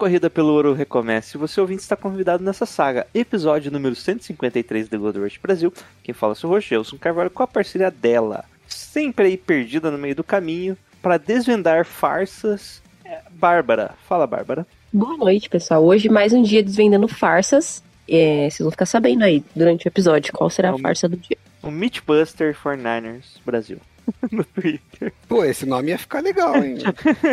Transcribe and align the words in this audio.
corrida 0.00 0.30
pelo 0.30 0.54
ouro 0.54 0.72
recomeça. 0.72 1.36
E 1.36 1.38
você 1.38 1.60
ouvinte 1.60 1.82
está 1.82 1.94
convidado 1.94 2.42
nessa 2.42 2.64
saga. 2.64 3.06
Episódio 3.12 3.70
número 3.70 3.94
153 3.94 4.88
do 4.88 4.98
Gold 4.98 5.18
Rush 5.18 5.36
Brasil. 5.36 5.70
Quem 6.02 6.14
fala 6.14 6.34
é 6.42 6.46
o 6.46 6.48
Rogelson 6.48 6.96
Carvalho 6.96 7.28
com 7.28 7.42
a 7.42 7.46
parceria 7.46 7.90
dela. 7.90 8.46
Sempre 8.66 9.26
aí 9.26 9.36
perdida 9.36 9.90
no 9.90 9.98
meio 9.98 10.14
do 10.14 10.24
caminho 10.24 10.74
para 11.02 11.18
desvendar 11.18 11.84
farsas. 11.84 12.82
É, 13.04 13.20
Bárbara. 13.30 13.90
Fala, 14.08 14.26
Bárbara. 14.26 14.66
Boa 14.90 15.18
noite, 15.18 15.50
pessoal. 15.50 15.84
Hoje 15.84 16.08
mais 16.08 16.32
um 16.32 16.40
dia 16.40 16.62
desvendando 16.62 17.06
farsas. 17.06 17.82
É, 18.08 18.48
vocês 18.48 18.60
vão 18.60 18.70
ficar 18.70 18.86
sabendo 18.86 19.22
aí 19.22 19.44
durante 19.54 19.86
o 19.86 19.88
episódio 19.88 20.32
qual 20.32 20.48
será 20.48 20.68
a 20.68 20.72
Vamos. 20.72 20.82
farsa 20.82 21.10
do 21.10 21.18
dia. 21.18 21.36
O 21.62 21.70
Meatbuster 21.70 22.56
49ers 22.56 23.38
Brasil. 23.44 23.76
no 24.30 24.44
Twitter. 24.44 25.12
Pô, 25.28 25.44
esse 25.44 25.66
nome 25.66 25.90
ia 25.90 25.98
ficar 25.98 26.20
legal, 26.20 26.56
hein? 26.62 26.78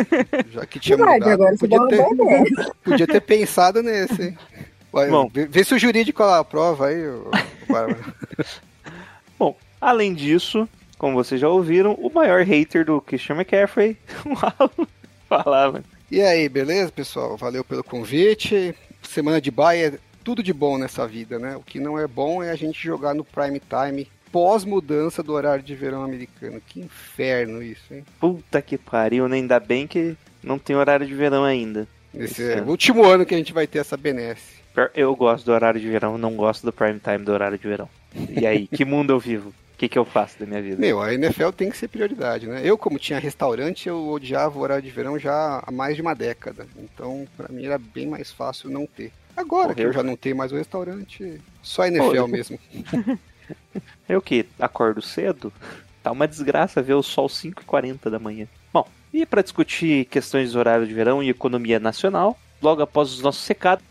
Já 0.50 0.66
que 0.66 0.78
tinha 0.78 0.96
Vai, 0.96 1.14
mudado, 1.14 1.32
agora 1.32 1.56
podia 1.56 1.86
ter, 1.86 2.72
podia 2.84 3.06
ter 3.06 3.20
pensado 3.20 3.82
nesse, 3.82 4.22
hein? 4.22 4.38
Vai, 4.92 5.08
Bom. 5.10 5.28
vê, 5.32 5.46
vê 5.46 5.64
se 5.64 5.74
o 5.74 5.78
jurídico 5.78 6.22
aprova 6.22 6.86
aí, 6.88 7.02
Bárbara. 7.68 8.14
Bom, 9.38 9.56
além 9.80 10.14
disso, 10.14 10.68
como 10.98 11.14
vocês 11.14 11.40
já 11.40 11.48
ouviram, 11.48 11.92
o 11.94 12.10
maior 12.10 12.42
hater 12.42 12.84
do 12.84 13.00
Christian 13.00 13.36
McCaffrey, 13.36 13.96
o 14.24 14.32
Alan, 14.32 14.88
falava. 15.28 15.84
E 16.10 16.22
aí, 16.22 16.48
beleza, 16.48 16.90
pessoal? 16.90 17.36
Valeu 17.36 17.62
pelo 17.62 17.84
convite. 17.84 18.74
Semana 19.02 19.40
de 19.40 19.50
bye 19.50 19.78
é 19.78 19.98
tudo 20.24 20.42
de 20.42 20.52
bom 20.52 20.78
nessa 20.78 21.06
vida, 21.06 21.38
né? 21.38 21.56
O 21.56 21.62
que 21.62 21.78
não 21.78 21.98
é 21.98 22.06
bom 22.06 22.42
é 22.42 22.50
a 22.50 22.56
gente 22.56 22.82
jogar 22.82 23.14
no 23.14 23.24
prime 23.24 23.60
time 23.60 24.08
pós 24.32 24.64
mudança 24.64 25.22
do 25.22 25.32
horário 25.32 25.62
de 25.62 25.74
verão 25.74 26.02
americano. 26.02 26.60
Que 26.66 26.80
inferno 26.80 27.62
isso, 27.62 27.92
hein? 27.92 28.04
Puta 28.20 28.62
que 28.62 28.76
pariu, 28.78 29.28
né? 29.28 29.36
Ainda 29.36 29.58
bem 29.60 29.86
que 29.86 30.16
não 30.42 30.58
tem 30.58 30.76
horário 30.76 31.06
de 31.06 31.14
verão 31.14 31.44
ainda. 31.44 31.86
Esse 32.14 32.52
é 32.52 32.62
o 32.62 32.68
último 32.68 33.04
ano 33.04 33.26
que 33.26 33.34
a 33.34 33.38
gente 33.38 33.52
vai 33.52 33.66
ter 33.66 33.78
essa 33.78 33.96
benesse. 33.96 34.58
Eu 34.94 35.14
gosto 35.16 35.44
do 35.44 35.52
horário 35.52 35.80
de 35.80 35.88
verão, 35.88 36.16
não 36.16 36.36
gosto 36.36 36.64
do 36.64 36.72
prime 36.72 37.00
time 37.00 37.18
do 37.24 37.32
horário 37.32 37.58
de 37.58 37.66
verão. 37.66 37.88
E 38.30 38.46
aí, 38.46 38.66
que 38.66 38.84
mundo 38.84 39.12
eu 39.12 39.18
vivo? 39.18 39.50
O 39.50 39.78
que, 39.78 39.88
que 39.88 39.98
eu 39.98 40.04
faço 40.04 40.38
da 40.40 40.46
minha 40.46 40.60
vida? 40.62 40.76
Meu, 40.76 41.00
a 41.00 41.14
NFL 41.14 41.50
tem 41.50 41.70
que 41.70 41.76
ser 41.76 41.88
prioridade, 41.88 42.46
né? 42.46 42.60
Eu, 42.64 42.76
como 42.76 42.98
tinha 42.98 43.18
restaurante, 43.18 43.88
eu 43.88 44.08
odiava 44.08 44.58
o 44.58 44.62
horário 44.62 44.82
de 44.82 44.90
verão 44.90 45.18
já 45.18 45.62
há 45.64 45.70
mais 45.70 45.94
de 45.96 46.02
uma 46.02 46.14
década. 46.14 46.66
Então, 46.76 47.26
pra 47.36 47.48
mim 47.48 47.64
era 47.64 47.78
bem 47.78 48.06
mais 48.06 48.30
fácil 48.32 48.70
não 48.70 48.86
ter. 48.86 49.12
Agora 49.36 49.68
que 49.74 49.80
Morreu. 49.80 49.88
eu 49.90 49.92
já 49.92 50.02
não 50.02 50.16
tenho 50.16 50.36
mais 50.36 50.50
o 50.50 50.56
restaurante, 50.56 51.40
só 51.62 51.82
a 51.82 51.88
NFL 51.88 52.04
Morreu. 52.04 52.28
mesmo. 52.28 52.58
Eu 54.08 54.22
que 54.22 54.46
acordo 54.58 55.02
cedo, 55.02 55.52
tá 56.02 56.10
uma 56.10 56.26
desgraça 56.26 56.82
ver 56.82 56.94
o 56.94 57.02
sol 57.02 57.28
5h40 57.28 58.10
da 58.10 58.18
manhã. 58.18 58.46
Bom, 58.72 58.86
e 59.12 59.26
para 59.26 59.42
discutir 59.42 60.06
questões 60.06 60.52
do 60.52 60.58
horário 60.58 60.86
de 60.86 60.94
verão 60.94 61.22
e 61.22 61.28
economia 61.28 61.78
nacional, 61.78 62.38
logo 62.62 62.82
após 62.82 63.12
os 63.12 63.22
nossos 63.22 63.46
recados. 63.46 63.84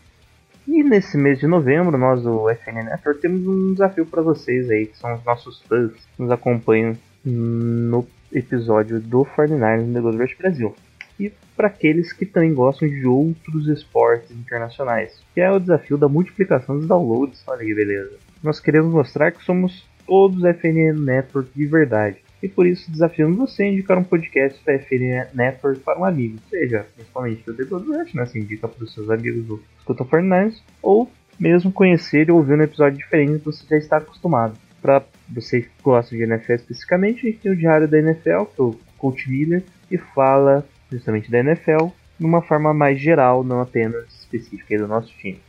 E 0.66 0.82
nesse 0.82 1.16
mês 1.16 1.38
de 1.38 1.46
novembro, 1.46 1.96
nós 1.96 2.22
do 2.22 2.48
FN 2.50 2.84
Network 2.84 3.20
temos 3.20 3.46
um 3.46 3.72
desafio 3.72 4.04
para 4.04 4.20
vocês 4.20 4.68
aí, 4.70 4.86
que 4.86 4.98
são 4.98 5.14
os 5.14 5.24
nossos 5.24 5.62
fãs 5.62 5.92
que 5.92 6.22
nos 6.22 6.30
acompanham 6.30 6.96
no 7.24 8.06
episódio 8.32 9.00
do 9.00 9.24
49ers 9.24 9.86
no 9.86 10.10
Rush 10.10 10.36
Brasil. 10.36 10.76
E 11.18 11.32
para 11.56 11.68
aqueles 11.68 12.12
que 12.12 12.26
também 12.26 12.54
gostam 12.54 12.86
de 12.86 13.06
outros 13.06 13.66
esportes 13.66 14.30
internacionais, 14.30 15.20
que 15.34 15.40
é 15.40 15.50
o 15.50 15.58
desafio 15.58 15.96
da 15.96 16.08
multiplicação 16.08 16.76
dos 16.76 16.86
downloads. 16.86 17.42
Olha 17.46 17.64
que 17.64 17.74
beleza. 17.74 18.16
Nós 18.42 18.60
queremos 18.60 18.92
mostrar 18.92 19.32
que 19.32 19.44
somos 19.44 19.86
todos 20.06 20.42
FN 20.42 20.92
Network 20.98 21.50
de 21.54 21.66
verdade. 21.66 22.16
E 22.42 22.48
por 22.48 22.66
isso 22.66 22.90
desafiamos 22.90 23.36
você 23.36 23.64
a 23.64 23.66
indicar 23.66 23.98
um 23.98 24.04
podcast 24.04 24.64
da 24.64 24.78
FN 24.78 25.26
Network 25.34 25.80
para 25.80 25.98
um 25.98 26.04
amigo, 26.04 26.38
seja 26.48 26.86
principalmente 26.94 27.50
o 27.50 27.54
The 27.54 27.64
né? 27.64 28.26
Você 28.26 28.38
indica 28.38 28.68
para 28.68 28.84
os 28.84 28.94
seus 28.94 29.10
amigos 29.10 29.44
do 29.44 29.62
Escuta 29.78 30.04
49ers, 30.04 30.62
ou 30.80 31.10
mesmo 31.38 31.72
conhecer 31.72 32.28
e 32.28 32.32
ouvir 32.32 32.54
um 32.54 32.62
episódio 32.62 32.98
diferente 32.98 33.40
que 33.40 33.46
você 33.46 33.66
já 33.68 33.76
está 33.76 33.96
acostumado. 33.98 34.54
Para 34.80 35.02
você 35.28 35.62
que 35.62 35.70
gosta 35.82 36.16
de 36.16 36.22
NFL 36.22 36.52
especificamente, 36.52 37.26
a 37.26 37.30
gente 37.30 37.40
tem 37.40 37.52
o 37.52 37.56
Diário 37.56 37.88
da 37.88 37.98
NFL, 37.98 38.44
que 38.44 38.60
é 38.60 38.64
o 38.64 38.78
Coach 38.96 39.28
Miller, 39.28 39.64
que 39.88 39.98
fala 39.98 40.64
justamente 40.90 41.30
da 41.30 41.40
NFL 41.40 41.88
numa 42.18 42.42
forma 42.42 42.72
mais 42.72 43.00
geral, 43.00 43.44
não 43.44 43.60
apenas 43.60 44.06
específica 44.20 44.78
do 44.78 44.88
nosso 44.88 45.12
time. 45.18 45.40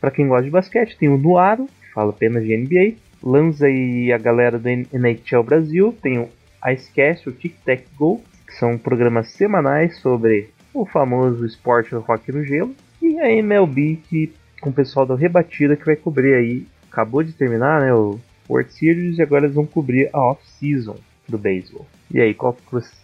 Para 0.00 0.10
quem 0.10 0.28
gosta 0.28 0.44
de 0.44 0.50
basquete, 0.50 0.96
tem 0.98 1.08
o 1.08 1.16
Nuaro, 1.16 1.68
fala 1.94 2.10
apenas 2.10 2.44
de 2.44 2.56
NBA. 2.56 2.96
Lanza 3.22 3.70
e 3.70 4.12
a 4.12 4.18
galera 4.18 4.58
do 4.58 4.68
NHL 4.68 5.42
Brasil 5.44 5.96
tem 6.02 6.18
o 6.18 6.28
Icecast, 6.66 7.28
o 7.28 7.32
Tic 7.32 7.54
Tac 7.64 7.84
Go, 7.96 8.20
que 8.46 8.54
são 8.54 8.76
programas 8.76 9.28
semanais 9.28 9.98
sobre 10.00 10.50
o 10.74 10.84
famoso 10.84 11.46
esporte 11.46 11.90
do 11.90 12.00
rock 12.00 12.30
no 12.32 12.44
gelo. 12.44 12.74
E 13.00 13.18
a 13.20 13.30
MLB, 13.30 14.00
que 14.08 14.32
com 14.64 14.70
o 14.70 14.72
pessoal 14.72 15.04
da 15.04 15.14
Rebatida, 15.14 15.76
que 15.76 15.84
vai 15.84 15.94
cobrir 15.94 16.32
aí. 16.34 16.66
Acabou 16.90 17.22
de 17.22 17.32
terminar 17.32 17.82
né, 17.82 17.92
o 17.92 18.18
World 18.48 18.72
Series 18.72 19.18
e 19.18 19.22
agora 19.22 19.44
eles 19.44 19.54
vão 19.54 19.66
cobrir 19.66 20.08
a 20.10 20.18
off-season 20.18 20.96
do 21.28 21.36
beisebol. 21.36 21.86
E 22.10 22.18
aí, 22.18 22.32
qual, 22.32 22.56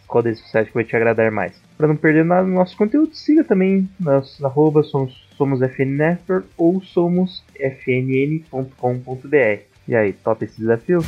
qual 0.07 0.22
desses 0.22 0.55
acha 0.55 0.69
que 0.69 0.75
vai 0.75 0.84
te 0.84 0.97
agradar 0.97 1.31
mais? 1.31 1.61
Para 1.77 1.89
não 1.89 1.97
perder 1.97 2.25
nada 2.25 2.47
do 2.47 2.53
nosso 2.53 2.77
conteúdo, 2.77 3.15
siga 3.15 3.45
também 3.45 3.89
nossos 3.99 4.43
arroba, 4.43 4.83
somos, 4.83 5.28
somos 5.41 5.62
FN 5.62 6.19
ou 6.55 6.83
somos 6.83 7.43
fnn.com.br. 7.59 9.31
E 9.89 9.97
aí, 9.97 10.12
top 10.12 10.45
esse 10.45 10.61
desafio? 10.61 11.01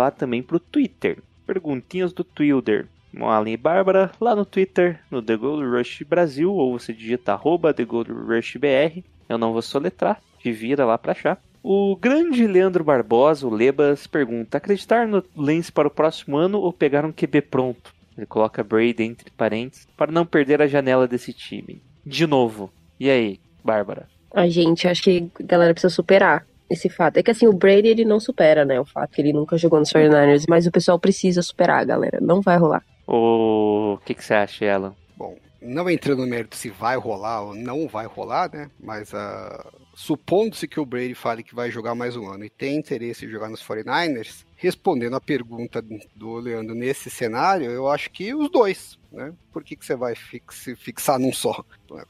Lá 0.00 0.10
também 0.10 0.42
pro 0.42 0.58
Twitter. 0.58 1.18
Perguntinhas 1.46 2.12
do 2.12 2.24
Twitter. 2.24 2.88
Alan 3.18 3.50
e 3.50 3.56
Bárbara, 3.56 4.12
lá 4.20 4.36
no 4.36 4.44
Twitter, 4.44 5.00
no 5.10 5.20
The 5.20 5.36
Gold 5.36 5.66
Rush 5.66 6.02
Brasil, 6.08 6.52
ou 6.52 6.78
você 6.78 6.92
digita 6.92 7.32
arroba 7.32 7.74
The 7.74 7.84
Gold 7.84 8.12
Rush 8.12 8.56
BR. 8.56 9.02
Eu 9.28 9.36
não 9.36 9.52
vou 9.52 9.62
soletrar, 9.62 10.20
te 10.38 10.52
vira 10.52 10.84
lá 10.84 10.96
pra 10.96 11.12
achar. 11.12 11.42
O 11.62 11.96
grande 11.96 12.46
Leandro 12.46 12.82
Barbosa, 12.82 13.46
o 13.46 13.50
Lebas, 13.50 14.06
pergunta: 14.06 14.56
acreditar 14.56 15.06
no 15.06 15.22
Lance 15.36 15.70
para 15.70 15.88
o 15.88 15.90
próximo 15.90 16.36
ano 16.36 16.58
ou 16.58 16.72
pegar 16.72 17.04
um 17.04 17.12
QB 17.12 17.42
pronto? 17.42 17.92
Ele 18.16 18.26
coloca 18.26 18.64
Brady 18.64 19.02
entre 19.02 19.30
parênteses 19.30 19.86
para 19.96 20.12
não 20.12 20.24
perder 20.24 20.62
a 20.62 20.66
janela 20.66 21.06
desse 21.06 21.32
time. 21.32 21.82
De 22.04 22.26
novo. 22.26 22.72
E 22.98 23.10
aí, 23.10 23.40
Bárbara? 23.64 24.08
A 24.32 24.48
gente, 24.48 24.86
acho 24.86 25.02
que 25.02 25.28
a 25.40 25.42
galera 25.42 25.74
precisa 25.74 25.92
superar 25.92 26.46
esse 26.70 26.88
fato. 26.88 27.16
É 27.18 27.22
que 27.22 27.30
assim, 27.30 27.46
o 27.46 27.52
Brady 27.52 27.88
ele 27.88 28.04
não 28.04 28.20
supera, 28.20 28.64
né? 28.64 28.80
O 28.80 28.84
fato 28.84 29.10
que 29.12 29.20
ele 29.20 29.32
nunca 29.32 29.58
jogou 29.58 29.78
nos 29.80 29.92
49ers, 29.92 30.44
mas 30.48 30.66
o 30.66 30.70
pessoal 30.70 30.98
precisa 30.98 31.42
superar, 31.42 31.84
galera. 31.84 32.18
Não 32.20 32.40
vai 32.40 32.56
rolar. 32.56 32.84
O 33.06 33.98
que, 34.04 34.14
que 34.14 34.24
você 34.24 34.34
acha, 34.34 34.72
Alan? 34.72 34.94
Bom, 35.16 35.36
não 35.60 35.90
entrando 35.90 36.20
no 36.22 36.28
mérito 36.30 36.56
se 36.56 36.70
vai 36.70 36.96
rolar 36.96 37.42
ou 37.42 37.54
não 37.54 37.88
vai 37.88 38.06
rolar, 38.06 38.50
né? 38.52 38.70
Mas 38.78 39.12
ah, 39.12 39.66
supondo-se 39.94 40.68
que 40.68 40.78
o 40.80 40.86
Brady 40.86 41.14
fale 41.14 41.42
que 41.42 41.54
vai 41.54 41.70
jogar 41.70 41.94
mais 41.94 42.16
um 42.16 42.28
ano 42.28 42.44
e 42.44 42.50
tem 42.50 42.76
interesse 42.76 43.26
em 43.26 43.28
jogar 43.28 43.48
nos 43.50 43.62
49ers, 43.62 44.44
respondendo 44.56 45.16
a 45.16 45.20
pergunta 45.20 45.84
do 46.14 46.34
Leandro 46.36 46.74
nesse 46.74 47.10
cenário, 47.10 47.70
eu 47.70 47.88
acho 47.88 48.10
que 48.10 48.32
os 48.34 48.48
dois, 48.50 48.96
né? 49.12 49.32
Por 49.52 49.64
que, 49.64 49.74
que 49.76 49.84
você 49.84 49.96
vai 49.96 50.14
fix- 50.14 50.70
fixar 50.78 51.18
num 51.18 51.32
só? 51.32 51.64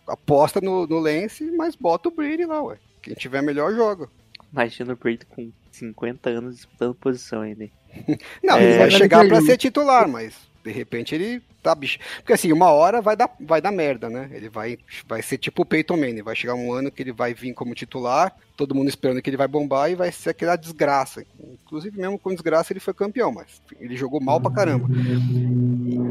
Aposta 0.07 0.61
no, 0.61 0.87
no 0.87 0.99
Lance, 0.99 1.51
mas 1.53 1.75
bota 1.75 2.09
o 2.09 2.13
Brady 2.13 2.45
lá, 2.45 2.63
ué. 2.63 2.77
Quem 3.03 3.15
tiver 3.15 3.43
melhor 3.43 3.73
joga. 3.75 4.09
Imagina 4.53 4.93
o 4.93 4.97
Brady 4.97 5.25
com 5.27 5.51
50 5.71 6.31
anos 6.31 6.57
disputando 6.57 6.95
posição 6.95 7.43
ainda. 7.43 7.69
Não, 8.43 8.57
É. 8.59 8.65
ele 8.65 8.79
vai 8.79 8.91
chegar 8.91 9.27
pra 9.27 9.37
ele. 9.39 9.47
ser 9.47 9.57
titular, 9.57 10.09
mas 10.09 10.35
de 10.65 10.71
repente 10.73 11.15
ele 11.15 11.41
tá 11.63 11.75
bicho. 11.75 11.99
Porque 12.17 12.33
assim, 12.33 12.53
uma 12.53 12.71
hora 12.71 13.01
vai 13.01 13.17
dar, 13.17 13.31
vai 13.41 13.61
dar 13.63 13.71
merda, 13.73 14.11
né? 14.11 14.29
Ele 14.33 14.49
vai, 14.49 14.79
vai 15.07 15.23
ser 15.23 15.39
tipo 15.39 15.63
o 15.63 15.65
Peyton 15.65 15.97
Manning, 15.97 16.23
vai 16.23 16.35
chegar 16.37 16.55
um 16.55 16.73
ano 16.73 16.91
que 16.91 17.03
ele 17.03 17.13
vai 17.13 17.33
vir 17.33 17.53
como 17.55 17.75
titular, 17.75 18.35
todo 18.57 18.75
mundo 18.75 18.89
esperando 18.89 19.23
que 19.23 19.31
ele 19.31 19.37
vai 19.37 19.49
bombar 19.49 19.91
e 19.91 19.95
vai 19.95 20.11
ser 20.13 20.31
aquela 20.31 20.57
desgraça. 20.57 21.25
Inclusive, 21.65 21.97
mesmo 21.99 22.19
com 22.19 22.31
desgraça, 22.33 22.73
ele 22.73 22.81
foi 22.81 22.93
campeão, 22.93 23.33
mas 23.33 23.63
ele 23.81 23.97
jogou 23.97 24.21
mal 24.21 24.41
pra 24.41 24.51
caramba. 24.51 24.89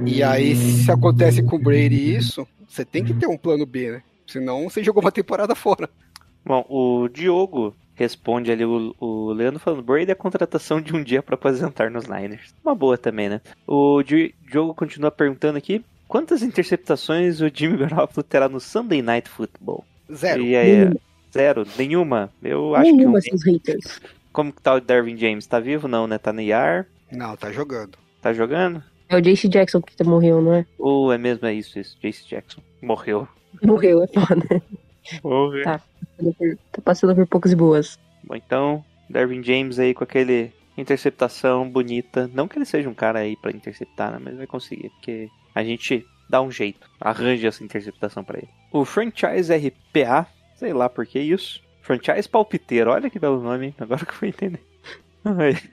E 0.06 0.24
aí, 0.24 0.56
se 0.56 0.92
acontece 0.92 1.44
com 1.44 1.56
o 1.58 1.62
Brady 1.62 2.16
isso, 2.16 2.48
você 2.68 2.84
tem 2.86 3.04
que 3.04 3.14
ter 3.14 3.28
um 3.28 3.38
plano 3.38 3.66
B, 3.66 3.92
né? 3.92 4.04
Senão 4.26 4.70
você 4.70 4.84
jogou 4.84 5.02
uma 5.02 5.12
temporada 5.12 5.54
fora. 5.56 5.90
Bom, 6.46 6.66
o 6.70 7.08
Diogo 7.10 7.76
responde 8.00 8.52
ali 8.52 8.64
o, 8.66 8.96
o 9.00 9.32
Leandro 9.34 9.60
falando: 9.60 9.84
Brady 9.84 10.10
é 10.10 10.14
a 10.14 10.16
contratação 10.16 10.82
de 10.82 10.96
um 10.96 11.04
dia 11.04 11.22
para 11.22 11.36
aposentar 11.36 11.92
nos 11.92 12.08
Niners. 12.08 12.54
Uma 12.64 12.74
boa 12.74 12.98
também, 12.98 13.30
né? 13.30 13.42
O 13.68 14.02
Di- 14.02 14.34
Diogo 14.50 14.74
continua 14.74 15.12
perguntando 15.12 15.58
aqui: 15.58 15.84
quantas 16.08 16.42
interceptações 16.42 17.42
o 17.42 17.50
Jimmy 17.54 17.78
Garoppolo 17.78 18.24
terá 18.24 18.48
no 18.50 18.60
Sunday 18.60 19.02
Night 19.02 19.30
Football? 19.30 19.84
Zero. 20.12 20.42
E 20.42 20.56
aí, 20.56 20.90
zero? 21.34 21.66
Nenhuma? 21.78 22.32
Eu 22.42 22.74
acho 22.76 22.92
Nenhuma, 22.92 23.20
que. 23.22 23.34
um- 23.34 23.38
seus 23.38 23.46
haters. 23.46 24.02
Como 24.32 24.54
que 24.54 24.62
tá 24.62 24.76
o 24.76 24.80
Dervin 24.80 25.18
James? 25.18 25.46
Tá 25.46 25.60
vivo? 25.60 25.88
Não, 25.88 26.08
né? 26.08 26.18
Tá 26.18 26.32
no 26.32 26.40
IR? 26.42 26.86
Não, 27.12 27.36
tá 27.36 27.52
jogando. 27.52 27.98
Tá 28.22 28.32
jogando? 28.32 28.82
É 29.10 29.18
o 29.18 29.22
Jace 29.22 29.48
Jackson 29.50 29.82
que 29.82 30.04
morreu, 30.04 30.40
não 30.42 30.54
é? 30.54 30.66
Ou 30.78 31.12
é 31.12 31.18
mesmo? 31.18 31.48
É 31.48 31.54
isso, 31.54 31.80
isso. 31.80 31.98
Jace 32.02 32.28
Jackson. 32.28 32.62
Morreu. 32.82 33.28
Morreu, 33.64 34.04
é 34.04 34.08
foda. 34.08 34.62
Morreu. 35.24 35.64
Tá. 35.64 35.82
Tá 36.72 36.82
passando 36.84 37.16
por 37.16 37.28
poucas 37.28 37.52
e 37.52 37.56
boas. 37.56 38.00
Bom, 38.24 38.36
então, 38.36 38.84
Dervin 39.10 39.44
James 39.44 39.80
aí 39.80 39.94
com 39.94 40.04
aquele 40.04 40.52
interceptação 40.78 41.70
bonita. 41.70 42.30
Não 42.34 42.48
que 42.48 42.58
ele 42.58 42.66
seja 42.66 42.90
um 42.90 42.94
cara 42.94 43.20
aí 43.20 43.36
pra 43.36 43.52
interceptar, 43.52 44.12
né? 44.12 44.20
Mas 44.22 44.38
vai 44.38 44.48
conseguir, 44.48 44.90
porque 44.90 45.30
a 45.54 45.64
gente 45.64 46.06
dá 46.30 46.42
um 46.42 46.52
jeito. 46.52 46.90
Arranja 47.00 47.48
essa 47.48 47.64
interceptação 47.64 48.24
pra 48.24 48.38
ele. 48.38 48.50
O 48.72 48.86
Franchise 48.86 49.54
RPA, 49.54 50.28
sei 50.56 50.74
lá 50.74 50.90
por 50.90 51.06
que 51.06 51.20
isso. 51.20 51.62
Franchise 51.82 52.30
Palpiteiro, 52.30 52.92
olha 52.92 53.10
que 53.10 53.20
belo 53.20 53.42
nome, 53.42 53.68
hein? 53.68 53.76
agora 53.80 54.06
que 54.06 54.12
eu 54.12 54.16
fui 54.16 54.28
entender. 54.30 54.62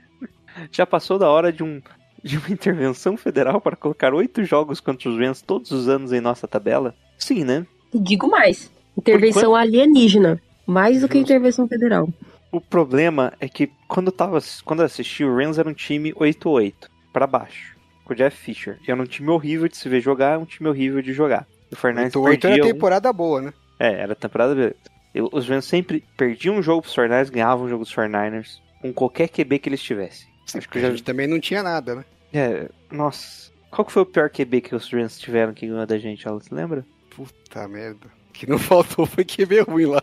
Já 0.73 0.87
passou 0.87 1.19
da 1.19 1.29
hora 1.29 1.53
de 1.53 1.63
um 1.63 1.83
de 2.25 2.39
uma 2.39 2.51
intervenção 2.51 3.17
federal 3.17 3.61
para 3.61 3.77
colocar 3.77 4.13
oito 4.13 4.43
jogos 4.43 4.81
contra 4.81 5.09
os 5.09 5.17
Rams 5.17 5.41
todos 5.43 5.71
os 5.71 5.89
anos 5.89 6.13
em 6.13 6.21
nossa 6.21 6.49
tabela? 6.49 6.93
Sim, 7.17 7.45
né? 7.45 7.65
E 7.95 8.01
digo 8.01 8.29
mais. 8.29 8.69
Intervenção 8.97 9.55
alienígena. 9.55 10.41
Mais 10.67 11.01
do 11.01 11.09
que 11.09 11.19
intervenção 11.19 11.69
federal. 11.69 12.09
O 12.51 12.61
problema 12.61 13.33
é 13.41 13.49
que 13.49 13.71
quando 13.87 14.09
eu, 14.09 14.13
tava, 14.13 14.39
quando 14.65 14.81
eu 14.81 14.87
assisti, 14.87 15.25
o 15.25 15.35
Rams 15.37 15.59
era 15.59 15.69
um 15.69 15.75
time 15.75 16.13
8-8, 16.15 16.75
pra 17.13 17.27
baixo, 17.27 17.77
com 18.05 18.13
o 18.13 18.17
Jeff 18.17 18.37
Fisher. 18.37 18.79
E 18.87 18.91
era 18.91 19.01
um 19.01 19.05
time 19.07 19.29
horrível 19.31 19.69
de 19.69 19.77
se 19.77 19.89
ver 19.89 20.01
jogar, 20.01 20.39
um 20.39 20.45
time 20.45 20.69
horrível 20.69 21.01
de 21.03 21.13
jogar. 21.13 21.47
O 21.71 21.77
Fernandes 21.77 22.17
8 22.17 22.47
era 22.47 22.55
perdia 22.57 22.65
um- 22.65 22.75
temporada 22.75 23.13
boa, 23.13 23.43
né? 23.43 23.53
É, 23.79 23.93
era 23.93 24.15
temporada. 24.15 24.75
Eu- 25.15 25.29
Os 25.33 25.49
Rams 25.49 25.65
sempre 25.67 26.03
perdiam 26.17 26.57
um 26.57 26.63
jogo 26.63 26.83
pros 26.83 26.95
49ers, 26.95 27.31
ganhavam 27.31 27.67
um 27.67 27.69
jogo 27.69 27.85
dos 27.85 27.95
49ers, 27.95 28.61
com 28.81 28.93
qualquer 28.93 29.29
QB 29.29 29.59
que 29.59 29.69
eles 29.69 29.83
tivessem. 29.83 30.27
Acho 30.55 30.69
que 30.69 30.81
já... 30.81 30.91
gente 30.91 31.03
também 31.03 31.27
não 31.27 31.39
tinha 31.41 31.63
nada, 31.63 31.95
né? 31.97 32.05
É, 32.33 32.69
nossa. 32.91 33.51
Qual 33.71 33.85
que 33.85 33.93
foi 33.93 34.03
o 34.03 34.07
pior 34.07 34.31
QB 34.31 34.61
que 34.63 34.75
os 34.75 34.91
Rams 34.93 35.19
tiveram 35.19 35.53
que 35.53 35.67
ganhou 35.67 35.87
da 35.87 35.99
gente, 35.99 36.27
Alan? 36.29 36.39
Você 36.41 36.55
lembra? 36.55 36.85
Puta 37.11 37.67
merda. 37.69 38.07
O 38.37 38.39
que 38.39 38.47
não 38.47 38.59
faltou 38.61 39.07
foi 39.07 39.25
que 39.25 39.47
veio 39.47 39.65
ruim 39.65 39.87
lá. 39.87 40.03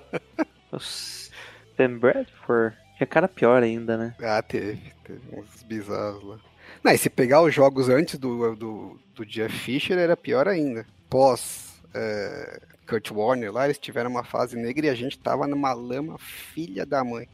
Os 0.72 1.32
Sam 1.78 2.00
Bradford? 2.00 2.76
Tinha 2.98 3.08
cara 3.08 3.28
pior 3.28 3.62
ainda, 3.62 3.96
né? 3.96 4.16
Ah, 4.22 4.42
teve. 4.42 4.82
Teve 5.04 5.22
uns 5.32 5.62
bizarros 5.64 6.24
lá. 6.24 6.40
Não, 6.84 6.92
e 6.92 6.98
se 6.98 7.10
pegar 7.10 7.42
os 7.42 7.54
jogos 7.54 7.90
antes 7.90 8.18
do, 8.18 8.56
do, 8.56 9.00
do 9.16 9.26
Jeff 9.26 9.56
Fisher, 9.56 9.98
era 9.98 10.18
pior 10.18 10.48
ainda. 10.48 10.86
Pós 11.10 11.80
é, 11.94 12.60
Kurt 12.88 13.12
Warner 13.12 13.52
lá, 13.52 13.66
eles 13.66 13.78
tiveram 13.78 14.10
uma 14.10 14.24
fase 14.24 14.58
negra 14.58 14.88
e 14.88 14.90
a 14.90 14.96
gente 14.96 15.18
tava 15.18 15.48
numa 15.48 15.72
lama 15.74 16.18
filha 16.18 16.86
da 16.86 17.04
mãe. 17.04 17.28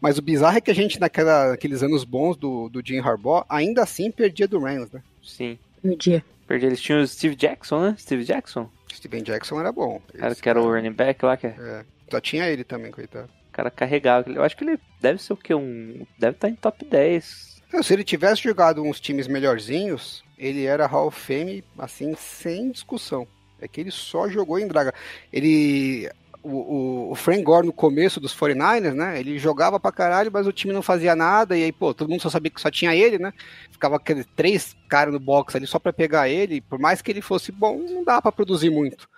Mas 0.00 0.18
o 0.18 0.22
bizarro 0.22 0.58
é 0.58 0.60
que 0.60 0.70
a 0.70 0.74
gente, 0.74 1.00
naquela, 1.00 1.50
naqueles 1.50 1.82
anos 1.82 2.04
bons 2.04 2.36
do, 2.36 2.68
do 2.68 2.82
Jim 2.84 2.98
Harbaugh, 2.98 3.44
ainda 3.48 3.82
assim 3.82 4.10
perdia 4.10 4.46
do 4.46 4.58
Rams, 4.58 4.90
né? 4.92 5.02
Sim. 5.22 5.58
No 5.82 5.96
dia. 5.96 6.24
Perdi. 6.46 6.66
Eles 6.66 6.80
tinham 6.80 7.00
o 7.00 7.06
Steve 7.06 7.34
Jackson, 7.34 7.80
né? 7.80 7.96
Steve 7.98 8.24
Jackson? 8.24 8.68
Steven 8.94 9.22
Jackson 9.22 9.60
era 9.60 9.70
bom. 9.72 10.00
Cara, 10.18 10.32
Esse 10.32 10.42
que 10.42 10.48
era 10.48 10.60
o 10.60 10.70
running 10.72 10.92
back 10.92 11.24
lá, 11.24 11.36
que 11.36 11.46
é- 11.48 11.56
É, 11.58 11.84
só 12.10 12.20
tinha 12.20 12.48
ele 12.48 12.64
também, 12.64 12.90
coitado. 12.92 13.28
o 13.48 13.52
cara 13.52 13.70
carregava. 13.70 14.30
Eu 14.30 14.42
acho 14.42 14.56
que 14.56 14.64
ele 14.64 14.78
deve 15.00 15.20
ser 15.22 15.32
o 15.32 15.36
quê? 15.36 15.54
Um. 15.54 16.06
Deve 16.18 16.36
estar 16.36 16.48
em 16.48 16.54
top 16.54 16.84
10. 16.84 17.62
Não, 17.72 17.82
se 17.82 17.92
ele 17.92 18.04
tivesse 18.04 18.42
jogado 18.42 18.82
uns 18.82 19.00
times 19.00 19.26
melhorzinhos, 19.26 20.22
ele 20.38 20.64
era 20.64 20.86
Hall 20.86 21.08
of 21.08 21.18
Fame, 21.20 21.64
assim, 21.78 22.14
sem 22.16 22.70
discussão. 22.70 23.26
É 23.60 23.66
que 23.66 23.80
ele 23.80 23.90
só 23.90 24.28
jogou 24.28 24.58
em 24.58 24.66
draga. 24.68 24.92
Ele. 25.32 26.08
O, 26.44 27.10
o, 27.10 27.14
Frank 27.14 27.42
Gore 27.42 27.66
no 27.66 27.72
começo 27.72 28.20
dos 28.20 28.36
49ers, 28.36 28.92
né? 28.92 29.18
Ele 29.18 29.38
jogava 29.38 29.80
pra 29.80 29.90
caralho, 29.90 30.30
mas 30.30 30.46
o 30.46 30.52
time 30.52 30.74
não 30.74 30.82
fazia 30.82 31.16
nada. 31.16 31.56
E 31.56 31.64
aí, 31.64 31.72
pô, 31.72 31.94
todo 31.94 32.10
mundo 32.10 32.20
só 32.20 32.28
sabia 32.28 32.50
que 32.50 32.60
só 32.60 32.70
tinha 32.70 32.94
ele, 32.94 33.18
né? 33.18 33.32
Ficava 33.70 33.96
aqueles 33.96 34.26
três 34.36 34.76
caras 34.88 35.12
no 35.12 35.18
box 35.18 35.56
ali 35.56 35.66
só 35.66 35.78
pra 35.78 35.92
pegar 35.92 36.28
ele. 36.28 36.60
Por 36.60 36.78
mais 36.78 37.00
que 37.00 37.10
ele 37.10 37.22
fosse 37.22 37.50
bom, 37.50 37.78
não 37.78 38.04
dava 38.04 38.20
pra 38.20 38.32
produzir 38.32 38.68
muito. 38.68 39.08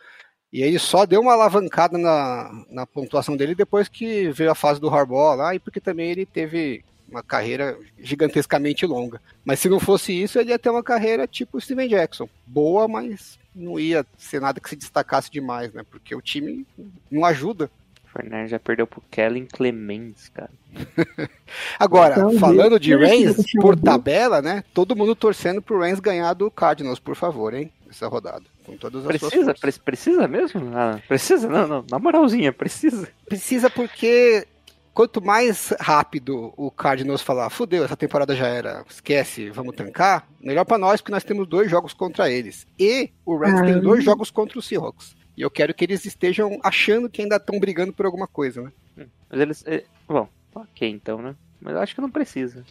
E 0.52 0.62
ele 0.62 0.78
só 0.78 1.04
deu 1.04 1.20
uma 1.20 1.32
alavancada 1.32 1.98
na, 1.98 2.50
na 2.70 2.86
pontuação 2.86 3.36
dele 3.36 3.54
depois 3.54 3.88
que 3.88 4.30
veio 4.30 4.50
a 4.50 4.54
fase 4.54 4.80
do 4.80 4.88
Harbaugh 4.88 5.34
lá, 5.34 5.54
e 5.54 5.58
porque 5.58 5.80
também 5.80 6.10
ele 6.10 6.24
teve 6.24 6.84
uma 7.08 7.22
carreira 7.22 7.76
gigantescamente 7.98 8.86
longa. 8.86 9.20
Mas 9.44 9.60
se 9.60 9.68
não 9.68 9.80
fosse 9.80 10.12
isso, 10.12 10.38
ele 10.38 10.50
ia 10.50 10.58
ter 10.58 10.70
uma 10.70 10.82
carreira 10.82 11.26
tipo 11.26 11.60
Steven 11.60 11.88
Jackson. 11.88 12.28
Boa, 12.46 12.88
mas 12.88 13.38
não 13.56 13.80
ia 13.80 14.04
ser 14.18 14.40
nada 14.40 14.60
que 14.60 14.68
se 14.68 14.76
destacasse 14.76 15.30
demais, 15.30 15.72
né? 15.72 15.82
Porque 15.90 16.14
o 16.14 16.20
time 16.20 16.66
não 17.10 17.24
ajuda. 17.24 17.70
O 18.04 18.08
Fernandes 18.18 18.50
já 18.50 18.58
perdeu 18.60 18.86
pro 18.86 19.02
Kellen 19.10 19.46
Clemens, 19.46 20.28
cara. 20.34 20.50
Agora, 21.78 22.14
Então, 22.14 22.38
falando 22.38 22.78
de? 22.78 22.94
Reigns, 22.94 23.36
por 23.60 23.78
tabela, 23.78 24.40
né? 24.42 24.62
Todo 24.74 24.94
mundo 24.96 25.14
torcendo 25.14 25.60
pro 25.62 25.80
Reigns 25.80 26.00
ganhar 26.00 26.32
do 26.34 26.50
Cardinals, 26.50 26.98
por 26.98 27.16
favor, 27.16 27.54
hein? 27.54 27.70
Essa 27.88 28.08
rodada. 28.08 28.42
Com 28.64 28.76
todas 28.76 29.06
as 29.06 29.20
suas 29.20 29.30
Precisa? 29.32 29.54
Pre- 29.54 29.72
precisa 29.84 30.28
mesmo? 30.28 30.60
Ah, 30.74 31.00
precisa? 31.06 31.48
Não, 31.48 31.66
não. 31.66 31.84
Na 31.90 31.98
moralzinha, 31.98 32.52
precisa. 32.52 33.08
Precisa 33.26 33.70
porque 33.70 34.46
quanto 34.96 35.20
mais 35.22 35.74
rápido 35.78 36.54
o 36.56 36.70
Cardinals 36.70 37.20
falar, 37.20 37.50
fudeu, 37.50 37.84
essa 37.84 37.96
temporada 37.96 38.34
já 38.34 38.46
era, 38.48 38.82
esquece, 38.88 39.50
vamos 39.50 39.76
tancar, 39.76 40.26
melhor 40.40 40.64
pra 40.64 40.78
nós 40.78 41.02
porque 41.02 41.12
nós 41.12 41.22
temos 41.22 41.46
dois 41.46 41.70
jogos 41.70 41.92
contra 41.92 42.30
eles. 42.30 42.66
E 42.78 43.10
o 43.26 43.36
Ah. 43.44 43.62
tem 43.62 43.78
dois 43.78 44.02
jogos 44.02 44.30
contra 44.30 44.58
os 44.58 44.66
Seahawks. 44.66 45.14
E 45.36 45.42
eu 45.42 45.50
quero 45.50 45.74
que 45.74 45.84
eles 45.84 46.06
estejam 46.06 46.58
achando 46.64 47.10
que 47.10 47.20
ainda 47.20 47.36
estão 47.36 47.60
brigando 47.60 47.92
por 47.92 48.06
alguma 48.06 48.26
coisa, 48.26 48.62
né? 48.62 49.06
Mas 49.28 49.40
eles. 49.40 49.62
eh, 49.66 49.84
Bom, 50.08 50.26
ok 50.54 50.88
então, 50.88 51.20
né? 51.20 51.36
Mas 51.60 51.74
eu 51.74 51.80
acho 51.80 51.94
que 51.94 52.00
não 52.00 52.10
precisa. 52.10 52.64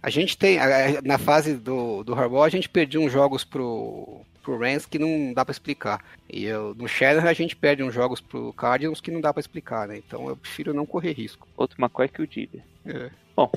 A 0.00 0.08
gente 0.08 0.38
tem, 0.38 0.58
na 1.04 1.18
fase 1.18 1.54
do, 1.54 2.04
do 2.04 2.14
Harbaugh, 2.14 2.44
a 2.44 2.48
gente 2.48 2.68
perdeu 2.68 3.00
uns 3.00 3.10
jogos 3.10 3.42
pro, 3.44 4.20
pro 4.42 4.58
Rams 4.58 4.86
que 4.86 4.98
não 4.98 5.32
dá 5.32 5.44
pra 5.44 5.52
explicar. 5.52 6.04
E 6.28 6.44
eu, 6.44 6.74
no 6.74 6.88
Shanahan 6.88 7.28
a 7.28 7.32
gente 7.32 7.56
perde 7.56 7.82
uns 7.82 7.94
jogos 7.94 8.20
pro 8.20 8.52
Cardinals 8.52 9.00
que 9.00 9.10
não 9.10 9.20
dá 9.20 9.32
pra 9.32 9.40
explicar, 9.40 9.88
né? 9.88 9.98
Então 9.98 10.28
eu 10.28 10.36
prefiro 10.36 10.74
não 10.74 10.84
correr 10.84 11.12
risco. 11.12 11.46
Outro 11.56 11.80
McCoy 11.80 12.08
que 12.08 12.22
o 12.22 12.26
Dibia. 12.26 12.64
É. 12.84 13.10
Bom, 13.36 13.50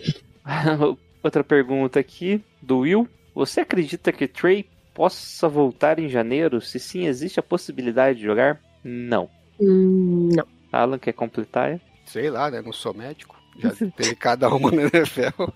outra 1.23 1.43
pergunta 1.43 1.99
aqui 1.99 2.41
do 2.61 2.79
Will. 2.79 3.07
Você 3.33 3.61
acredita 3.61 4.11
que 4.11 4.27
Trey 4.27 4.69
possa 4.93 5.49
voltar 5.49 5.99
em 5.99 6.07
janeiro? 6.07 6.61
Se 6.61 6.79
sim, 6.79 7.05
existe 7.05 7.39
a 7.39 7.43
possibilidade 7.43 8.19
de 8.19 8.25
jogar? 8.25 8.61
Não. 8.83 9.29
Hum, 9.59 10.29
não. 10.33 10.47
Alan 10.71 10.97
quer 10.99 11.13
completar? 11.13 11.71
é? 11.71 11.79
Sei 12.05 12.29
lá, 12.29 12.49
né? 12.51 12.61
Não 12.61 12.71
sou 12.71 12.93
médico. 12.93 13.35
Já 13.59 13.71
teve 13.95 14.15
cada 14.15 14.47
uma 14.49 14.71
na 14.71 14.83
NFL. 14.83 15.51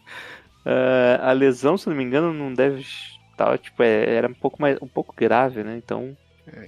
Ah, 0.65 1.29
a 1.29 1.31
lesão, 1.31 1.77
se 1.77 1.88
não 1.88 1.95
me 1.95 2.03
engano, 2.03 2.33
não 2.33 2.53
deve 2.53 2.86
estar, 3.39 3.58
tipo, 3.58 3.81
é- 3.84 4.15
era 4.15 4.27
um 4.27 4.34
pouco 4.34 4.62
mais, 4.62 4.77
um 4.81 4.88
pouco 4.88 5.13
grave, 5.17 5.63
né? 5.63 5.75
Então, 5.84 6.15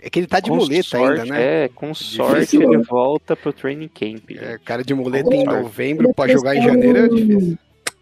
É 0.03 0.11
que 0.11 0.19
ele 0.19 0.27
tá 0.27 0.39
de 0.39 0.51
muleta 0.51 0.83
sorte, 0.83 1.21
ainda, 1.21 1.33
né? 1.33 1.63
É, 1.63 1.67
com 1.69 1.91
sorte 1.93 2.41
Difícil. 2.41 2.61
ele 2.71 2.83
volta 2.83 3.35
pro 3.35 3.51
training 3.51 3.87
camp. 3.87 4.29
É, 4.29 4.59
cara 4.63 4.83
de 4.83 4.93
muleta 4.93 5.33
em 5.33 5.43
novembro 5.43 6.13
pra 6.13 6.27
jogar 6.31 6.55
em 6.55 6.61
janeiro 6.61 6.99
é 6.99 7.07
difícil. 7.07 7.57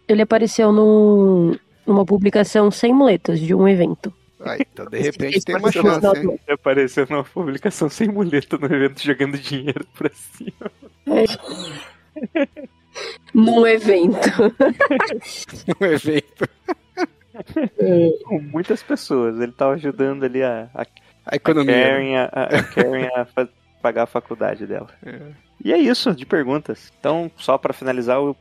Ele 0.06 0.20
apareceu 0.20 0.72
num, 0.72 1.56
numa 1.86 2.04
publicação 2.04 2.70
sem 2.70 2.92
muletas 2.92 3.40
de 3.40 3.54
um 3.54 3.66
evento. 3.66 4.12
Ah, 4.42 4.56
então 4.58 4.86
de 4.86 4.98
repente 4.98 5.40
tem 5.42 5.56
uma 5.56 5.72
chance, 5.72 6.06
hein? 6.06 6.38
Ele 6.46 6.54
apareceu 6.54 7.06
numa 7.08 7.24
publicação 7.24 7.88
sem 7.88 8.08
muleta 8.08 8.58
no 8.58 8.66
evento 8.66 9.02
jogando 9.02 9.38
dinheiro 9.38 9.86
pra 9.96 10.10
cima. 10.12 10.70
Num 13.32 13.66
evento. 13.66 14.28
Um 15.80 15.84
evento. 15.86 16.48
Com 18.24 18.40
muitas 18.40 18.82
pessoas. 18.82 19.38
Ele 19.40 19.52
tava 19.52 19.74
ajudando 19.74 20.24
ali 20.24 20.42
a, 20.42 20.68
a 20.74 20.86
A 21.26 21.36
economia. 21.36 21.74
né? 21.74 21.84
Karen 21.84 22.16
a, 22.16 22.24
a 22.44 22.62
Karen 22.62 23.08
a 23.14 23.48
pagar 23.82 24.02
a 24.04 24.06
faculdade 24.06 24.66
dela. 24.66 24.88
É. 25.04 25.20
E 25.64 25.72
é 25.72 25.78
isso 25.78 26.14
de 26.14 26.24
perguntas. 26.26 26.92
Então, 26.98 27.30
só 27.36 27.56
pra 27.58 27.72
finalizar, 27.72 28.16
eu... 28.16 28.36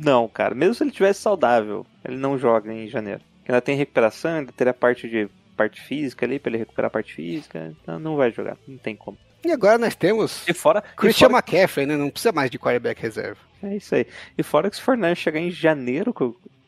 não, 0.00 0.28
cara. 0.28 0.54
Mesmo 0.54 0.74
se 0.74 0.82
ele 0.84 0.90
tivesse 0.90 1.20
saudável, 1.20 1.86
ele 2.04 2.16
não 2.16 2.38
joga 2.38 2.72
em 2.72 2.88
janeiro. 2.88 3.20
Ainda 3.48 3.60
tem 3.60 3.76
recuperação, 3.76 4.38
ainda 4.38 4.52
teria 4.52 4.72
parte 4.74 5.08
de 5.08 5.28
parte 5.56 5.80
física 5.80 6.26
ali 6.26 6.38
pra 6.38 6.50
ele 6.50 6.58
recuperar 6.58 6.88
a 6.88 6.90
parte 6.90 7.14
física. 7.14 7.72
Então 7.82 7.98
não 7.98 8.16
vai 8.16 8.30
jogar, 8.32 8.56
não 8.66 8.76
tem 8.78 8.96
como. 8.96 9.16
E 9.44 9.52
agora 9.52 9.76
nós 9.76 9.94
temos 9.94 10.48
E 10.48 10.54
fora, 10.54 10.82
e 10.94 10.96
Christian 10.96 11.28
fora 11.28 11.38
McCaffrey, 11.38 11.86
né? 11.86 11.96
Não 11.96 12.08
precisa 12.10 12.32
mais 12.32 12.50
de 12.50 12.58
quarterback 12.58 13.00
reserva. 13.00 13.36
é 13.62 13.76
isso 13.76 13.94
aí. 13.94 14.06
E 14.38 14.42
fora 14.42 14.70
que 14.70 14.76
se 14.76 14.82
o 14.82 14.84
Fernandes 14.84 15.18
chegar 15.18 15.38
em 15.38 15.50
janeiro 15.50 16.14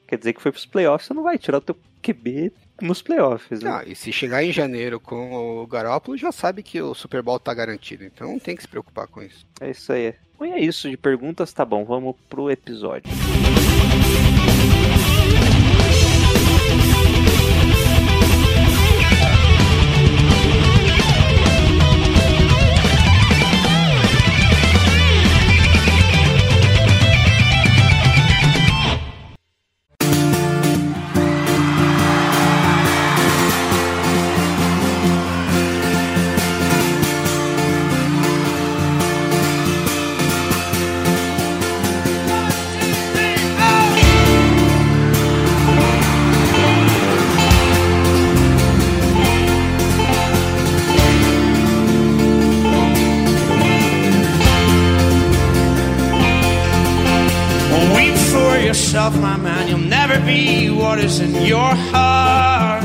quer 0.06 0.18
dizer 0.18 0.32
que 0.32 0.42
foi 0.42 0.52
pros 0.52 0.66
playoffs, 0.66 1.06
você 1.06 1.14
não 1.14 1.22
vai 1.22 1.38
tirar 1.38 1.58
o 1.58 1.60
teu 1.60 1.76
QB 2.02 2.52
nos 2.80 3.02
playoffs, 3.02 3.62
né? 3.62 3.70
Ah, 3.70 3.82
e 3.86 3.94
se 3.94 4.12
chegar 4.12 4.44
em 4.44 4.52
janeiro 4.52 5.00
com 5.00 5.62
o 5.62 5.66
Garópolo, 5.66 6.16
já 6.16 6.30
sabe 6.30 6.62
que 6.62 6.80
o 6.80 6.94
Super 6.94 7.22
Bowl 7.22 7.40
tá 7.40 7.52
garantido. 7.54 8.04
Então 8.04 8.28
não 8.28 8.38
tem 8.38 8.54
que 8.54 8.62
se 8.62 8.68
preocupar 8.68 9.06
com 9.06 9.22
isso. 9.22 9.46
É 9.60 9.70
isso 9.70 9.92
aí. 9.92 10.14
Bom, 10.38 10.44
e 10.44 10.52
é 10.52 10.60
isso 10.60 10.88
de 10.90 10.96
perguntas, 10.96 11.52
tá 11.52 11.64
bom, 11.64 11.84
vamos 11.84 12.14
pro 12.28 12.50
episódio. 12.50 13.10
Weep 13.10 14.35
my. 59.14 59.64
You'll 59.68 59.78
never 59.78 60.18
be 60.20 60.68
what 60.70 60.98
is 60.98 61.20
in 61.20 61.46
your 61.46 61.74
heart. 61.92 62.84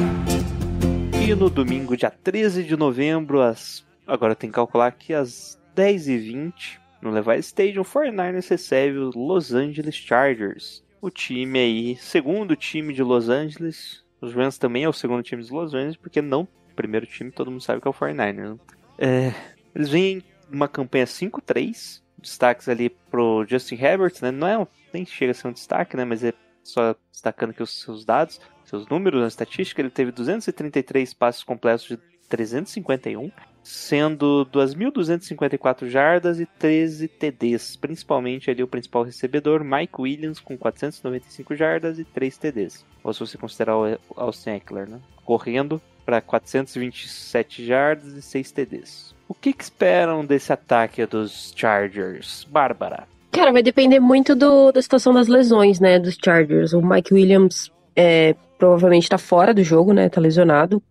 E 1.13 1.33
no 1.33 1.49
domingo, 1.49 1.97
dia 1.97 2.11
13 2.11 2.63
de 2.63 2.75
novembro, 2.75 3.41
às... 3.41 3.83
agora 4.05 4.35
tem 4.35 4.49
que 4.49 4.55
calcular 4.55 4.91
que 4.91 5.13
às 5.13 5.59
10h20, 5.75 6.79
no 7.01 7.09
Levi 7.09 7.39
Stadium, 7.39 7.81
o 7.81 7.85
49ers 7.85 8.49
recebe 8.49 8.97
os 8.97 9.15
Los 9.15 9.53
Angeles 9.53 9.95
Chargers. 9.95 10.83
O 11.01 11.09
time 11.09 11.57
aí, 11.57 11.95
segundo 11.97 12.55
time 12.55 12.93
de 12.93 13.01
Los 13.01 13.29
Angeles. 13.29 14.03
Os 14.21 14.33
Rams 14.33 14.59
também 14.59 14.83
é 14.83 14.89
o 14.89 14.93
segundo 14.93 15.23
time 15.23 15.43
de 15.43 15.51
Los 15.51 15.73
Angeles, 15.73 15.97
porque 15.97 16.21
não 16.21 16.43
o 16.43 16.75
primeiro 16.75 17.07
time, 17.07 17.31
todo 17.31 17.49
mundo 17.49 17.61
sabe 17.61 17.81
que 17.81 17.87
é 17.87 17.91
o 17.91 17.93
49ers. 17.93 18.35
né? 18.35 18.59
É, 18.97 19.33
eles 19.73 19.89
vêm 19.89 20.23
uma 20.51 20.67
campanha 20.67 21.05
5-3, 21.05 22.00
destaques 22.21 22.69
ali 22.69 22.89
pro 22.89 23.45
Justin 23.47 23.75
Herbert, 23.75 24.13
né? 24.21 24.31
Não 24.31 24.47
é 24.47 24.57
um, 24.57 24.67
nem 24.93 25.05
chega 25.05 25.31
a 25.31 25.33
ser 25.33 25.47
um 25.47 25.53
destaque, 25.53 25.97
né? 25.97 26.05
Mas 26.05 26.23
é 26.23 26.33
só 26.63 26.95
destacando 27.11 27.51
aqui 27.51 27.63
os 27.63 27.81
seus 27.81 28.05
dados, 28.05 28.39
seus 28.65 28.87
números 28.87 29.21
na 29.21 29.27
estatística. 29.27 29.81
Ele 29.81 29.89
teve 29.89 30.11
233 30.11 31.13
passes 31.13 31.43
completos 31.43 31.87
de 31.87 31.97
351, 32.29 33.29
sendo 33.61 34.45
2.254 34.45 35.87
jardas 35.87 36.39
e 36.39 36.45
13 36.45 37.07
TDs. 37.07 37.75
Principalmente 37.75 38.49
ali 38.49 38.63
o 38.63 38.67
principal 38.67 39.03
recebedor, 39.03 39.63
Mike 39.63 39.99
Williams, 39.99 40.39
com 40.39 40.57
495 40.57 41.55
jardas 41.55 41.99
e 41.99 42.05
3 42.05 42.37
TDs. 42.37 42.85
Ou 43.03 43.13
se 43.13 43.19
você 43.19 43.37
considerar 43.37 43.77
o 43.77 43.99
Austin 44.15 44.51
Eckler, 44.51 44.89
né? 44.89 45.01
Correndo 45.25 45.81
para 46.05 46.21
427 46.21 47.65
jardas 47.65 48.13
e 48.13 48.21
6 48.21 48.51
TDs. 48.51 49.15
O 49.31 49.33
que, 49.33 49.53
que 49.53 49.63
esperam 49.63 50.25
desse 50.25 50.51
ataque 50.51 51.05
dos 51.05 51.53
Chargers? 51.55 52.45
Bárbara. 52.51 53.07
Cara, 53.31 53.53
vai 53.53 53.63
depender 53.63 53.97
muito 53.97 54.35
do, 54.35 54.73
da 54.73 54.81
situação 54.81 55.13
das 55.13 55.29
lesões, 55.29 55.79
né, 55.79 55.97
dos 55.97 56.17
Chargers. 56.21 56.73
O 56.73 56.81
Mike 56.81 57.13
Williams 57.13 57.71
é, 57.95 58.35
provavelmente 58.59 59.07
tá 59.07 59.17
fora 59.17 59.53
do 59.53 59.63
jogo, 59.63 59.93
né, 59.93 60.09
tá 60.09 60.19
lesionado. 60.19 60.83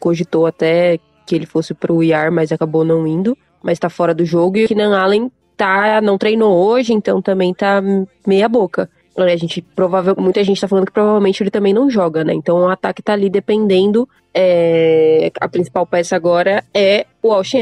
Cogitou 0.00 0.46
até 0.46 0.98
que 1.26 1.34
ele 1.34 1.44
fosse 1.44 1.74
pro 1.74 2.02
IR, 2.02 2.32
mas 2.32 2.50
acabou 2.50 2.82
não 2.82 3.06
indo. 3.06 3.36
Mas 3.62 3.78
tá 3.78 3.90
fora 3.90 4.14
do 4.14 4.24
jogo. 4.24 4.56
E 4.56 4.64
o 4.64 4.68
Keenan 4.68 4.98
Allen 4.98 5.30
tá, 5.54 6.00
não 6.00 6.16
treinou 6.16 6.66
hoje, 6.66 6.94
então 6.94 7.20
também 7.20 7.52
tá 7.52 7.82
meia 8.26 8.48
boca. 8.48 8.88
A 9.16 9.36
gente, 9.36 9.60
provável, 9.60 10.14
muita 10.18 10.42
gente 10.42 10.60
tá 10.60 10.66
falando 10.66 10.86
que 10.86 10.92
provavelmente 10.92 11.42
ele 11.42 11.50
também 11.50 11.74
não 11.74 11.90
joga, 11.90 12.24
né? 12.24 12.32
Então 12.32 12.60
o 12.60 12.68
ataque 12.68 13.02
tá 13.02 13.12
ali 13.12 13.28
dependendo. 13.28 14.08
é, 14.34 15.30
a 15.38 15.48
principal 15.48 15.86
peça 15.86 16.16
agora 16.16 16.64
é 16.72 17.06
o 17.22 17.30
Austin 17.32 17.58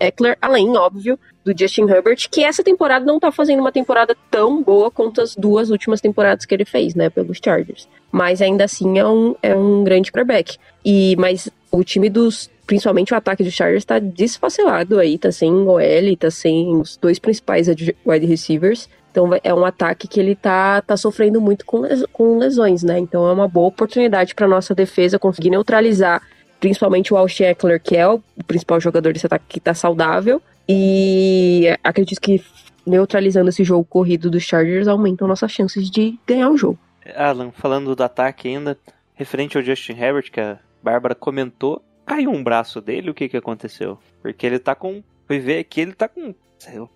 Eckler, 0.00 0.38
além, 0.40 0.74
óbvio, 0.76 1.18
do 1.44 1.56
Justin 1.56 1.82
Herbert, 1.82 2.28
que 2.28 2.42
essa 2.42 2.64
temporada 2.64 3.04
não 3.04 3.20
tá 3.20 3.30
fazendo 3.30 3.60
uma 3.60 3.70
temporada 3.70 4.16
tão 4.30 4.60
boa 4.62 4.90
quanto 4.90 5.20
as 5.20 5.36
duas 5.36 5.70
últimas 5.70 6.00
temporadas 6.00 6.44
que 6.44 6.52
ele 6.52 6.64
fez, 6.64 6.94
né, 6.94 7.08
pelos 7.08 7.38
Chargers. 7.42 7.88
Mas 8.10 8.42
ainda 8.42 8.64
assim 8.64 8.98
é 8.98 9.06
um, 9.06 9.36
é 9.40 9.54
um 9.54 9.84
grande 9.84 10.10
quarterback. 10.10 10.58
E, 10.84 11.14
mas 11.16 11.48
o 11.70 11.84
time 11.84 12.10
dos. 12.10 12.50
Principalmente 12.66 13.14
o 13.14 13.16
ataque 13.16 13.44
dos 13.44 13.54
Chargers 13.54 13.84
tá 13.84 14.00
desfacelado 14.00 14.98
aí, 14.98 15.16
tá 15.16 15.30
sem 15.30 15.52
OL, 15.52 16.16
tá 16.18 16.32
sem 16.32 16.74
os 16.74 16.96
dois 16.96 17.16
principais 17.16 17.68
wide 17.68 18.26
receivers. 18.26 18.88
Então 19.16 19.30
é 19.42 19.54
um 19.54 19.64
ataque 19.64 20.06
que 20.06 20.20
ele 20.20 20.34
tá, 20.34 20.82
tá 20.82 20.94
sofrendo 20.94 21.40
muito 21.40 21.64
com, 21.64 21.80
les- 21.80 22.04
com 22.12 22.36
lesões, 22.36 22.82
né? 22.82 22.98
Então 22.98 23.26
é 23.26 23.32
uma 23.32 23.48
boa 23.48 23.68
oportunidade 23.68 24.34
para 24.34 24.46
nossa 24.46 24.74
defesa 24.74 25.18
conseguir 25.18 25.48
neutralizar 25.48 26.20
principalmente 26.60 27.14
o 27.14 27.16
Austin 27.16 27.44
Eckler, 27.44 27.80
que 27.82 27.96
é 27.96 28.06
o 28.06 28.20
principal 28.46 28.78
jogador 28.78 29.14
desse 29.14 29.24
ataque 29.24 29.46
que 29.48 29.58
tá 29.58 29.72
saudável. 29.72 30.42
E 30.68 31.66
acredito 31.82 32.20
que 32.20 32.44
neutralizando 32.86 33.48
esse 33.48 33.64
jogo 33.64 33.86
corrido 33.88 34.30
dos 34.30 34.42
Chargers 34.42 34.86
aumentam 34.86 35.26
nossas 35.26 35.50
chances 35.50 35.90
de 35.90 36.18
ganhar 36.26 36.50
o 36.50 36.56
jogo. 36.58 36.78
Alan, 37.14 37.52
falando 37.52 37.96
do 37.96 38.02
ataque 38.02 38.48
ainda, 38.48 38.76
referente 39.14 39.56
ao 39.56 39.62
Justin 39.62 39.92
Herbert, 39.92 40.30
que 40.30 40.40
a 40.40 40.58
Bárbara 40.82 41.14
comentou, 41.14 41.82
caiu 42.04 42.30
um 42.30 42.44
braço 42.44 42.82
dele, 42.82 43.08
o 43.10 43.14
que 43.14 43.30
que 43.30 43.36
aconteceu? 43.38 43.98
Porque 44.20 44.46
ele 44.46 44.58
tá 44.58 44.74
com. 44.74 45.02
Fui 45.26 45.38
ver 45.38 45.60
aqui, 45.60 45.80
ele 45.80 45.94
tá 45.94 46.06
com. 46.06 46.34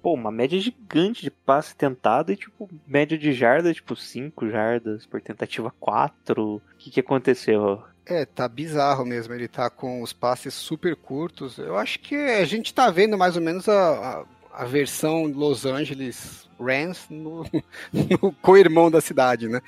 Pô, 0.02 0.14
uma 0.14 0.30
média 0.30 0.58
gigante 0.58 1.22
de 1.22 1.30
passe 1.30 1.76
tentado 1.76 2.32
e, 2.32 2.36
tipo, 2.36 2.68
média 2.86 3.16
de 3.16 3.32
jardas, 3.32 3.76
tipo, 3.76 3.94
5 3.94 4.48
jardas 4.48 5.06
por 5.06 5.20
tentativa 5.20 5.70
4. 5.78 6.56
O 6.56 6.62
que 6.78 6.90
que 6.90 7.00
aconteceu? 7.00 7.82
É, 8.06 8.24
tá 8.24 8.48
bizarro 8.48 9.04
mesmo. 9.04 9.34
Ele 9.34 9.46
tá 9.46 9.68
com 9.70 10.02
os 10.02 10.12
passes 10.12 10.54
super 10.54 10.96
curtos. 10.96 11.58
Eu 11.58 11.76
acho 11.76 12.00
que 12.00 12.14
a 12.16 12.44
gente 12.44 12.72
tá 12.74 12.90
vendo 12.90 13.16
mais 13.18 13.36
ou 13.36 13.42
menos 13.42 13.68
a, 13.68 14.24
a, 14.52 14.62
a 14.62 14.64
versão 14.64 15.24
Los 15.26 15.64
Angeles 15.66 16.48
Rams 16.58 17.06
no, 17.10 17.44
no 17.92 18.32
co-irmão 18.42 18.90
da 18.90 19.00
cidade, 19.00 19.46
né? 19.48 19.60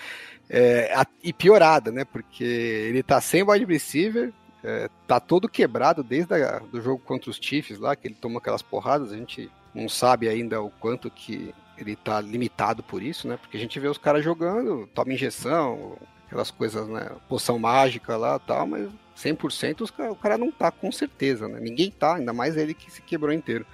É, 0.48 0.92
a- 0.94 1.06
e 1.22 1.32
piorada, 1.32 1.92
né? 1.92 2.04
Porque 2.04 2.42
ele 2.44 3.02
tá 3.02 3.20
sem 3.20 3.42
wide 3.42 3.64
receiver, 3.66 4.32
é, 4.64 4.88
tá 5.06 5.20
todo 5.20 5.48
quebrado 5.48 6.02
desde 6.02 6.34
a, 6.34 6.58
do 6.58 6.80
jogo 6.80 7.02
contra 7.04 7.30
os 7.30 7.36
Chiefs 7.40 7.78
lá, 7.78 7.94
que 7.94 8.08
ele 8.08 8.14
tomou 8.14 8.38
aquelas 8.38 8.62
porradas. 8.62 9.12
A 9.12 9.16
gente 9.16 9.50
não 9.74 9.88
sabe 9.88 10.28
ainda 10.28 10.60
o 10.60 10.70
quanto 10.70 11.10
que 11.10 11.54
ele 11.78 11.96
tá 11.96 12.20
limitado 12.20 12.82
por 12.82 13.02
isso, 13.02 13.26
né? 13.26 13.36
Porque 13.36 13.56
a 13.56 13.60
gente 13.60 13.78
vê 13.80 13.88
os 13.88 13.98
caras 13.98 14.22
jogando, 14.24 14.86
toma 14.94 15.12
injeção, 15.12 15.96
aquelas 16.26 16.50
coisas, 16.50 16.86
né? 16.88 17.10
Poção 17.28 17.58
mágica 17.58 18.16
lá 18.16 18.38
tal, 18.38 18.66
mas 18.66 18.88
100% 19.16 19.80
os 19.82 19.90
ca- 19.90 20.10
o 20.10 20.16
cara 20.16 20.38
não 20.38 20.50
tá, 20.50 20.70
com 20.70 20.90
certeza, 20.92 21.48
né? 21.48 21.58
Ninguém 21.60 21.90
tá, 21.90 22.16
ainda 22.16 22.32
mais 22.32 22.56
ele 22.56 22.74
que 22.74 22.90
se 22.90 23.02
quebrou 23.02 23.32
inteiro. 23.32 23.66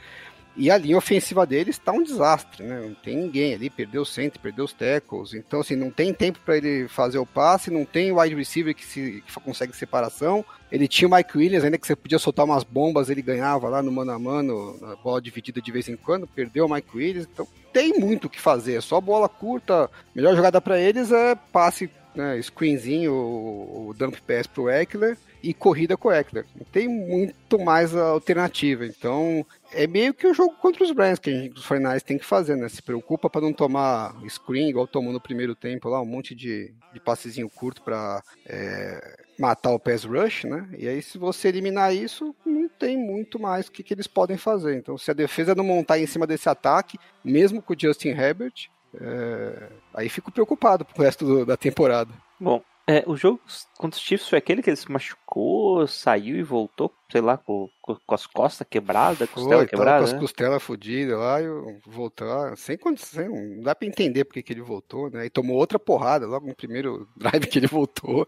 E 0.59 0.73
a 0.73 0.77
linha 0.77 0.99
ofensiva 0.99 1.47
deles 1.47 1.77
está 1.77 1.93
um 1.93 2.03
desastre, 2.03 2.65
né? 2.65 2.81
Não 2.81 2.93
tem 2.93 3.17
ninguém 3.17 3.55
ali, 3.55 3.71
perdeu 3.71 4.03
o 4.03 4.07
centro, 4.07 4.41
perdeu 4.41 4.65
os 4.65 4.73
tackles. 4.73 5.33
Então, 5.33 5.61
assim, 5.61 5.77
não 5.77 5.89
tem 5.89 6.13
tempo 6.13 6.41
para 6.45 6.57
ele 6.57 6.89
fazer 6.89 7.19
o 7.19 7.25
passe, 7.25 7.71
não 7.71 7.85
tem 7.85 8.11
wide 8.11 8.35
receiver 8.35 8.75
que, 8.75 8.85
se, 8.85 9.23
que 9.25 9.41
consegue 9.41 9.77
separação. 9.77 10.45
Ele 10.71 10.89
tinha 10.89 11.07
o 11.07 11.15
Mike 11.15 11.39
Williams, 11.39 11.65
ainda 11.65 11.79
que 11.79 11.87
você 11.87 11.95
podia 11.95 12.19
soltar 12.19 12.45
umas 12.45 12.65
bombas, 12.65 13.09
ele 13.09 13.23
ganhava 13.23 13.69
lá 13.69 13.81
no 13.81 13.93
mano 13.93 14.11
a 14.11 14.19
mano, 14.19 14.77
na 14.81 14.97
bola 14.97 15.23
dividida 15.23 15.63
de 15.63 15.71
vez 15.71 15.89
em 15.89 15.97
quando, 15.97 16.27
perdeu 16.27 16.67
o 16.67 16.69
Mike 16.69 16.97
Williams. 16.97 17.29
Então, 17.33 17.47
tem 17.73 17.97
muito 17.97 18.25
o 18.25 18.29
que 18.29 18.41
fazer, 18.41 18.75
é 18.75 18.81
só 18.81 19.01
bola 19.01 19.29
curta. 19.29 19.89
Melhor 20.13 20.35
jogada 20.35 20.61
para 20.61 20.81
eles 20.81 21.13
é 21.13 21.37
passe, 21.37 21.89
né, 22.19 22.43
screenzinho, 22.43 23.13
o, 23.13 23.95
dump 23.97 24.17
pass 24.27 24.47
pro 24.47 24.69
Eckler 24.69 25.17
e 25.41 25.55
corrida 25.55 25.97
com 25.97 26.09
o 26.09 26.13
Eckler. 26.13 26.45
Não 26.57 26.65
tem 26.65 26.89
muito 26.89 27.61
mais 27.61 27.95
alternativa. 27.95 28.85
Então, 28.85 29.47
é 29.73 29.87
meio 29.87 30.13
que 30.13 30.27
o 30.27 30.35
jogo 30.35 30.57
contra 30.61 30.83
os 30.83 30.91
Brands 30.91 31.21
que 31.21 31.31
gente, 31.31 31.57
os 31.57 31.65
finais 31.65 32.03
tem 32.03 32.19
que 32.19 32.25
fazer, 32.25 32.57
né? 32.57 32.69
Se 32.69 32.83
preocupa 32.83 33.31
para 33.31 33.41
não 33.41 33.53
tomar 33.53 34.17
screen, 34.29 34.69
igual 34.69 34.89
tomou 34.89 35.13
no 35.13 35.21
primeiro 35.21 35.55
tempo 35.55 35.89
lá, 35.89 36.03
um 36.03 36.07
monte 36.07 36.35
de, 36.35 36.75
de 36.93 36.99
passezinho 36.99 37.49
curto 37.49 37.83
para 37.83 38.21
matar 39.39 39.71
o 39.71 39.79
pass 39.79 40.03
rush, 40.03 40.43
né? 40.43 40.69
E 40.77 40.89
aí, 40.89 41.01
se 41.01 41.17
você 41.17 41.47
eliminar 41.47 41.95
isso, 41.95 42.35
não 42.45 42.69
tem 42.69 42.97
muito 42.97 43.39
mais 43.39 43.69
o 43.69 43.73
que, 43.73 43.85
que 43.85 43.95
eles 43.95 44.09
podem 44.09 44.37
fazer. 44.37 44.77
Então, 44.77 44.99
se 44.99 45.09
a 45.09 45.15
defesa 45.15 45.55
não 45.55 45.63
montar 45.63 46.01
em 46.01 46.07
cima 46.07 46.27
desse 46.27 46.49
ataque, 46.49 46.99
mesmo 47.25 47.63
com 47.63 47.75
o 47.75 47.77
Justin 47.79 48.09
Herbert, 48.09 48.69
é, 48.95 49.69
aí 49.95 50.09
fico 50.09 50.31
preocupado 50.33 50.85
pro 50.85 51.03
resto 51.03 51.25
do- 51.25 51.47
da 51.47 51.57
temporada. 51.57 52.13
Bom, 52.41 52.63
é, 52.87 53.05
o 53.07 53.17
jogo 53.17 53.41
contra 53.77 53.99
os 53.99 54.03
Chiefs 54.03 54.29
foi 54.29 54.39
aquele 54.39 54.63
que 54.63 54.71
ele 54.71 54.77
se 54.77 54.91
machucou. 54.91 55.87
saiu 55.87 56.37
e 56.37 56.43
voltou, 56.43 56.93
sei 57.13 57.21
lá, 57.21 57.37
com, 57.39 57.69
com 57.83 58.15
as 58.15 58.27
costas 58.27 58.67
quebradas, 58.69 59.29
costela 59.31 59.59
Foi, 59.61 59.67
quebrada. 59.69 59.99
com 59.99 60.05
as 60.05 60.13
né? 60.15 60.19
costelas 60.19 60.63
fodidas 60.63 61.19
lá 61.19 61.41
e 61.41 61.45
eu- 61.45 61.79
voltou 61.87 62.27
lá, 62.27 62.57
sem 62.57 62.77
condição, 62.79 63.29
não 63.29 63.63
dá 63.63 63.75
pra 63.75 63.87
entender 63.87 64.25
porque 64.25 64.43
que 64.43 64.53
ele 64.53 64.63
voltou, 64.63 65.11
né? 65.11 65.27
E 65.27 65.31
tomou 65.31 65.57
outra 65.57 65.79
porrada 65.79 66.27
logo 66.27 66.47
no 66.47 66.55
primeiro 66.57 67.07
drive 67.17 67.47
que 67.47 67.59
ele 67.59 67.67
voltou. 67.69 68.27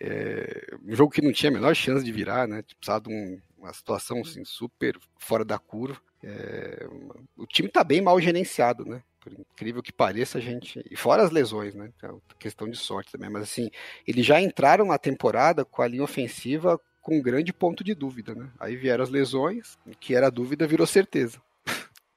É, 0.00 0.74
um 0.86 0.94
jogo 0.94 1.12
que 1.12 1.20
não 1.22 1.32
tinha 1.32 1.50
a 1.50 1.52
menor 1.52 1.74
chance 1.74 2.04
de 2.04 2.12
virar, 2.12 2.46
né? 2.48 2.62
Precisava 2.78 3.02
de 3.02 3.10
um- 3.12 3.40
uma 3.58 3.72
situação 3.72 4.20
assim, 4.20 4.44
super 4.44 4.96
fora 5.18 5.44
da 5.44 5.58
curva. 5.58 6.00
É, 6.22 6.86
o 7.36 7.46
time 7.46 7.68
tá 7.68 7.82
bem 7.84 8.00
mal 8.00 8.18
gerenciado, 8.20 8.84
né? 8.84 9.02
Por 9.20 9.32
incrível 9.32 9.82
que 9.82 9.92
pareça, 9.92 10.38
a 10.38 10.40
gente. 10.40 10.82
E 10.90 10.96
fora 10.96 11.22
as 11.22 11.30
lesões, 11.30 11.74
né? 11.74 11.90
É 12.02 12.08
uma 12.08 12.20
questão 12.38 12.68
de 12.68 12.76
sorte 12.76 13.12
também. 13.12 13.28
Mas 13.28 13.42
assim, 13.42 13.70
eles 14.06 14.24
já 14.24 14.40
entraram 14.40 14.86
na 14.86 14.98
temporada 14.98 15.64
com 15.64 15.82
a 15.82 15.88
linha 15.88 16.02
ofensiva 16.02 16.80
com 17.02 17.16
um 17.16 17.22
grande 17.22 17.52
ponto 17.52 17.82
de 17.82 17.94
dúvida, 17.94 18.34
né? 18.34 18.48
Aí 18.58 18.76
vieram 18.76 19.02
as 19.02 19.10
lesões, 19.10 19.78
o 19.86 19.90
que 19.90 20.14
era 20.14 20.30
dúvida 20.30 20.66
virou 20.66 20.86
certeza. 20.86 21.40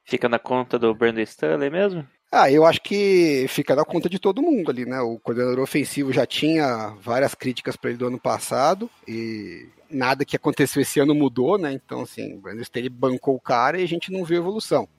Fica 0.03 0.27
na 0.27 0.37
conta 0.37 0.77
do 0.77 0.93
Brandon 0.93 1.21
Stanley 1.21 1.69
mesmo? 1.69 2.07
Ah, 2.31 2.51
eu 2.51 2.65
acho 2.65 2.81
que 2.81 3.45
fica 3.47 3.75
na 3.75 3.85
conta 3.85 4.09
de 4.09 4.17
todo 4.17 4.41
mundo 4.41 4.71
ali, 4.71 4.85
né? 4.85 4.99
O 5.01 5.19
coordenador 5.19 5.59
ofensivo 5.59 6.11
já 6.11 6.25
tinha 6.25 6.95
várias 6.99 7.35
críticas 7.35 7.75
para 7.75 7.91
ele 7.91 7.99
do 7.99 8.07
ano 8.07 8.19
passado 8.19 8.89
e 9.07 9.69
nada 9.89 10.25
que 10.25 10.35
aconteceu 10.35 10.81
esse 10.81 10.99
ano 10.99 11.13
mudou, 11.13 11.57
né? 11.57 11.71
Então, 11.71 12.01
assim, 12.01 12.33
o 12.33 12.39
Brandon 12.39 12.61
Staley 12.61 12.89
bancou 12.89 13.35
o 13.35 13.39
cara 13.39 13.79
e 13.79 13.83
a 13.83 13.87
gente 13.87 14.11
não 14.11 14.25
viu 14.25 14.37
evolução. 14.37 14.89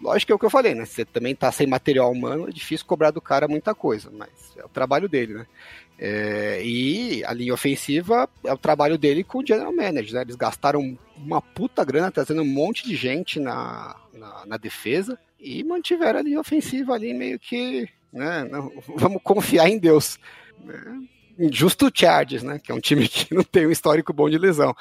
Lógico 0.00 0.26
que 0.26 0.32
é 0.32 0.34
o 0.34 0.38
que 0.38 0.44
eu 0.44 0.50
falei, 0.50 0.74
né? 0.74 0.84
Você 0.84 1.04
também 1.04 1.34
tá 1.34 1.50
sem 1.50 1.66
material 1.66 2.10
humano, 2.12 2.48
é 2.48 2.52
difícil 2.52 2.86
cobrar 2.86 3.10
do 3.10 3.20
cara 3.20 3.48
muita 3.48 3.74
coisa, 3.74 4.10
mas 4.12 4.28
é 4.56 4.64
o 4.64 4.68
trabalho 4.68 5.08
dele, 5.08 5.34
né? 5.34 5.46
É, 5.98 6.60
e 6.62 7.24
a 7.24 7.32
linha 7.32 7.54
ofensiva 7.54 8.28
é 8.44 8.52
o 8.52 8.58
trabalho 8.58 8.98
dele 8.98 9.24
com 9.24 9.38
o 9.38 9.46
general 9.46 9.72
manager, 9.74 10.14
né? 10.14 10.20
Eles 10.22 10.36
gastaram 10.36 10.98
uma 11.16 11.40
puta 11.40 11.82
grana 11.84 12.10
trazendo 12.10 12.42
um 12.42 12.46
monte 12.46 12.86
de 12.86 12.94
gente 12.94 13.40
na, 13.40 13.96
na, 14.12 14.44
na 14.46 14.56
defesa 14.58 15.18
e 15.40 15.64
mantiveram 15.64 16.18
a 16.18 16.22
linha 16.22 16.40
ofensiva 16.40 16.92
ali 16.92 17.14
meio 17.14 17.38
que, 17.38 17.88
né? 18.12 18.44
não- 18.50 18.70
vamos 18.96 19.22
confiar 19.22 19.68
em 19.70 19.78
Deus. 19.78 20.18
né? 20.62 21.00
Justo 21.52 21.86
o 21.86 21.90
Chargers, 21.92 22.42
né? 22.42 22.58
Que 22.58 22.72
é 22.72 22.74
um 22.74 22.80
time 22.80 23.06
que 23.08 23.32
não 23.34 23.42
tem 23.44 23.66
um 23.66 23.70
histórico 23.70 24.12
bom 24.12 24.28
de 24.30 24.38
lesão. 24.38 24.74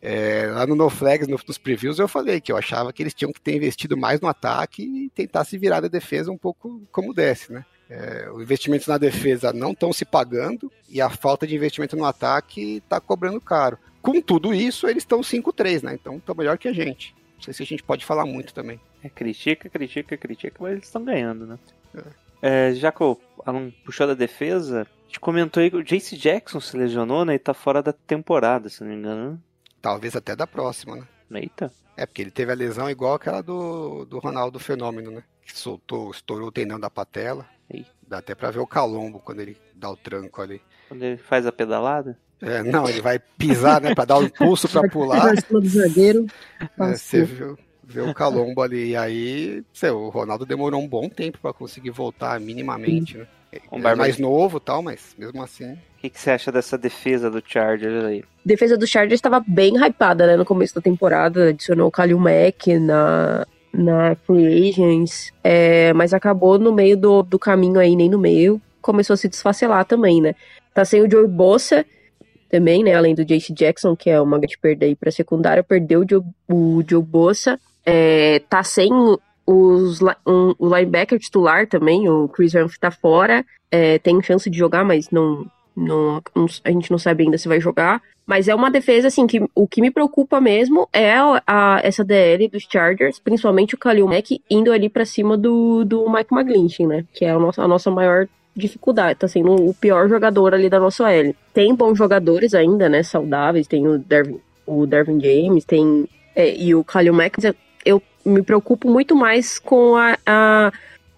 É, 0.00 0.46
lá 0.52 0.66
no 0.66 0.74
No 0.76 0.90
Flags, 0.90 1.26
no- 1.28 1.38
nos 1.46 1.58
previews, 1.58 1.98
eu 1.98 2.06
falei 2.08 2.40
que 2.40 2.52
eu 2.52 2.56
achava 2.56 2.92
que 2.92 3.02
eles 3.02 3.14
tinham 3.14 3.32
que 3.32 3.40
ter 3.40 3.54
investido 3.56 3.96
mais 3.96 4.20
no 4.20 4.28
ataque 4.28 4.82
e 4.82 5.08
tentar 5.10 5.44
se 5.44 5.56
virar 5.56 5.80
da 5.80 5.88
defesa 5.88 6.30
um 6.30 6.36
pouco 6.38 6.82
como 6.92 7.14
desce, 7.14 7.52
né? 7.52 7.64
É, 7.88 8.30
os 8.32 8.42
investimentos 8.42 8.86
na 8.86 8.96
defesa 8.96 9.52
não 9.52 9.72
estão 9.72 9.92
se 9.92 10.04
pagando 10.04 10.72
e 10.88 11.00
a 11.00 11.10
falta 11.10 11.46
de 11.46 11.54
investimento 11.54 11.96
no 11.96 12.04
ataque 12.06 12.76
está 12.78 12.98
cobrando 13.00 13.40
caro. 13.40 13.78
Com 14.00 14.20
tudo 14.20 14.54
isso, 14.54 14.86
eles 14.88 15.02
estão 15.02 15.20
5-3, 15.20 15.82
né? 15.82 15.94
Então 15.94 16.16
estão 16.16 16.34
melhor 16.34 16.56
que 16.58 16.68
a 16.68 16.72
gente. 16.72 17.14
Não 17.36 17.42
sei 17.42 17.52
se 17.54 17.62
a 17.62 17.66
gente 17.66 17.82
pode 17.82 18.04
falar 18.04 18.24
muito 18.24 18.54
também. 18.54 18.80
É, 19.04 19.08
critica, 19.08 19.68
critica, 19.68 20.16
critica, 20.16 20.56
mas 20.60 20.72
eles 20.72 20.84
estão 20.86 21.04
ganhando, 21.04 21.46
né? 21.46 21.58
É, 22.40 22.72
já 22.74 22.90
que 22.90 23.02
o 23.02 23.18
Alan 23.44 23.70
puxou 23.84 24.06
da 24.06 24.14
defesa, 24.14 24.86
gente 25.12 25.20
comentou 25.20 25.62
aí 25.62 25.70
que 25.70 25.76
o 25.76 25.84
Jace 25.84 26.16
Jackson 26.16 26.58
se 26.58 26.74
lesionou, 26.76 27.24
né? 27.24 27.34
E 27.34 27.38
tá 27.38 27.52
fora 27.52 27.82
da 27.82 27.92
temporada, 27.92 28.70
se 28.70 28.80
não 28.80 28.88
me 28.88 28.96
engano. 28.96 29.42
Talvez 29.80 30.16
até 30.16 30.34
da 30.34 30.46
próxima, 30.46 30.96
né? 30.96 31.06
Eita. 31.42 31.70
É, 31.96 32.06
porque 32.06 32.22
ele 32.22 32.30
teve 32.30 32.50
a 32.50 32.54
lesão 32.54 32.88
igual 32.88 33.14
aquela 33.14 33.42
do, 33.42 34.06
do 34.06 34.18
Ronaldo 34.18 34.58
Fenômeno, 34.58 35.10
né? 35.10 35.22
Que 35.44 35.58
soltou, 35.58 36.10
estourou 36.10 36.48
o 36.48 36.52
tendão 36.52 36.80
da 36.80 36.88
patela. 36.88 37.46
Ih. 37.72 37.84
Dá 38.08 38.18
até 38.18 38.34
pra 38.34 38.50
ver 38.50 38.60
o 38.60 38.66
calombo 38.66 39.18
quando 39.18 39.40
ele 39.40 39.56
dá 39.74 39.90
o 39.90 39.96
tranco 39.96 40.40
ali. 40.40 40.62
Quando 40.88 41.02
ele 41.02 41.18
faz 41.18 41.46
a 41.46 41.52
pedalada. 41.52 42.18
É, 42.40 42.62
não, 42.62 42.88
ele 42.88 43.02
vai 43.02 43.18
pisar, 43.18 43.80
né? 43.82 43.94
Pra 43.94 44.06
dar 44.06 44.18
o 44.18 44.24
impulso 44.24 44.68
pra 44.68 44.82
pular. 44.88 45.34
Zagueiro. 45.66 46.26
É, 46.60 46.94
você 46.94 47.24
viu, 47.24 47.58
vê 47.84 48.00
o 48.00 48.14
calombo 48.14 48.62
ali. 48.62 48.90
E 48.90 48.96
aí, 48.96 49.64
sei, 49.72 49.90
o 49.90 50.08
Ronaldo 50.08 50.46
demorou 50.46 50.80
um 50.80 50.88
bom 50.88 51.08
tempo 51.08 51.38
pra 51.38 51.52
conseguir 51.52 51.90
voltar 51.90 52.40
minimamente, 52.40 53.18
né? 53.18 53.26
Um 53.70 53.86
é 53.86 53.94
mais 53.94 54.18
novo 54.18 54.58
e 54.58 54.60
tal, 54.60 54.82
mas 54.82 55.14
mesmo 55.18 55.42
assim. 55.42 55.72
O 55.72 56.00
que, 56.00 56.10
que 56.10 56.20
você 56.20 56.30
acha 56.30 56.50
dessa 56.50 56.76
defesa 56.76 57.30
do 57.30 57.42
Chargers 57.44 58.04
aí? 58.04 58.24
defesa 58.44 58.76
do 58.76 58.86
Chargers 58.86 59.18
estava 59.18 59.42
bem 59.46 59.76
hypada, 59.76 60.26
né, 60.26 60.36
no 60.36 60.44
começo 60.44 60.74
da 60.74 60.80
temporada, 60.80 61.50
adicionou 61.50 61.88
o 61.88 61.90
Kalil 61.90 62.18
Mack 62.18 62.78
na, 62.78 63.46
na 63.72 64.16
Free 64.16 64.68
Agents, 64.68 65.32
é, 65.42 65.92
mas 65.92 66.12
acabou 66.12 66.58
no 66.58 66.72
meio 66.72 66.96
do, 66.96 67.22
do 67.22 67.38
caminho 67.38 67.78
aí, 67.78 67.94
nem 67.94 68.10
no 68.10 68.18
meio, 68.18 68.60
começou 68.80 69.14
a 69.14 69.16
se 69.16 69.28
desfacelar 69.28 69.84
também, 69.84 70.20
né. 70.20 70.34
Tá 70.74 70.84
sem 70.84 71.02
o 71.02 71.10
Joey 71.10 71.28
Bossa 71.28 71.84
também, 72.50 72.82
né, 72.82 72.94
além 72.94 73.14
do 73.14 73.24
Jace 73.24 73.52
Jackson, 73.52 73.94
que 73.94 74.10
é 74.10 74.20
uma 74.20 74.38
grande 74.38 74.58
perda 74.58 74.84
aí 74.84 74.94
pra 74.94 75.10
secundária, 75.10 75.62
perdeu 75.62 76.00
o 76.00 76.06
Joe, 76.08 76.22
o 76.50 76.82
Joe 76.86 77.02
Bossa, 77.02 77.58
é, 77.86 78.40
tá 78.48 78.62
sem 78.62 78.90
os, 79.46 80.00
um- 80.26 80.54
o 80.58 80.74
linebacker 80.74 81.18
titular 81.18 81.66
também, 81.66 82.08
o 82.08 82.28
Chris 82.28 82.54
Humphrey 82.54 82.78
tá 82.80 82.90
fora, 82.90 83.44
é, 83.70 83.98
tem 83.98 84.22
chance 84.22 84.48
de 84.48 84.56
jogar, 84.58 84.84
mas 84.84 85.10
não, 85.10 85.46
não, 85.76 86.22
a 86.64 86.70
gente 86.70 86.90
não 86.90 86.98
sabe 86.98 87.24
ainda 87.24 87.38
se 87.38 87.48
vai 87.48 87.60
jogar. 87.60 88.00
Mas 88.24 88.46
é 88.46 88.54
uma 88.54 88.70
defesa, 88.70 89.08
assim, 89.08 89.26
que 89.26 89.42
o 89.54 89.66
que 89.66 89.80
me 89.80 89.90
preocupa 89.90 90.40
mesmo 90.40 90.88
é 90.92 91.12
a, 91.14 91.42
a- 91.46 91.80
essa 91.82 92.04
DL 92.04 92.46
dos 92.48 92.66
Chargers, 92.70 93.18
principalmente 93.18 93.74
o 93.74 93.78
Khalil 93.78 94.06
Mack, 94.06 94.40
indo 94.48 94.70
ali 94.72 94.88
pra 94.88 95.04
cima 95.04 95.36
do, 95.36 95.84
do 95.84 96.08
Mike 96.08 96.32
McGlinchey, 96.32 96.86
né? 96.86 97.04
Que 97.12 97.24
é 97.24 97.30
a 97.30 97.38
nossa, 97.38 97.62
a 97.62 97.68
nossa 97.68 97.90
maior 97.90 98.28
dificuldade. 98.54 99.18
Tá 99.18 99.26
sendo 99.26 99.52
o 99.54 99.74
pior 99.74 100.08
jogador 100.08 100.54
ali 100.54 100.68
da 100.70 100.78
nossa 100.78 101.02
OL. 101.04 101.34
Tem 101.52 101.74
bons 101.74 101.98
jogadores 101.98 102.54
ainda, 102.54 102.88
né? 102.88 103.02
Saudáveis. 103.02 103.66
Tem 103.66 103.88
o 103.88 103.98
Dervin, 103.98 104.38
o 104.66 104.86
Dervin 104.86 105.18
James, 105.20 105.64
tem... 105.64 106.06
é, 106.36 106.54
e 106.56 106.74
o 106.76 106.82
Khalil 106.84 107.12
Mack, 107.14 107.38
me 108.24 108.42
preocupo 108.42 108.88
muito 108.90 109.14
mais 109.16 109.58
com 109.58 109.96
a... 109.96 110.16
a- 110.26 110.72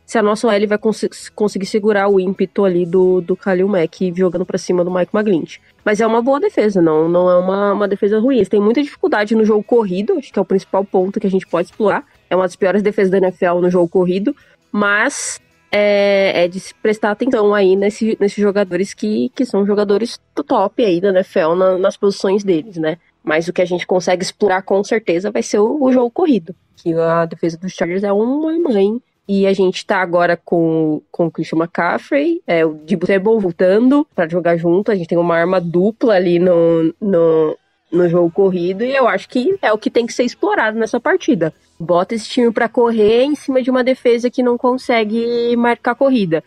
se 0.06 0.18
a 0.18 0.22
nossa 0.22 0.46
OL 0.46 0.66
vai 0.68 0.76
cons- 0.76 1.30
conseguir 1.34 1.64
segurar 1.64 2.08
o 2.10 2.20
ímpeto 2.20 2.62
ali 2.66 2.84
do, 2.84 3.22
do 3.22 3.34
Khalil 3.34 3.66
Mack 3.66 4.12
jogando 4.14 4.44
pra 4.44 4.58
cima 4.58 4.84
do 4.84 4.90
Mike 4.90 5.16
McGlinchey. 5.16 5.60
Mas 5.82 5.98
é 5.98 6.06
uma 6.06 6.20
boa 6.20 6.38
defesa, 6.38 6.82
não, 6.82 7.08
não 7.08 7.30
é 7.30 7.38
uma, 7.38 7.72
uma 7.72 7.88
defesa 7.88 8.18
ruim. 8.20 8.36
Eles 8.36 8.50
têm 8.50 8.60
muita 8.60 8.82
dificuldade 8.82 9.34
no 9.34 9.46
jogo 9.46 9.64
corrido, 9.64 10.18
acho 10.18 10.30
que 10.30 10.38
é 10.38 10.42
o 10.42 10.44
principal 10.44 10.84
ponto 10.84 11.18
que 11.18 11.26
a 11.26 11.30
gente 11.30 11.46
pode 11.46 11.68
explorar. 11.68 12.04
É 12.28 12.36
uma 12.36 12.44
das 12.44 12.54
piores 12.54 12.82
defesas 12.82 13.10
da 13.10 13.16
NFL 13.16 13.60
no 13.62 13.70
jogo 13.70 13.88
corrido, 13.88 14.36
mas 14.70 15.40
é, 15.72 16.44
é 16.44 16.48
de 16.48 16.60
se 16.60 16.74
prestar 16.74 17.12
atenção 17.12 17.54
aí 17.54 17.74
nesse, 17.74 18.14
nesses 18.20 18.42
jogadores 18.42 18.92
que, 18.92 19.30
que 19.34 19.46
são 19.46 19.64
jogadores 19.64 20.20
do 20.36 20.44
top 20.44 20.84
aí 20.84 21.00
da 21.00 21.08
NFL 21.08 21.54
na- 21.56 21.78
nas 21.78 21.96
posições 21.96 22.44
deles, 22.44 22.76
né? 22.76 22.98
Mas 23.24 23.48
o 23.48 23.52
que 23.52 23.62
a 23.62 23.64
gente 23.64 23.86
consegue 23.86 24.22
explorar 24.22 24.62
com 24.62 24.84
certeza 24.84 25.30
vai 25.30 25.42
ser 25.42 25.58
o, 25.58 25.82
o 25.82 25.90
jogo 25.90 26.10
corrido. 26.10 26.54
Que 26.76 26.92
a 26.92 27.24
defesa 27.24 27.56
dos 27.56 27.72
Chargers 27.72 28.04
é 28.04 28.12
uma 28.12 28.52
mãe. 28.58 29.00
E 29.26 29.46
a 29.46 29.54
gente 29.54 29.86
tá 29.86 30.02
agora 30.02 30.36
com, 30.36 31.00
com 31.10 31.26
o 31.26 31.30
Christian 31.30 31.58
McCaffrey, 31.58 32.42
é, 32.46 32.66
o 32.66 32.74
Debo 32.74 33.06
Samuel 33.06 33.40
voltando 33.40 34.06
pra 34.14 34.28
jogar 34.28 34.58
junto. 34.58 34.92
A 34.92 34.94
gente 34.94 35.08
tem 35.08 35.16
uma 35.16 35.34
arma 35.34 35.58
dupla 35.58 36.14
ali 36.14 36.38
no, 36.38 36.94
no, 37.00 37.56
no 37.90 38.08
jogo 38.08 38.30
corrido. 38.30 38.84
E 38.84 38.94
eu 38.94 39.08
acho 39.08 39.26
que 39.26 39.56
é 39.62 39.72
o 39.72 39.78
que 39.78 39.90
tem 39.90 40.06
que 40.06 40.12
ser 40.12 40.24
explorado 40.24 40.78
nessa 40.78 41.00
partida. 41.00 41.54
Bota 41.80 42.14
esse 42.14 42.28
time 42.28 42.52
pra 42.52 42.68
correr 42.68 43.22
em 43.22 43.34
cima 43.34 43.62
de 43.62 43.70
uma 43.70 43.82
defesa 43.82 44.30
que 44.30 44.42
não 44.42 44.58
consegue 44.58 45.56
marcar 45.56 45.94
corrida. 45.94 46.44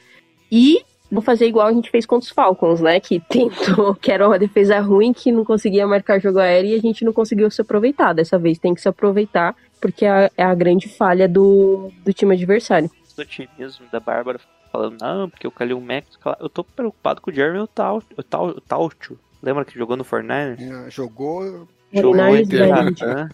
E 0.51 0.81
vou 1.11 1.21
fazer 1.21 1.47
igual 1.47 1.67
a 1.67 1.73
gente 1.73 1.89
fez 1.89 2.05
contra 2.05 2.25
os 2.25 2.31
Falcons, 2.31 2.81
né? 2.81 2.99
Que 2.99 3.19
tentou, 3.19 3.95
que 4.01 4.11
era 4.11 4.27
uma 4.27 4.37
defesa 4.39 4.79
ruim, 4.79 5.13
que 5.13 5.31
não 5.31 5.43
conseguia 5.45 5.87
marcar 5.87 6.19
jogo 6.19 6.39
aéreo 6.39 6.71
e 6.71 6.75
a 6.75 6.79
gente 6.81 7.03
não 7.05 7.13
conseguiu 7.13 7.49
se 7.51 7.61
aproveitar. 7.61 8.13
Dessa 8.13 8.37
vez 8.37 8.57
tem 8.59 8.73
que 8.73 8.81
se 8.81 8.87
aproveitar, 8.89 9.55
porque 9.81 10.05
é 10.05 10.09
a, 10.09 10.31
é 10.37 10.43
a 10.43 10.55
grande 10.55 10.87
falha 10.89 11.27
do, 11.27 11.91
do 12.03 12.13
time 12.13 12.33
adversário. 12.35 12.89
Do 13.15 13.21
otimismo 13.21 13.85
da 13.91 13.99
Bárbara 13.99 14.39
falando, 14.71 14.97
não, 15.01 15.29
porque 15.29 15.47
o 15.47 15.51
Kalil 15.51 15.79
Mack. 15.81 16.05
Eu 16.39 16.49
tô 16.49 16.63
preocupado 16.63 17.21
com 17.21 17.31
o 17.31 17.33
Jeremy 17.33 17.67
Tau- 17.73 18.03
o 18.17 18.23
Tau- 18.23 18.49
o 18.49 18.61
Taucho. 18.61 19.17
Lembra 19.41 19.63
que 19.65 19.77
jogou 19.77 19.95
no 19.95 20.03
Fortnite? 20.03 20.63
né, 20.63 20.85
Jogou, 20.89 21.67
Jogou 21.93 22.13
velho. 22.15 22.95
Aham, 23.03 23.29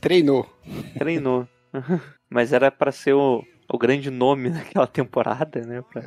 treinou. 0.00 0.46
treinou. 0.98 1.48
Mas 2.30 2.52
era 2.52 2.70
pra 2.70 2.92
ser 2.92 3.14
o, 3.14 3.42
o 3.72 3.78
grande 3.78 4.10
nome 4.10 4.50
daquela 4.50 4.86
temporada, 4.86 5.60
né? 5.62 5.82
Pra... 5.92 6.02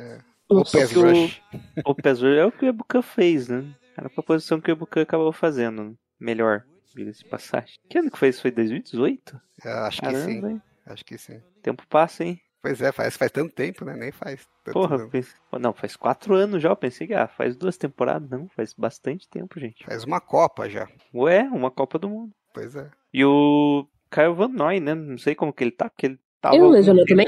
O 0.60 0.64
pass 0.64 0.92
que 0.92 0.98
o- 0.98 1.02
rush. 1.02 1.42
O 1.86 1.94
Pesur 1.94 2.32
é 2.36 2.44
o 2.44 2.52
que 2.52 2.64
o 2.64 2.68
Ebucan 2.68 3.02
fez, 3.02 3.48
né? 3.48 3.64
Era 3.96 4.08
pra 4.10 4.22
posição 4.22 4.60
que 4.60 4.70
o 4.70 4.72
Ebucan 4.72 5.02
acabou 5.02 5.32
fazendo. 5.32 5.84
né? 5.84 5.92
Melhor, 6.20 6.64
diga-se 6.94 7.24
de 7.24 7.28
passagem. 7.28 7.74
Que 7.88 7.98
ano 7.98 8.10
que 8.10 8.18
foi 8.18 8.28
isso? 8.28 8.42
Foi 8.42 8.50
2018? 8.50 9.40
É, 9.64 9.70
acho 9.70 10.00
que 10.00 10.06
sim. 10.06 10.12
Caramba, 10.12 10.50
hein? 10.50 10.62
Acho 10.86 11.04
que 11.04 11.18
sim. 11.18 11.40
Tempo 11.62 11.86
passa, 11.88 12.24
hein? 12.24 12.40
Pois 12.62 12.80
é, 12.80 12.92
faz, 12.92 13.16
faz 13.16 13.30
tanto 13.32 13.52
tempo, 13.52 13.84
né? 13.84 13.96
Nem 13.96 14.12
faz 14.12 14.46
tanto 14.64 14.74
Porra, 14.74 14.96
não. 14.98 15.10
pense- 15.10 15.34
não, 15.60 15.72
faz 15.72 15.96
quatro 15.96 16.32
anos 16.34 16.62
já. 16.62 16.68
Eu 16.68 16.76
pensei 16.76 17.06
que 17.08 17.14
ah, 17.14 17.26
faz 17.26 17.56
duas 17.56 17.76
temporadas. 17.76 18.30
Não, 18.30 18.48
faz 18.50 18.72
bastante 18.72 19.28
tempo, 19.28 19.58
gente. 19.58 19.84
Faz 19.84 20.04
uma 20.04 20.20
Copa 20.20 20.70
já. 20.70 20.88
Ué, 21.12 21.42
uma 21.50 21.70
Copa 21.72 21.98
do 21.98 22.08
Mundo. 22.08 22.32
Pois 22.54 22.76
é. 22.76 22.88
E 23.12 23.24
o 23.24 23.84
Caio 24.08 24.34
Van 24.34 24.48
Noy, 24.48 24.78
né? 24.78 24.94
Não 24.94 25.18
sei 25.18 25.34
como 25.34 25.52
que 25.52 25.64
ele 25.64 25.72
tá, 25.72 25.90
porque 25.90 26.06
ele 26.06 26.20
tava. 26.40 26.54
Ele 26.54 26.62
não 26.62 26.70
lesionou 26.70 27.04
também? 27.04 27.26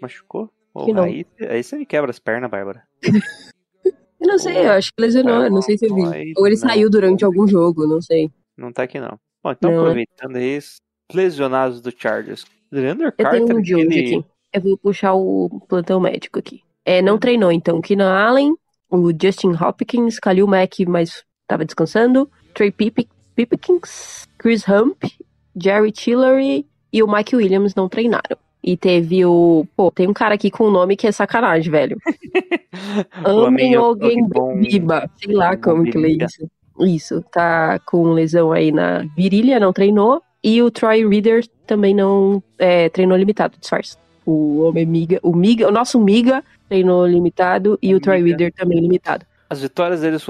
Machucou? 0.00 0.50
Não. 0.92 1.04
aí, 1.04 1.24
aí 1.48 1.62
você 1.62 1.76
me 1.76 1.86
quebra 1.86 2.10
as 2.10 2.18
pernas, 2.18 2.50
Bárbara. 2.50 2.82
Eu 4.18 4.28
não 4.28 4.38
sei, 4.38 4.64
eu 4.66 4.70
acho 4.72 4.92
que 4.94 5.02
lesionou, 5.02 5.44
eu 5.44 5.50
não 5.50 5.60
sei 5.60 5.76
se 5.76 5.84
eu 5.86 5.94
vi. 5.94 6.32
Ou 6.38 6.46
ele 6.46 6.56
Não. 6.56 6.68
saiu 6.68 6.88
durante 6.88 7.22
algum 7.22 7.46
jogo, 7.46 7.86
não 7.86 8.00
sei. 8.00 8.30
Não 8.56 8.72
tá 8.72 8.82
aqui 8.84 8.98
não. 8.98 9.18
Bom, 9.44 9.52
então 9.52 9.70
Não, 9.70 9.76
né? 9.76 9.82
aproveitando 9.82 10.36
aí, 10.36 10.56
os 10.56 10.76
lesionados 11.12 11.82
do 11.82 11.92
Chargers. 11.96 12.44
Leandro 12.72 13.06
Eu 13.06 13.12
Carter, 13.12 13.44
tenho 13.44 13.58
um 13.58 13.62
de 13.62 13.74
aquele- 13.74 14.16
aqui. 14.16 14.24
Eu 14.54 14.60
vou 14.62 14.78
puxar 14.78 15.12
o 15.14 15.60
plantão 15.68 16.00
médico 16.00 16.38
aqui. 16.38 16.62
É, 16.82 17.02
não 17.02 17.18
treinou, 17.18 17.52
então. 17.52 17.80
Keenan 17.82 18.10
Allen, 18.10 18.54
o 18.88 19.10
Justin 19.12 19.52
Hopkins, 19.52 20.18
Khalil 20.18 20.46
Mack, 20.46 20.86
mas 20.86 21.22
tava 21.46 21.66
descansando. 21.66 22.28
Trey 22.54 22.70
Pip- 22.72 23.08
Pipkins, 23.34 24.26
Chris 24.38 24.66
Hump, 24.66 25.04
Jerry 25.62 25.92
Tillery 25.92 26.66
e 26.90 27.02
o 27.02 27.06
Mike 27.12 27.36
Williams 27.36 27.74
não 27.74 27.86
treinaram. 27.86 28.38
E 28.66 28.76
teve 28.76 29.24
o. 29.24 29.64
Pô, 29.76 29.92
tem 29.92 30.08
um 30.08 30.12
cara 30.12 30.34
aqui 30.34 30.50
com 30.50 30.66
um 30.66 30.70
nome 30.72 30.96
que 30.96 31.06
é 31.06 31.12
sacanagem, 31.12 31.70
velho. 31.70 31.96
O 33.24 33.46
Amem 33.46 33.74
alguém 33.74 34.18
Biba. 34.60 35.08
Sei 35.16 35.34
lá 35.34 35.56
como 35.56 35.84
que 35.84 35.96
lê 35.96 36.08
Biba. 36.08 36.26
isso. 36.26 36.50
Isso, 36.78 37.24
tá 37.32 37.78
com 37.78 38.12
lesão 38.12 38.52
aí 38.52 38.70
na 38.70 39.06
virilha, 39.16 39.58
não 39.58 39.72
treinou. 39.72 40.20
E 40.44 40.60
o 40.60 40.70
Troy 40.70 41.08
Reader 41.08 41.46
também 41.66 41.94
não 41.94 42.42
é, 42.58 42.90
treinou 42.90 43.16
limitado, 43.16 43.56
disfarce. 43.58 43.96
O 44.26 44.60
homem 44.60 44.84
miga, 44.84 45.18
o 45.22 45.34
miga, 45.34 45.66
o 45.66 45.72
nosso 45.72 45.98
miga 45.98 46.44
treinou 46.68 47.06
limitado 47.06 47.78
e 47.80 47.94
o 47.94 48.00
Troy 48.00 48.20
Miga. 48.20 48.36
Reader 48.36 48.52
também 48.52 48.80
limitado. 48.80 49.24
As 49.48 49.62
vitórias 49.62 50.02
deles 50.02 50.22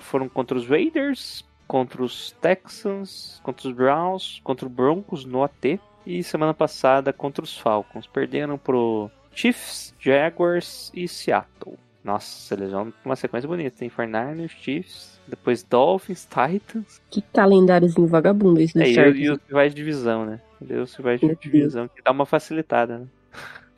foram 0.00 0.28
contra 0.28 0.56
os 0.56 0.66
Raiders, 0.66 1.44
contra 1.68 2.02
os 2.02 2.34
Texans, 2.40 3.40
contra 3.42 3.68
os 3.68 3.74
Browns, 3.74 4.40
contra 4.42 4.66
o 4.66 4.70
Broncos 4.70 5.26
no 5.26 5.42
AT 5.42 5.78
e 6.06 6.22
semana 6.22 6.54
passada 6.54 7.12
contra 7.12 7.44
os 7.44 7.56
Falcons. 7.56 8.06
Perderam 8.06 8.56
pro 8.58 9.10
Chiefs, 9.34 9.94
Jaguars 9.98 10.90
e 10.94 11.06
Seattle. 11.06 11.76
Nossa, 12.02 12.54
eles 12.54 12.70
vão 12.70 12.86
com 12.90 13.08
uma 13.10 13.16
sequência 13.16 13.46
bonita. 13.48 13.76
Tem 13.78 13.90
49ers, 13.90 14.48
Chiefs, 14.60 15.20
depois 15.28 15.62
Dolphins, 15.62 16.26
Titans. 16.26 17.00
Que 17.10 17.20
calendáriozinho 17.20 18.06
vagabundo 18.06 18.60
esse 18.60 18.72
do 18.74 18.82
É, 18.82 18.88
e, 18.88 18.94
Chargers. 18.94 19.18
e 19.18 19.30
os 19.30 19.38
rivais 19.46 19.74
de 19.74 19.76
divisão, 19.82 20.24
né? 20.24 20.40
Os 20.82 20.94
rivais 20.94 21.20
de 21.20 21.26
Meu 21.26 21.34
Deus. 21.36 21.42
divisão 21.52 21.88
que 21.88 22.02
dá 22.02 22.10
uma 22.10 22.24
facilitada, 22.26 22.98
né? 22.98 23.06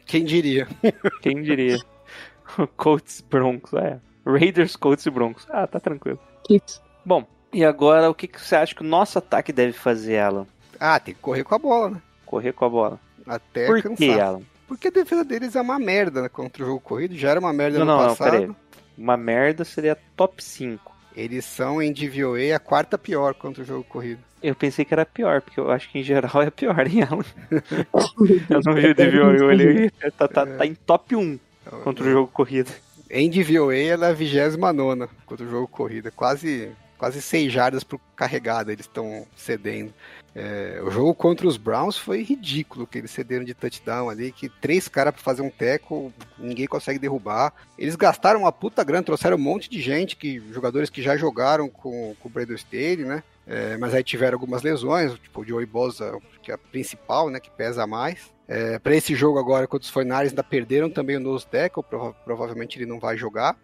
Quem 0.06 0.24
diria? 0.24 0.68
Quem 1.22 1.42
diria? 1.42 1.78
Colts, 2.76 3.20
Broncos, 3.28 3.72
é. 3.74 3.98
Raiders, 4.24 4.76
Colts 4.76 5.04
e 5.06 5.10
Broncos. 5.10 5.46
Ah, 5.50 5.66
tá 5.66 5.80
tranquilo. 5.80 6.18
Chiefs. 6.46 6.80
Bom, 7.04 7.26
e 7.52 7.64
agora 7.64 8.08
o 8.08 8.14
que, 8.14 8.28
que 8.28 8.40
você 8.40 8.54
acha 8.54 8.74
que 8.74 8.82
o 8.82 8.86
nosso 8.86 9.18
ataque 9.18 9.52
deve 9.52 9.72
fazer, 9.72 10.18
Alan? 10.20 10.46
Ah, 10.78 10.98
tem 11.00 11.12
que 11.14 11.20
correr 11.20 11.42
com 11.44 11.54
a 11.54 11.58
bola, 11.58 11.90
né? 11.90 12.02
Correr 12.32 12.54
com 12.54 12.64
a 12.64 12.68
bola. 12.70 13.00
Até 13.26 13.66
Por 13.66 13.82
cansar. 13.82 13.96
que, 13.98 14.18
Alan? 14.18 14.40
Porque 14.66 14.88
a 14.88 14.90
defesa 14.90 15.22
deles 15.22 15.54
é 15.54 15.60
uma 15.60 15.78
merda 15.78 16.30
contra 16.30 16.62
o 16.62 16.66
jogo 16.66 16.80
corrido. 16.80 17.14
Já 17.14 17.28
era 17.28 17.38
uma 17.38 17.52
merda 17.52 17.78
Não, 17.78 17.84
no 17.84 17.92
não, 17.92 18.00
não, 18.00 18.08
passado. 18.16 18.30
peraí. 18.30 18.50
Uma 18.96 19.18
merda 19.18 19.66
seria 19.66 19.98
top 20.16 20.42
5. 20.42 20.96
Eles 21.14 21.44
são 21.44 21.82
em 21.82 21.92
DVOA 21.92 22.56
a 22.56 22.58
quarta 22.58 22.96
pior 22.96 23.34
contra 23.34 23.62
o 23.62 23.66
jogo 23.66 23.84
corrido. 23.84 24.22
Eu 24.42 24.54
pensei 24.54 24.82
que 24.82 24.94
era 24.94 25.04
pior, 25.04 25.42
porque 25.42 25.60
eu 25.60 25.70
acho 25.70 25.90
que 25.90 25.98
em 25.98 26.02
geral 26.02 26.40
é 26.40 26.48
pior, 26.48 26.86
hein, 26.86 27.02
Alan? 27.02 27.22
Eu 28.48 28.60
não 28.64 28.72
vi 28.72 28.86
o 28.86 28.94
DVO, 28.94 29.36
eu 29.36 29.46
olhei, 29.48 29.90
tá, 30.16 30.26
tá, 30.26 30.46
tá 30.46 30.64
em 30.66 30.74
top 30.74 31.14
1 31.14 31.38
contra 31.84 32.02
o 32.02 32.10
jogo 32.10 32.28
corrido. 32.32 32.72
Em 33.10 33.28
DVOA 33.28 33.76
ela 33.76 34.06
é 34.06 34.10
a 34.10 34.14
29 34.14 35.12
contra 35.26 35.46
o 35.46 35.50
jogo 35.50 35.68
corrido. 35.68 36.08
É 36.08 36.10
Quase, 36.10 36.70
quase 37.02 37.20
6 37.20 37.52
jardas 37.52 37.82
por 37.82 37.98
carregada 38.14 38.72
eles 38.72 38.86
estão 38.86 39.26
cedendo. 39.34 39.92
É, 40.36 40.80
o 40.84 40.88
jogo 40.88 41.12
contra 41.12 41.48
os 41.48 41.56
Browns 41.56 41.98
foi 41.98 42.22
ridículo 42.22 42.86
que 42.86 42.96
eles 42.96 43.10
cederam 43.10 43.44
de 43.44 43.54
touchdown 43.54 44.08
ali, 44.08 44.30
que 44.30 44.48
três 44.48 44.86
caras 44.86 45.12
pra 45.12 45.20
fazer 45.20 45.42
um 45.42 45.50
teco, 45.50 46.12
ninguém 46.38 46.68
consegue 46.68 47.00
derrubar. 47.00 47.52
Eles 47.76 47.96
gastaram 47.96 48.42
uma 48.42 48.52
puta 48.52 48.84
grana, 48.84 49.02
trouxeram 49.02 49.36
um 49.36 49.40
monte 49.40 49.68
de 49.68 49.80
gente, 49.82 50.14
que 50.14 50.38
jogadores 50.52 50.88
que 50.90 51.02
já 51.02 51.16
jogaram 51.16 51.68
com, 51.68 52.14
com 52.20 52.28
o 52.28 52.30
Brandon 52.30 52.54
Staley, 52.54 52.98
né? 52.98 53.24
É, 53.48 53.76
mas 53.78 53.92
aí 53.94 54.04
tiveram 54.04 54.36
algumas 54.36 54.62
lesões, 54.62 55.12
tipo 55.14 55.40
o 55.40 55.44
Joey 55.44 55.66
Bosa, 55.66 56.16
que 56.40 56.52
é 56.52 56.54
a 56.54 56.58
principal, 56.58 57.30
né? 57.30 57.40
Que 57.40 57.50
pesa 57.50 57.84
mais. 57.84 58.30
É, 58.46 58.78
para 58.78 58.94
esse 58.94 59.16
jogo 59.16 59.40
agora 59.40 59.66
contra 59.66 59.84
os 59.84 59.90
Fornares 59.90 60.30
ainda 60.30 60.44
perderam 60.44 60.88
também 60.88 61.16
o 61.16 61.20
nose 61.20 61.48
tackle, 61.48 61.82
prova- 61.82 62.14
provavelmente 62.24 62.78
ele 62.78 62.86
não 62.86 63.00
vai 63.00 63.16
jogar. 63.16 63.56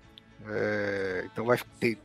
É, 0.46 1.24
então 1.30 1.44
vai 1.44 1.58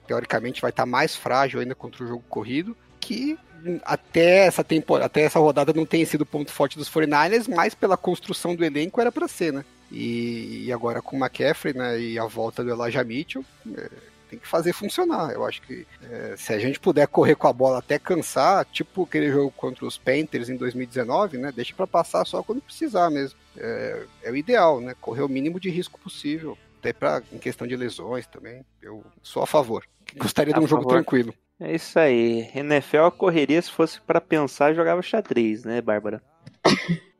teoricamente 0.08 0.62
vai 0.62 0.72
estar 0.72 0.86
mais 0.86 1.16
frágil 1.16 1.60
ainda 1.60 1.76
contra 1.76 2.04
o 2.04 2.08
jogo 2.08 2.24
corrido, 2.28 2.76
que 3.00 3.38
até 3.84 4.46
essa 4.46 4.64
temporada, 4.64 5.06
até 5.06 5.22
essa 5.22 5.40
rodada 5.40 5.74
não 5.74 5.86
tem 5.86 6.06
sido 6.06 6.26
ponto 6.26 6.52
forte 6.52 6.78
dos 6.78 6.90
49ers, 6.90 7.48
mas 7.48 7.74
pela 7.74 7.96
construção 7.96 8.56
do 8.56 8.66
elenco 8.66 9.00
era 9.00 9.12
para 9.12 9.28
ser, 9.28 9.54
né? 9.54 9.64
E, 9.92 10.66
e 10.66 10.74
agora 10.74 11.02
com 11.02 11.16
o 11.16 11.20
McCaffrey, 11.20 11.74
né, 11.74 12.00
e 12.00 12.18
a 12.18 12.26
volta 12.26 12.64
do 12.64 12.72
Elijah 12.72 13.04
Mitchell, 13.04 13.46
é, 13.78 13.90
tem 14.34 14.40
que 14.40 14.48
fazer 14.48 14.74
funcionar. 14.74 15.32
Eu 15.32 15.46
acho 15.46 15.62
que 15.62 15.86
é, 16.10 16.36
se 16.36 16.52
a 16.52 16.60
gente 16.60 16.80
puder 16.80 17.08
correr 17.08 17.36
com 17.36 17.48
a 17.48 17.54
bola 17.54 17.78
até 17.78 18.00
cansar, 18.00 18.66
tipo 18.66 19.04
aquele 19.04 19.32
jogo 19.32 19.52
contra 19.52 19.86
os 19.86 19.98
Panthers 19.98 20.50
em 20.50 20.58
2019, 20.58 21.38
né? 21.38 21.52
Deixa 21.56 21.74
para 21.76 21.86
passar 21.86 22.26
só 22.26 22.42
quando 22.42 22.62
precisar 22.62 23.10
mesmo. 23.12 23.38
É, 23.56 24.04
é 24.24 24.32
o 24.32 24.36
ideal, 24.36 24.82
né? 24.82 24.96
Correr 25.00 25.22
o 25.22 25.30
mínimo 25.30 25.60
de 25.60 25.70
risco 25.70 26.00
possível. 26.00 26.58
Até 26.84 26.92
pra, 26.92 27.22
em 27.32 27.38
questão 27.38 27.66
de 27.66 27.78
lesões 27.78 28.28
também. 28.28 28.66
Eu 28.82 29.06
sou 29.22 29.42
a 29.42 29.48
favor. 29.48 29.86
Gostaria 30.18 30.54
de 30.54 30.60
A 30.60 30.62
um 30.62 30.68
jogo 30.68 30.84
favor. 30.84 30.96
tranquilo. 30.96 31.34
É 31.58 31.74
isso 31.74 31.98
aí. 31.98 32.50
NFL 32.54 33.08
correria, 33.18 33.62
se 33.62 33.72
fosse 33.72 34.02
pra 34.02 34.20
pensar, 34.20 34.74
jogava 34.74 35.02
xadrez, 35.02 35.64
né, 35.64 35.82
Bárbara? 35.82 36.22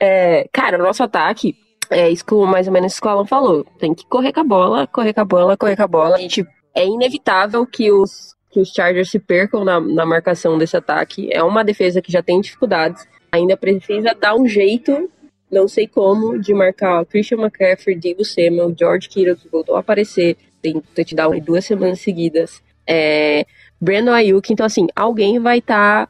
É, 0.00 0.48
cara, 0.52 0.78
o 0.78 0.82
nosso 0.82 1.02
ataque 1.02 1.56
é 1.90 2.08
isso 2.08 2.24
que 2.24 2.32
mais 2.32 2.68
ou 2.68 2.72
menos 2.72 3.00
que 3.00 3.06
o 3.06 3.10
Alan 3.10 3.26
falou. 3.26 3.64
Tem 3.80 3.92
que 3.92 4.06
correr 4.06 4.32
com 4.32 4.38
a 4.38 4.44
bola, 4.44 4.86
correr 4.86 5.12
com 5.12 5.20
a 5.20 5.24
bola, 5.24 5.56
correr 5.56 5.74
com 5.74 5.82
a 5.82 5.88
bola. 5.88 6.14
A 6.14 6.20
gente, 6.20 6.46
é 6.72 6.86
inevitável 6.86 7.66
que 7.66 7.90
os, 7.90 8.32
que 8.48 8.60
os 8.60 8.68
Chargers 8.68 9.10
se 9.10 9.18
percam 9.18 9.64
na, 9.64 9.80
na 9.80 10.06
marcação 10.06 10.56
desse 10.56 10.76
ataque. 10.76 11.28
É 11.32 11.42
uma 11.42 11.64
defesa 11.64 12.00
que 12.00 12.12
já 12.12 12.22
tem 12.22 12.40
dificuldades. 12.40 13.08
Ainda 13.32 13.56
precisa 13.56 14.14
dar 14.14 14.36
um 14.36 14.46
jeito, 14.46 15.10
não 15.50 15.66
sei 15.68 15.86
como, 15.86 16.38
de 16.38 16.52
marcar 16.52 17.04
Christian 17.06 17.38
McCaffrey, 17.38 17.96
Divo 17.96 18.24
Samuel, 18.24 18.74
George 18.78 19.08
Kittle, 19.08 19.36
que 19.36 19.48
voltou 19.48 19.76
a 19.76 19.80
aparecer. 19.80 20.36
Tem 20.60 20.80
touchdown 20.94 21.34
em 21.34 21.40
duas 21.40 21.64
semanas 21.64 22.00
seguidas. 22.00 22.62
É, 22.86 23.46
Brandon 23.80 24.12
Ayuk. 24.12 24.52
Então, 24.52 24.66
assim, 24.66 24.86
alguém 24.94 25.38
vai 25.38 25.58
estar 25.58 26.08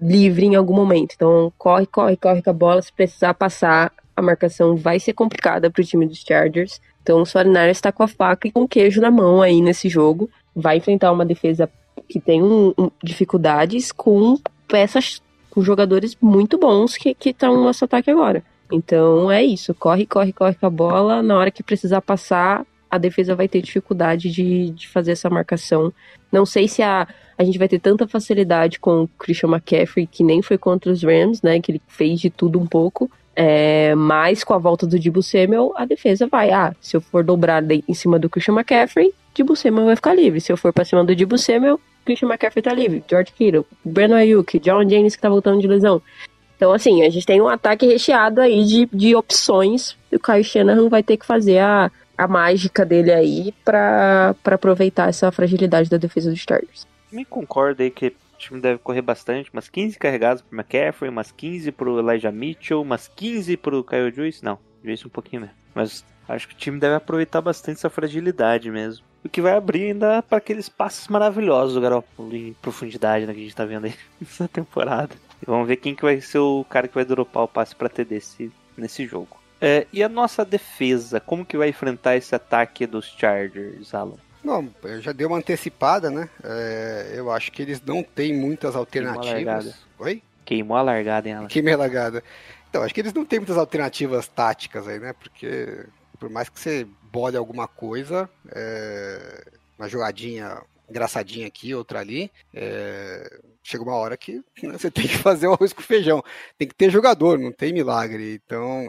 livre 0.00 0.44
em 0.46 0.54
algum 0.54 0.74
momento. 0.74 1.12
Então, 1.14 1.52
corre, 1.56 1.86
corre, 1.86 2.16
corre 2.16 2.42
com 2.42 2.50
a 2.50 2.52
bola. 2.54 2.82
Se 2.82 2.92
precisar 2.92 3.34
passar, 3.34 3.92
a 4.16 4.20
marcação 4.22 4.76
vai 4.76 4.98
ser 5.00 5.12
complicada 5.12 5.70
para 5.70 5.80
o 5.80 5.84
time 5.84 6.06
dos 6.06 6.18
Chargers. 6.26 6.80
Então, 7.02 7.20
o 7.20 7.24
49ers 7.24 7.70
está 7.70 7.92
com 7.92 8.02
a 8.02 8.08
faca 8.08 8.48
e 8.48 8.50
com 8.52 8.62
o 8.62 8.68
queijo 8.68 9.00
na 9.00 9.10
mão 9.10 9.40
aí 9.42 9.60
nesse 9.60 9.88
jogo. 9.88 10.28
Vai 10.54 10.78
enfrentar 10.78 11.12
uma 11.12 11.24
defesa 11.24 11.70
que 12.08 12.20
tem 12.20 12.42
um- 12.42 12.74
um- 12.76 12.90
dificuldades 13.02 13.92
com 13.92 14.38
peças, 14.68 15.22
com 15.50 15.62
jogadores 15.62 16.16
muito 16.20 16.58
bons 16.58 16.96
que 16.96 17.16
estão 17.24 17.54
no 17.56 17.64
nosso 17.64 17.84
ataque 17.84 18.10
agora. 18.10 18.42
Então, 18.72 19.30
é 19.30 19.42
isso. 19.42 19.74
Corre, 19.74 20.06
corre, 20.06 20.32
corre 20.32 20.54
com 20.54 20.66
a 20.66 20.70
bola. 20.70 21.22
Na 21.22 21.36
hora 21.36 21.50
que 21.50 21.62
precisar 21.62 22.00
passar, 22.00 22.66
a 22.90 22.98
defesa 22.98 23.34
vai 23.34 23.48
ter 23.48 23.60
dificuldade 23.60 24.30
de, 24.30 24.70
de 24.70 24.88
fazer 24.88 25.12
essa 25.12 25.28
marcação. 25.28 25.92
Não 26.30 26.46
sei 26.46 26.68
se 26.68 26.82
a, 26.82 27.06
a 27.36 27.44
gente 27.44 27.58
vai 27.58 27.68
ter 27.68 27.78
tanta 27.78 28.06
facilidade 28.06 28.78
com 28.78 29.02
o 29.02 29.08
Christian 29.18 29.50
McCaffrey, 29.50 30.06
que 30.06 30.22
nem 30.22 30.42
foi 30.42 30.56
contra 30.56 30.90
os 30.90 31.02
Rams, 31.02 31.42
né? 31.42 31.60
Que 31.60 31.72
ele 31.72 31.82
fez 31.88 32.20
de 32.20 32.30
tudo 32.30 32.58
um 32.58 32.66
pouco. 32.66 33.10
É, 33.36 33.94
mas 33.96 34.44
com 34.44 34.54
a 34.54 34.58
volta 34.58 34.86
do 34.86 34.98
Dibu 34.98 35.22
Samuel, 35.22 35.72
a 35.76 35.84
defesa 35.84 36.26
vai. 36.26 36.50
Ah, 36.50 36.74
se 36.80 36.96
eu 36.96 37.00
for 37.00 37.24
dobrar 37.24 37.62
em 37.70 37.94
cima 37.94 38.18
do 38.18 38.30
Christian 38.30 38.54
McCaffrey, 38.54 39.12
Dibu 39.34 39.56
Samuel 39.56 39.86
vai 39.86 39.96
ficar 39.96 40.14
livre. 40.14 40.40
Se 40.40 40.52
eu 40.52 40.56
for 40.56 40.72
pra 40.72 40.84
cima 40.84 41.04
do 41.04 41.16
Dibu 41.16 41.36
Samuel, 41.36 41.80
Christian 42.04 42.28
McCaffrey 42.28 42.62
tá 42.62 42.72
livre. 42.72 43.02
George 43.08 43.32
Kittle, 43.32 43.66
Brandon 43.84 44.16
Ayuk, 44.16 44.58
John 44.60 44.88
James 44.88 45.16
que 45.16 45.22
tá 45.22 45.28
voltando 45.28 45.60
de 45.60 45.66
lesão. 45.66 46.00
Então, 46.56 46.72
assim, 46.72 47.02
a 47.02 47.10
gente 47.10 47.26
tem 47.26 47.40
um 47.40 47.48
ataque 47.48 47.86
recheado 47.86 48.40
aí 48.40 48.64
de, 48.64 48.88
de 48.92 49.14
opções. 49.14 49.96
E 50.10 50.16
o 50.16 50.20
Kyle 50.20 50.44
Shanahan 50.44 50.88
vai 50.88 51.02
ter 51.02 51.16
que 51.16 51.26
fazer 51.26 51.58
a, 51.58 51.90
a 52.16 52.28
mágica 52.28 52.84
dele 52.84 53.12
aí 53.12 53.54
pra 53.64 54.34
aproveitar 54.44 55.08
essa 55.08 55.30
fragilidade 55.32 55.90
da 55.90 55.96
defesa 55.96 56.30
dos 56.30 56.40
Chargers. 56.40 56.86
Me 57.10 57.24
concordo 57.24 57.82
aí 57.82 57.90
que 57.90 58.08
o 58.08 58.38
time 58.38 58.60
deve 58.60 58.78
correr 58.78 59.02
bastante, 59.02 59.50
umas 59.52 59.68
15 59.68 59.98
carregadas 59.98 60.42
pro 60.42 60.58
McCaffrey, 60.58 61.10
umas 61.10 61.30
15 61.30 61.72
pro 61.72 61.98
Elijah 61.98 62.32
Mitchell, 62.32 62.82
umas 62.82 63.08
15 63.08 63.56
pro 63.56 63.84
Kyle 63.84 64.12
Juice. 64.12 64.44
Não, 64.44 64.58
Juice 64.82 65.06
um 65.06 65.10
pouquinho 65.10 65.42
mesmo. 65.42 65.56
Mas 65.74 66.04
acho 66.28 66.48
que 66.48 66.54
o 66.54 66.56
time 66.56 66.78
deve 66.78 66.94
aproveitar 66.94 67.40
bastante 67.40 67.78
essa 67.78 67.90
fragilidade 67.90 68.70
mesmo. 68.70 69.04
O 69.24 69.28
que 69.28 69.40
vai 69.40 69.54
abrir 69.54 69.84
ainda 69.84 70.22
para 70.22 70.38
aqueles 70.38 70.68
passes 70.68 71.08
maravilhosos 71.08 71.74
do 71.74 71.80
Garoppolo 71.80 72.36
em 72.36 72.52
profundidade 72.60 73.26
né, 73.26 73.32
que 73.32 73.40
a 73.40 73.42
gente 73.42 73.56
tá 73.56 73.64
vendo 73.64 73.86
aí 73.86 73.94
nessa 74.20 74.46
temporada. 74.46 75.14
E 75.44 75.46
vamos 75.46 75.68
ver 75.68 75.76
quem 75.76 75.94
que 75.94 76.02
vai 76.02 76.20
ser 76.22 76.38
o 76.38 76.64
cara 76.64 76.88
que 76.88 76.94
vai 76.94 77.04
dropar 77.04 77.44
o 77.44 77.48
passe 77.48 77.76
para 77.76 77.90
TD 77.90 78.14
nesse, 78.14 78.52
nesse 78.76 79.06
jogo. 79.06 79.36
É, 79.60 79.86
e 79.92 80.02
a 80.02 80.08
nossa 80.08 80.42
defesa, 80.44 81.20
como 81.20 81.44
que 81.44 81.56
vai 81.56 81.68
enfrentar 81.68 82.16
esse 82.16 82.34
ataque 82.34 82.86
dos 82.86 83.06
Chargers, 83.06 83.94
Alan? 83.94 84.16
Não, 84.42 84.68
eu 84.82 85.00
já 85.00 85.12
dei 85.12 85.26
uma 85.26 85.36
antecipada, 85.38 86.10
né? 86.10 86.28
É, 86.42 87.12
eu 87.14 87.30
acho 87.30 87.52
que 87.52 87.62
eles 87.62 87.80
não 87.80 88.02
têm 88.02 88.34
muitas 88.34 88.74
alternativas. 88.74 89.74
Oi? 89.98 90.22
Queimou 90.44 90.76
a 90.76 90.82
largada, 90.82 91.28
hein, 91.28 91.34
Alan? 91.34 91.46
Que 91.46 91.62
meia 91.62 91.76
largada. 91.76 92.22
Então, 92.68 92.82
acho 92.82 92.92
que 92.92 93.00
eles 93.00 93.12
não 93.14 93.24
têm 93.24 93.38
muitas 93.38 93.56
alternativas 93.56 94.26
táticas 94.26 94.88
aí, 94.88 94.98
né? 94.98 95.12
Porque 95.12 95.86
Por 96.18 96.28
mais 96.28 96.48
que 96.48 96.58
você 96.58 96.86
bole 97.12 97.36
alguma 97.36 97.68
coisa, 97.68 98.28
é, 98.50 99.44
uma 99.78 99.88
jogadinha 99.88 100.60
engraçadinha 100.88 101.46
aqui, 101.46 101.74
outra 101.74 102.00
ali, 102.00 102.30
é, 102.52 103.40
chega 103.62 103.82
uma 103.82 103.94
hora 103.94 104.16
que 104.16 104.42
né, 104.62 104.78
você 104.78 104.90
tem 104.90 105.06
que 105.06 105.18
fazer 105.18 105.46
o 105.46 105.54
arroz 105.54 105.72
com 105.72 105.82
feijão. 105.82 106.22
Tem 106.58 106.68
que 106.68 106.74
ter 106.74 106.90
jogador, 106.90 107.38
não 107.38 107.52
tem 107.52 107.72
milagre. 107.72 108.40
Então, 108.44 108.86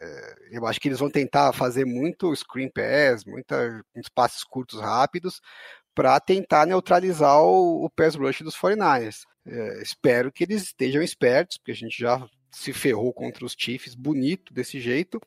é, 0.00 0.36
eu 0.50 0.66
acho 0.66 0.80
que 0.80 0.88
eles 0.88 0.98
vão 0.98 1.10
tentar 1.10 1.52
fazer 1.52 1.84
muito 1.84 2.34
screen 2.34 2.68
pass, 2.68 3.24
muita, 3.24 3.84
muitos 3.94 4.08
passes 4.08 4.44
curtos 4.44 4.80
rápidos, 4.80 5.40
para 5.94 6.18
tentar 6.20 6.66
neutralizar 6.66 7.40
o, 7.40 7.84
o 7.84 7.90
pass 7.90 8.14
rush 8.14 8.42
dos 8.42 8.56
49ers. 8.56 9.22
É, 9.46 9.82
espero 9.82 10.32
que 10.32 10.44
eles 10.44 10.64
estejam 10.64 11.02
espertos, 11.02 11.56
porque 11.56 11.72
a 11.72 11.74
gente 11.76 11.98
já 11.98 12.28
se 12.50 12.72
ferrou 12.72 13.12
contra 13.12 13.44
os 13.44 13.54
Chiefs 13.56 13.94
bonito 13.94 14.52
desse 14.52 14.80
jeito 14.80 15.20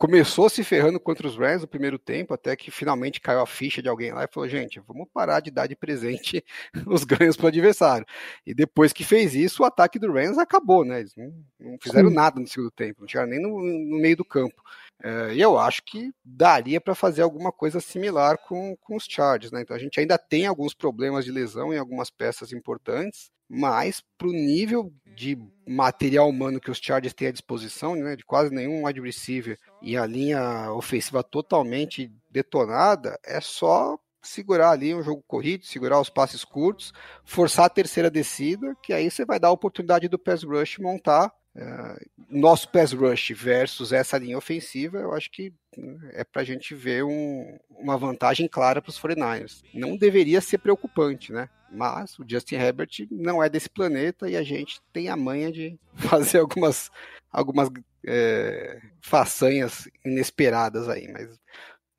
começou 0.00 0.48
se 0.48 0.64
ferrando 0.64 0.98
contra 0.98 1.26
os 1.26 1.36
Rams 1.36 1.60
no 1.60 1.68
primeiro 1.68 1.98
tempo, 1.98 2.32
até 2.32 2.56
que 2.56 2.70
finalmente 2.70 3.20
caiu 3.20 3.40
a 3.40 3.46
ficha 3.46 3.82
de 3.82 3.88
alguém 3.88 4.12
lá 4.12 4.24
e 4.24 4.32
falou: 4.32 4.48
gente, 4.48 4.80
vamos 4.80 5.06
parar 5.12 5.40
de 5.40 5.50
dar 5.50 5.66
de 5.66 5.76
presente 5.76 6.42
os 6.88 7.04
ganhos 7.04 7.36
para 7.36 7.44
o 7.44 7.48
adversário. 7.48 8.06
E 8.46 8.54
depois 8.54 8.94
que 8.94 9.04
fez 9.04 9.34
isso, 9.34 9.62
o 9.62 9.66
ataque 9.66 9.98
do 9.98 10.10
Rams 10.10 10.38
acabou, 10.38 10.86
né? 10.86 11.00
Eles 11.00 11.14
não, 11.14 11.44
não 11.60 11.78
fizeram 11.78 12.08
Sim. 12.08 12.14
nada 12.14 12.40
no 12.40 12.46
segundo 12.46 12.70
tempo, 12.70 13.02
não 13.02 13.08
chegaram 13.08 13.28
nem 13.28 13.42
no, 13.42 13.60
no 13.60 14.00
meio 14.00 14.16
do 14.16 14.24
campo. 14.24 14.62
É, 15.02 15.34
e 15.34 15.40
eu 15.40 15.58
acho 15.58 15.82
que 15.84 16.10
daria 16.24 16.80
para 16.80 16.94
fazer 16.94 17.20
alguma 17.20 17.52
coisa 17.52 17.78
similar 17.78 18.38
com, 18.38 18.74
com 18.80 18.96
os 18.96 19.04
Chargers, 19.06 19.52
né? 19.52 19.60
Então 19.60 19.76
a 19.76 19.80
gente 19.80 20.00
ainda 20.00 20.16
tem 20.16 20.46
alguns 20.46 20.72
problemas 20.72 21.26
de 21.26 21.30
lesão 21.30 21.74
em 21.74 21.78
algumas 21.78 22.08
peças 22.08 22.52
importantes, 22.52 23.30
mas 23.46 24.02
para 24.16 24.28
o 24.28 24.32
nível 24.32 24.90
de 25.14 25.38
material 25.66 26.28
humano 26.28 26.60
que 26.60 26.70
os 26.70 26.78
Chargers 26.78 27.14
têm 27.14 27.28
à 27.28 27.32
disposição, 27.32 27.94
né, 27.94 28.16
de 28.16 28.24
quase 28.24 28.52
nenhum 28.52 28.84
wide 28.84 29.00
receiver 29.00 29.58
e 29.82 29.96
a 29.96 30.06
linha 30.06 30.72
ofensiva 30.72 31.22
totalmente 31.22 32.12
detonada, 32.30 33.18
é 33.24 33.40
só 33.40 33.98
segurar 34.22 34.70
ali 34.70 34.94
um 34.94 35.02
jogo 35.02 35.22
corrido, 35.26 35.64
segurar 35.64 36.00
os 36.00 36.10
passes 36.10 36.44
curtos, 36.44 36.92
forçar 37.24 37.66
a 37.66 37.70
terceira 37.70 38.10
descida, 38.10 38.76
que 38.82 38.92
aí 38.92 39.10
você 39.10 39.24
vai 39.24 39.38
dar 39.38 39.48
a 39.48 39.52
oportunidade 39.52 40.08
do 40.08 40.18
pass 40.18 40.42
rush 40.42 40.78
montar 40.78 41.32
Uh, 41.54 41.98
nosso 42.28 42.68
pass 42.68 42.92
rush 42.92 43.32
versus 43.34 43.92
essa 43.92 44.16
linha 44.16 44.38
ofensiva, 44.38 44.98
eu 44.98 45.12
acho 45.12 45.28
que 45.30 45.52
né, 45.76 46.10
é 46.12 46.22
para 46.24 46.42
a 46.42 46.44
gente 46.44 46.74
ver 46.74 47.02
um, 47.02 47.58
uma 47.70 47.96
vantagem 47.96 48.46
clara 48.46 48.80
para 48.80 48.90
os 48.90 49.00
49ers. 49.00 49.62
Não 49.74 49.96
deveria 49.96 50.40
ser 50.40 50.58
preocupante, 50.58 51.32
né? 51.32 51.48
Mas 51.72 52.18
o 52.18 52.24
Justin 52.26 52.56
Herbert 52.56 53.06
não 53.10 53.42
é 53.42 53.48
desse 53.48 53.68
planeta 53.68 54.28
e 54.28 54.36
a 54.36 54.42
gente 54.42 54.80
tem 54.92 55.08
a 55.08 55.16
manha 55.16 55.50
de 55.50 55.78
fazer 55.94 56.38
algumas, 56.38 56.90
algumas 57.32 57.68
é, 58.06 58.80
façanhas 59.00 59.88
inesperadas 60.04 60.88
aí. 60.88 61.08
Mas 61.12 61.38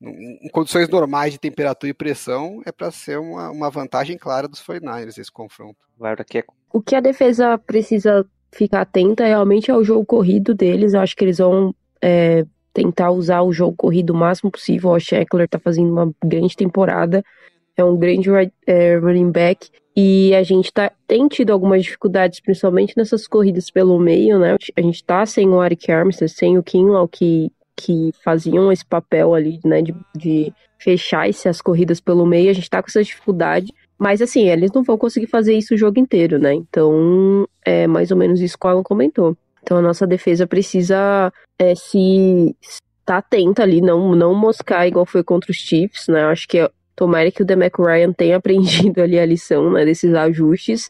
em 0.02 0.50
condições 0.50 0.90
normais 0.90 1.34
de 1.34 1.40
temperatura 1.40 1.92
e 1.92 1.94
pressão, 1.94 2.62
é 2.66 2.72
para 2.72 2.90
ser 2.90 3.20
uma, 3.20 3.52
uma 3.52 3.70
vantagem 3.70 4.18
clara 4.18 4.48
dos 4.48 4.64
49ers 4.64 5.18
esse 5.18 5.32
confronto. 5.32 5.78
O 6.74 6.82
que 6.82 6.96
a 6.96 7.00
defesa 7.00 7.58
precisa 7.58 8.26
ficar 8.54 8.82
atenta 8.82 9.26
realmente 9.26 9.72
ao 9.72 9.84
jogo 9.84 10.06
corrido 10.06 10.54
deles. 10.54 10.94
Eu 10.94 11.00
acho 11.00 11.16
que 11.16 11.24
eles 11.24 11.38
vão 11.38 11.74
é, 12.02 12.46
tentar 12.74 13.12
usar 13.12 13.42
o 13.42 13.54
jogo 13.54 13.76
corrido 13.76 14.12
o 14.12 14.16
máximo 14.16 14.52
possível. 14.52 14.92
O 14.92 15.00
Sheckler 15.00 15.48
tá 15.48 15.60
fazendo 15.60 15.92
uma 15.92 16.12
grande 16.24 16.56
temporada, 16.56 17.24
é 17.76 17.84
um 17.84 17.98
grande 17.98 18.30
é, 18.66 18.96
running 18.98 19.32
back. 19.32 19.70
E 19.96 20.34
a 20.36 20.44
gente 20.44 20.72
tá, 20.72 20.92
tem 21.06 21.28
tido 21.28 21.52
algumas 21.52 21.84
dificuldades, 21.84 22.40
principalmente 22.40 22.94
nessas 22.96 23.28
corridas 23.28 23.70
pelo 23.70 24.00
meio, 24.00 24.40
né? 24.40 24.56
A 24.76 24.82
gente 24.82 25.04
tá 25.04 25.26
sem 25.26 25.50
o 25.50 25.64
Eric 25.64 25.92
Armstead, 25.92 26.32
sem 26.32 26.58
o 26.58 26.64
Kinlaw, 26.64 27.08
que, 27.10 27.52
que 27.76 28.12
faziam 28.24 28.72
esse 28.72 28.86
papel 28.86 29.34
ali, 29.34 29.60
né? 29.66 29.82
De, 29.82 29.94
de 30.16 30.54
fechar 30.80 31.28
essas 31.28 31.62
corridas 31.62 32.00
pelo 32.00 32.26
meio. 32.26 32.50
A 32.50 32.54
gente 32.54 32.70
tá 32.70 32.82
com 32.82 32.88
essa 32.88 33.04
dificuldade. 33.04 33.74
Mas 34.02 34.20
assim, 34.20 34.50
eles 34.50 34.72
não 34.72 34.82
vão 34.82 34.98
conseguir 34.98 35.28
fazer 35.28 35.54
isso 35.54 35.76
o 35.76 35.78
jogo 35.78 36.00
inteiro, 36.00 36.40
né? 36.40 36.56
Então, 36.56 37.48
é 37.64 37.86
mais 37.86 38.10
ou 38.10 38.18
menos 38.18 38.42
isso 38.42 38.58
que 38.58 38.66
o 38.66 38.70
Alan 38.72 38.82
comentou. 38.82 39.38
Então 39.62 39.78
a 39.78 39.82
nossa 39.82 40.08
defesa 40.08 40.48
precisa 40.48 41.32
é, 41.60 41.76
se 41.76 42.56
estar 42.60 42.82
tá 43.06 43.18
atenta 43.18 43.62
ali, 43.62 43.80
não, 43.80 44.16
não 44.16 44.34
moscar 44.34 44.88
igual 44.88 45.06
foi 45.06 45.24
contra 45.24 45.52
os 45.52 45.58
Chiefs, 45.58 46.08
né? 46.08 46.24
Acho 46.24 46.48
que 46.48 46.68
tomara 46.96 47.32
que 47.32 47.44
o 47.44 47.46
Demeco 47.46 47.84
Ryan 47.84 48.12
tenha 48.12 48.38
aprendido 48.42 49.04
ali 49.04 49.20
a 49.20 49.26
lição, 49.26 49.70
né, 49.72 49.86
desses 49.86 50.16
ajustes. 50.16 50.90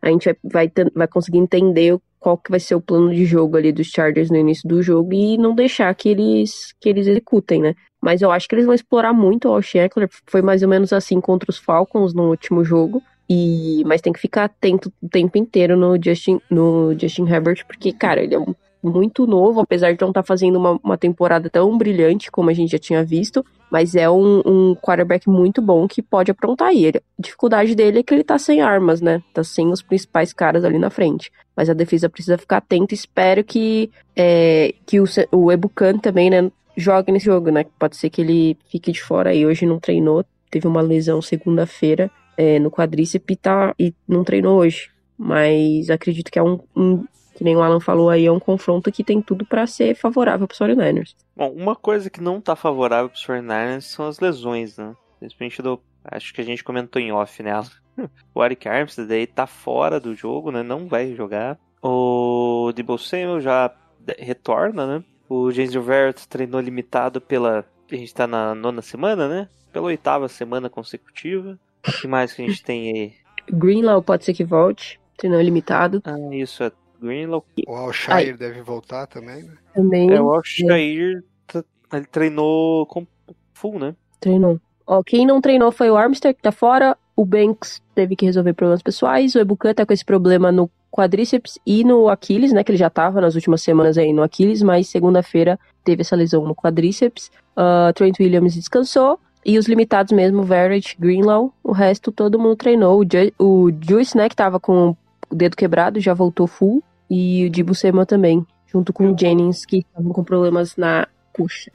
A 0.00 0.08
gente 0.08 0.26
vai, 0.44 0.70
vai, 0.70 0.90
vai 0.94 1.08
conseguir 1.08 1.38
entender 1.38 1.98
qual 2.20 2.38
que 2.38 2.52
vai 2.52 2.60
ser 2.60 2.76
o 2.76 2.80
plano 2.80 3.12
de 3.12 3.24
jogo 3.24 3.56
ali 3.56 3.72
dos 3.72 3.88
Chargers 3.88 4.30
no 4.30 4.36
início 4.36 4.68
do 4.68 4.80
jogo 4.84 5.12
e 5.12 5.36
não 5.36 5.52
deixar 5.52 5.92
que 5.96 6.08
eles, 6.08 6.72
que 6.80 6.88
eles 6.88 7.08
executem, 7.08 7.60
né? 7.60 7.74
Mas 8.02 8.20
eu 8.20 8.32
acho 8.32 8.48
que 8.48 8.54
eles 8.56 8.66
vão 8.66 8.74
explorar 8.74 9.12
muito 9.12 9.48
o 9.48 9.54
Austin 9.54 9.78
Eckler. 9.78 10.08
Foi 10.26 10.42
mais 10.42 10.60
ou 10.64 10.68
menos 10.68 10.92
assim 10.92 11.20
contra 11.20 11.48
os 11.48 11.56
Falcons 11.56 12.12
no 12.12 12.30
último 12.30 12.64
jogo. 12.64 13.00
E, 13.30 13.84
mas 13.86 14.00
tem 14.00 14.12
que 14.12 14.18
ficar 14.18 14.44
atento 14.44 14.92
o 15.00 15.08
tempo 15.08 15.38
inteiro 15.38 15.76
no 15.76 15.96
Justin, 16.02 16.40
no 16.50 16.92
Justin 16.98 17.26
Herbert, 17.28 17.64
porque, 17.64 17.92
cara, 17.92 18.20
ele 18.20 18.34
é 18.34 18.38
muito 18.82 19.24
novo, 19.24 19.60
apesar 19.60 19.92
de 19.92 20.00
não 20.00 20.08
estar 20.08 20.22
tá 20.22 20.26
fazendo 20.26 20.56
uma, 20.56 20.80
uma 20.82 20.98
temporada 20.98 21.48
tão 21.48 21.78
brilhante 21.78 22.30
como 22.30 22.50
a 22.50 22.52
gente 22.52 22.72
já 22.72 22.78
tinha 22.78 23.04
visto. 23.04 23.46
Mas 23.70 23.94
é 23.94 24.10
um, 24.10 24.42
um 24.44 24.74
quarterback 24.74 25.28
muito 25.30 25.62
bom 25.62 25.86
que 25.86 26.02
pode 26.02 26.30
aprontar. 26.30 26.74
Ele, 26.74 26.98
a 26.98 27.22
dificuldade 27.22 27.74
dele 27.74 28.00
é 28.00 28.02
que 28.02 28.12
ele 28.12 28.24
tá 28.24 28.36
sem 28.36 28.60
armas, 28.60 29.00
né? 29.00 29.22
Tá 29.32 29.44
sem 29.44 29.70
os 29.70 29.80
principais 29.80 30.32
caras 30.32 30.64
ali 30.64 30.78
na 30.78 30.90
frente. 30.90 31.30
Mas 31.56 31.70
a 31.70 31.72
defesa 31.72 32.10
precisa 32.10 32.36
ficar 32.36 32.58
atenta. 32.58 32.92
Espero 32.92 33.44
que, 33.44 33.90
é, 34.14 34.74
que 34.84 35.00
o, 35.00 35.04
o 35.30 35.52
Ebucan 35.52 35.96
também, 35.98 36.28
né? 36.28 36.50
Jogue 36.76 37.12
nesse 37.12 37.26
jogo, 37.26 37.50
né? 37.50 37.64
Pode 37.78 37.96
ser 37.96 38.10
que 38.10 38.20
ele 38.20 38.56
fique 38.68 38.92
de 38.92 39.02
fora 39.02 39.30
aí. 39.30 39.46
Hoje 39.46 39.66
não 39.66 39.78
treinou, 39.78 40.24
teve 40.50 40.66
uma 40.66 40.80
lesão 40.80 41.20
segunda-feira 41.20 42.10
é, 42.36 42.58
no 42.58 42.70
quadríceps 42.70 43.36
tá, 43.40 43.74
e 43.78 43.94
não 44.06 44.24
treinou 44.24 44.58
hoje. 44.58 44.90
Mas 45.16 45.90
acredito 45.90 46.30
que 46.30 46.38
é 46.38 46.42
um, 46.42 46.58
um, 46.74 47.04
que 47.34 47.44
nem 47.44 47.56
o 47.56 47.62
Alan 47.62 47.80
falou 47.80 48.10
aí, 48.10 48.26
é 48.26 48.32
um 48.32 48.40
confronto 48.40 48.90
que 48.90 49.04
tem 49.04 49.20
tudo 49.20 49.44
para 49.46 49.66
ser 49.66 49.94
favorável 49.94 50.46
para 50.46 50.54
os 50.54 50.58
49ers. 50.58 51.14
Bom, 51.36 51.50
uma 51.50 51.76
coisa 51.76 52.10
que 52.10 52.20
não 52.20 52.40
tá 52.40 52.56
favorável 52.56 53.08
para 53.08 53.16
os 53.16 53.26
49ers 53.26 53.82
são 53.82 54.06
as 54.06 54.18
lesões, 54.18 54.76
né? 54.76 54.94
Principalmente 55.18 55.62
do. 55.62 55.80
Acho 56.04 56.34
que 56.34 56.40
a 56.40 56.44
gente 56.44 56.64
comentou 56.64 57.00
em 57.00 57.12
off 57.12 57.42
nela. 57.42 57.66
o 58.34 58.44
Eric 58.44 58.68
Armstead 58.68 59.08
daí 59.08 59.26
tá 59.26 59.46
fora 59.46 60.00
do 60.00 60.14
jogo, 60.14 60.50
né? 60.50 60.62
Não 60.62 60.88
vai 60.88 61.14
jogar. 61.14 61.58
O 61.82 62.72
Debo 62.74 62.98
Samuel 62.98 63.40
já 63.40 63.72
retorna, 64.18 64.86
né? 64.86 65.04
O 65.34 65.50
James 65.50 65.72
Verrett 65.72 66.28
treinou 66.28 66.60
limitado 66.60 67.18
pela. 67.18 67.64
A 67.90 67.96
gente 67.96 68.12
tá 68.12 68.26
na 68.26 68.54
nona 68.54 68.82
semana, 68.82 69.26
né? 69.26 69.48
Pela 69.72 69.86
oitava 69.86 70.28
semana 70.28 70.68
consecutiva. 70.68 71.58
O 71.88 72.00
que 72.02 72.06
mais 72.06 72.34
que 72.34 72.42
a 72.42 72.46
gente 72.46 72.62
tem 72.62 72.92
aí? 72.92 73.12
Greenlaw 73.50 74.02
pode 74.02 74.26
ser 74.26 74.34
que 74.34 74.44
volte. 74.44 75.00
Treinou 75.16 75.40
limitado. 75.40 76.02
Ah, 76.04 76.18
isso 76.32 76.62
é 76.62 76.70
Greenlaw. 77.00 77.42
O 77.66 77.74
Alshire 77.74 78.36
deve 78.36 78.60
voltar 78.60 79.06
também, 79.06 79.42
né? 79.44 79.56
Também. 79.74 80.12
É, 80.12 80.20
o 80.20 80.28
Alshire 80.34 81.22
é. 81.54 81.62
ele 81.96 82.06
treinou 82.10 82.84
com 82.84 83.06
full, 83.54 83.78
né? 83.78 83.96
Treinou. 84.20 84.60
Ó, 84.86 85.02
quem 85.02 85.26
não 85.26 85.40
treinou 85.40 85.72
foi 85.72 85.90
o 85.90 85.96
Armster, 85.96 86.34
que 86.34 86.42
tá 86.42 86.52
fora. 86.52 86.94
O 87.16 87.24
Banks 87.24 87.82
teve 87.94 88.16
que 88.16 88.26
resolver 88.26 88.52
problemas 88.52 88.82
pessoais. 88.82 89.34
O 89.34 89.38
Ebucan 89.38 89.72
tá 89.72 89.86
com 89.86 89.94
esse 89.94 90.04
problema 90.04 90.52
no 90.52 90.70
quadríceps 90.92 91.58
e 91.66 91.82
no 91.82 92.08
Aquiles, 92.08 92.52
né? 92.52 92.62
Que 92.62 92.70
ele 92.70 92.78
já 92.78 92.90
tava 92.90 93.20
nas 93.20 93.34
últimas 93.34 93.62
semanas 93.62 93.96
aí 93.96 94.12
no 94.12 94.22
Aquiles, 94.22 94.62
mas 94.62 94.88
segunda-feira 94.88 95.58
teve 95.82 96.02
essa 96.02 96.14
lesão 96.14 96.44
no 96.44 96.54
quadríceps. 96.54 97.30
Uh, 97.56 97.92
Trent 97.94 98.20
Williams 98.20 98.54
descansou. 98.54 99.18
E 99.44 99.58
os 99.58 99.66
limitados 99.66 100.12
mesmo, 100.12 100.44
Verrett, 100.44 100.96
Greenlaw, 101.00 101.52
o 101.64 101.72
resto 101.72 102.12
todo 102.12 102.38
mundo 102.38 102.54
treinou. 102.54 103.00
O, 103.00 103.04
Ju 103.04 103.32
o 103.38 103.70
Juice, 103.80 104.16
né, 104.16 104.28
que 104.28 104.36
tava 104.36 104.60
com 104.60 104.94
o 105.28 105.34
dedo 105.34 105.56
quebrado, 105.56 105.98
já 105.98 106.14
voltou 106.14 106.46
full. 106.46 106.82
E 107.10 107.46
o 107.46 107.50
Dibu 107.50 107.74
Sema 107.74 108.06
também, 108.06 108.46
junto 108.66 108.92
com 108.92 109.10
o 109.10 109.18
Jennings, 109.18 109.66
que 109.66 109.78
estavam 109.78 110.12
com 110.12 110.22
problemas 110.22 110.76
na 110.76 111.08
coxa. 111.32 111.72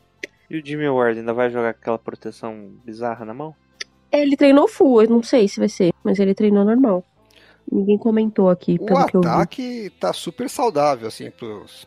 E 0.50 0.58
o 0.58 0.66
Jimmy 0.66 0.88
Ward 0.88 1.20
ainda 1.20 1.34
vai 1.34 1.50
jogar 1.50 1.70
aquela 1.70 1.98
proteção 1.98 2.70
bizarra 2.86 3.26
na 3.26 3.34
mão? 3.34 3.54
Ele 4.12 4.38
treinou 4.38 4.68
full, 4.68 5.02
eu 5.02 5.10
não 5.10 5.22
sei 5.22 5.48
se 5.48 5.60
vai 5.60 5.68
ser, 5.68 5.94
mas 6.04 6.20
ele 6.20 6.34
treinou 6.34 6.64
normal. 6.64 7.04
Ninguém 7.70 7.98
comentou 7.98 8.50
aqui, 8.50 8.80
pelo 8.80 9.00
o 9.00 9.06
que 9.06 9.18
eu 9.18 9.22
vi. 9.22 9.28
O 9.28 9.30
ataque 9.30 9.92
tá 10.00 10.14
super 10.14 10.50
saudável, 10.50 11.08
assim, 11.08 11.30
pros 11.30 11.86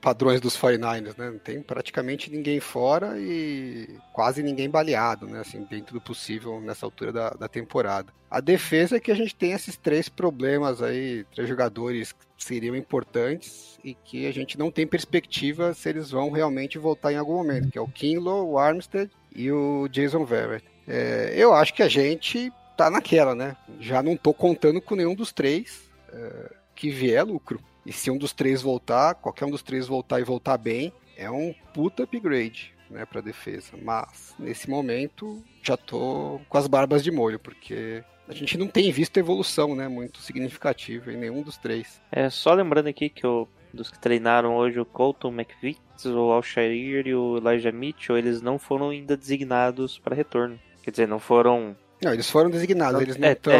padrões 0.00 0.40
dos 0.40 0.56
49ers, 0.56 1.16
né? 1.16 1.30
Não 1.30 1.38
tem 1.38 1.62
praticamente 1.62 2.30
ninguém 2.30 2.60
fora 2.60 3.18
e 3.18 3.88
quase 4.12 4.42
ninguém 4.42 4.68
baleado, 4.68 5.26
né? 5.26 5.40
Assim, 5.40 5.66
dentro 5.70 5.94
do 5.94 6.00
possível 6.00 6.60
nessa 6.60 6.84
altura 6.84 7.12
da, 7.12 7.30
da 7.30 7.48
temporada. 7.48 8.12
A 8.30 8.40
defesa 8.40 8.96
é 8.96 9.00
que 9.00 9.10
a 9.10 9.14
gente 9.14 9.34
tem 9.34 9.52
esses 9.52 9.76
três 9.76 10.08
problemas 10.08 10.82
aí, 10.82 11.24
três 11.34 11.48
jogadores 11.48 12.12
que 12.12 12.44
seriam 12.44 12.76
importantes 12.76 13.78
e 13.82 13.94
que 13.94 14.26
a 14.26 14.32
gente 14.32 14.58
não 14.58 14.70
tem 14.70 14.86
perspectiva 14.86 15.72
se 15.72 15.88
eles 15.88 16.10
vão 16.10 16.30
realmente 16.30 16.76
voltar 16.76 17.12
em 17.12 17.16
algum 17.16 17.36
momento, 17.36 17.70
que 17.70 17.78
é 17.78 17.80
o 17.80 17.88
Kinlaw, 17.88 18.46
o 18.46 18.58
Armstead 18.58 19.10
e 19.34 19.50
o 19.50 19.88
Jason 19.88 20.24
Verrett. 20.26 20.64
É, 20.86 21.32
eu 21.34 21.54
acho 21.54 21.72
que 21.72 21.82
a 21.82 21.88
gente 21.88 22.52
tá 22.76 22.90
naquela, 22.90 23.34
né? 23.34 23.56
Já 23.80 24.02
não 24.02 24.16
tô 24.16 24.34
contando 24.34 24.80
com 24.80 24.94
nenhum 24.94 25.14
dos 25.14 25.32
três 25.32 25.90
é, 26.12 26.52
que 26.74 26.90
vier 26.90 27.24
lucro. 27.24 27.60
E 27.84 27.92
se 27.92 28.10
um 28.10 28.18
dos 28.18 28.32
três 28.32 28.62
voltar, 28.62 29.14
qualquer 29.14 29.44
um 29.44 29.50
dos 29.50 29.62
três 29.62 29.86
voltar 29.86 30.20
e 30.20 30.24
voltar 30.24 30.58
bem, 30.58 30.92
é 31.16 31.30
um 31.30 31.54
puta 31.72 32.02
upgrade. 32.02 32.74
né, 32.90 33.04
para 33.04 33.20
defesa. 33.20 33.72
Mas 33.80 34.34
nesse 34.38 34.68
momento 34.68 35.42
já 35.62 35.76
tô 35.76 36.40
com 36.48 36.58
as 36.58 36.66
barbas 36.66 37.02
de 37.02 37.10
molho, 37.10 37.38
porque 37.38 38.02
a 38.28 38.34
gente 38.34 38.56
não 38.58 38.66
tem 38.66 38.90
visto 38.90 39.18
evolução, 39.18 39.74
né, 39.74 39.88
muito 39.88 40.20
significativa 40.20 41.12
em 41.12 41.16
nenhum 41.16 41.42
dos 41.42 41.56
três. 41.56 42.00
É, 42.10 42.28
só 42.30 42.52
lembrando 42.54 42.88
aqui 42.88 43.08
que 43.08 43.26
o, 43.26 43.48
dos 43.72 43.90
que 43.90 43.98
treinaram 43.98 44.56
hoje, 44.56 44.80
o 44.80 44.84
Colton 44.84 45.32
McVitt, 45.32 45.80
o 46.06 46.32
Alshair 46.32 47.06
e 47.06 47.14
o 47.14 47.38
Elijah 47.38 47.72
Mitchell, 47.72 48.18
eles 48.18 48.42
não 48.42 48.58
foram 48.58 48.90
ainda 48.90 49.16
designados 49.16 49.98
para 49.98 50.16
retorno. 50.16 50.58
Quer 50.82 50.90
dizer, 50.90 51.08
não 51.08 51.18
foram 51.18 51.76
Não, 52.02 52.12
eles 52.12 52.28
foram 52.30 52.50
designados, 52.50 53.00
eles 53.00 53.16
não 53.16 53.26
É, 53.26 53.30
é, 53.30 53.32
estão 53.34 53.52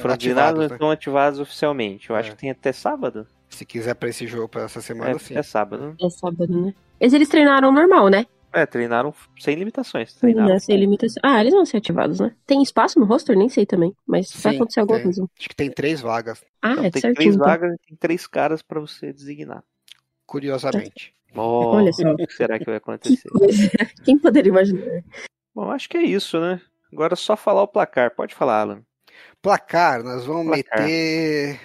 foram 0.00 0.14
ativados, 0.14 0.18
designados, 0.18 0.60
né? 0.60 0.66
não 0.68 0.74
estão 0.74 0.90
ativados 0.90 1.40
oficialmente. 1.40 2.10
Eu 2.10 2.16
acho 2.16 2.28
É. 2.28 2.32
que 2.32 2.38
tem 2.38 2.50
até 2.50 2.72
sábado. 2.72 3.26
Se 3.48 3.64
quiser 3.64 3.94
pra 3.94 4.08
esse 4.08 4.26
jogo, 4.26 4.48
pra 4.48 4.62
essa 4.62 4.80
semana, 4.80 5.10
É, 5.12 5.18
sim. 5.18 5.36
é 5.36 5.42
sábado. 5.42 5.94
É 6.00 6.08
sábado, 6.10 6.46
né? 6.66 6.74
Mas 7.00 7.12
eles 7.12 7.28
treinaram 7.28 7.72
normal, 7.72 8.08
né? 8.08 8.26
É, 8.54 8.66
treinaram 8.66 9.14
sem 9.40 9.54
limitações. 9.56 10.12
Treinaram. 10.14 10.48
Né, 10.52 10.58
Sem 10.58 10.76
limitação. 10.76 11.22
Ah, 11.24 11.40
eles 11.40 11.54
vão 11.54 11.64
ser 11.64 11.78
ativados, 11.78 12.20
né? 12.20 12.34
Tem 12.46 12.62
espaço 12.62 12.98
no 13.00 13.06
roster? 13.06 13.34
Nem 13.36 13.48
sei 13.48 13.64
também. 13.64 13.94
Mas 14.06 14.30
vai 14.42 14.52
Sim, 14.52 14.58
acontecer 14.58 14.80
alguma 14.80 14.98
tem. 14.98 15.04
coisa. 15.04 15.26
Acho 15.38 15.48
que 15.48 15.56
tem 15.56 15.70
três 15.70 16.00
vagas, 16.02 16.44
Ah, 16.60 16.72
Então, 16.72 16.84
é 16.84 16.90
tem 16.90 17.00
certinho. 17.00 17.14
três 17.14 17.34
então. 17.34 17.46
vagas 17.46 17.72
e 17.74 17.78
tem 17.88 17.96
três 17.96 18.26
caras 18.26 18.60
pra 18.62 18.78
você 18.78 19.10
designar. 19.12 19.64
curiosamente. 20.26 21.14
Oh, 21.34 21.76
Olha 21.76 21.92
só. 21.92 22.12
O 22.12 22.16
que 22.16 22.32
será 22.32 22.58
que 22.58 22.64
vai 22.66 22.76
acontecer? 22.76 23.28
Quem 24.04 24.18
poderia 24.18 24.50
imaginar? 24.50 25.02
Bom, 25.54 25.70
acho 25.70 25.88
que 25.88 25.96
é 25.96 26.02
isso, 26.02 26.40
né? 26.40 26.60
Agora 26.92 27.14
é 27.14 27.16
só 27.16 27.36
falar 27.36 27.62
o 27.62 27.68
placar. 27.68 28.14
Pode 28.14 28.34
falar, 28.34 28.60
Alan. 28.60 28.82
Placar, 29.40 30.02
nós 30.02 30.24
vamos 30.24 30.54
Placar. 30.54 30.82
meter 30.82 31.60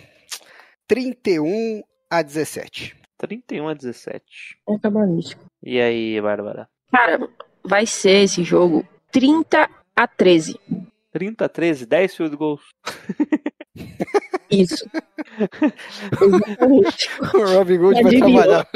31 0.87 1.83
a 2.09 2.21
17. 2.21 2.95
31 3.17 3.67
a 3.67 3.73
17. 3.73 4.57
É 4.69 4.79
cabalístico. 4.79 5.45
E 5.61 5.79
aí, 5.81 6.19
Bárbara? 6.21 6.69
Cara, 6.91 7.27
vai 7.63 7.85
ser 7.85 8.23
esse 8.23 8.43
jogo 8.43 8.87
30 9.11 9.69
a 9.95 10.07
13. 10.07 10.59
30 11.11 11.45
a 11.45 11.49
13, 11.49 11.85
10 11.85 12.15
field 12.15 12.35
goals. 12.35 12.61
Isso. 14.49 14.89
Exatamente. 16.21 17.09
O 17.35 17.45
Robin 17.53 17.77
Good 17.77 18.03
vai 18.03 18.17
trabalhar. 18.17 18.67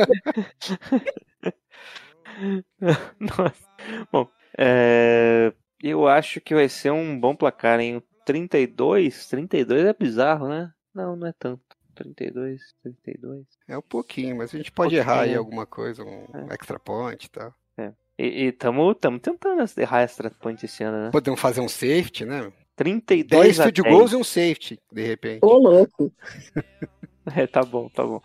Nossa. 3.19 3.71
Bom, 4.11 4.27
é, 4.57 5.53
eu 5.83 6.07
acho 6.07 6.39
que 6.41 6.53
vai 6.53 6.69
ser 6.69 6.91
um 6.91 7.19
bom 7.19 7.35
placar, 7.35 7.79
hein? 7.79 8.01
32, 8.25 9.27
32 9.27 9.85
é 9.85 9.93
bizarro, 9.93 10.47
né? 10.47 10.71
Não, 10.93 11.15
não 11.15 11.27
é 11.27 11.33
tanto. 11.37 11.61
32, 11.95 12.61
32. 12.81 13.45
É 13.67 13.77
um 13.77 13.81
pouquinho, 13.81 14.37
mas 14.37 14.53
a 14.53 14.57
gente 14.57 14.71
pode 14.71 14.95
Pouquinho. 14.95 15.01
errar 15.01 15.21
aí 15.21 15.35
alguma 15.35 15.65
coisa, 15.65 16.03
um 16.03 16.25
extra 16.51 16.79
point 16.79 17.25
e 17.25 17.29
tal. 17.29 17.53
E, 18.17 18.45
e 18.45 18.51
tamo, 18.51 18.93
tamo 18.93 19.19
tentando 19.19 19.63
errar 19.77 20.01
extra 20.03 20.29
point 20.29 20.63
esse 20.63 20.83
ano, 20.83 21.05
né? 21.05 21.11
Podemos 21.11 21.39
fazer 21.39 21.59
um 21.59 21.67
safety, 21.67 22.23
né? 22.23 22.51
32 22.75 23.27
10 23.29 23.59
a 23.59 23.63
field 23.63 23.81
10. 23.81 23.95
goals 23.95 24.11
e 24.13 24.15
um 24.15 24.23
safety, 24.23 24.79
de 24.91 25.01
repente. 25.03 25.39
Ô, 25.43 25.57
louco. 25.57 26.11
É, 27.35 27.45
tá 27.45 27.63
bom, 27.63 27.87
tá 27.87 28.03
bom. 28.03 28.19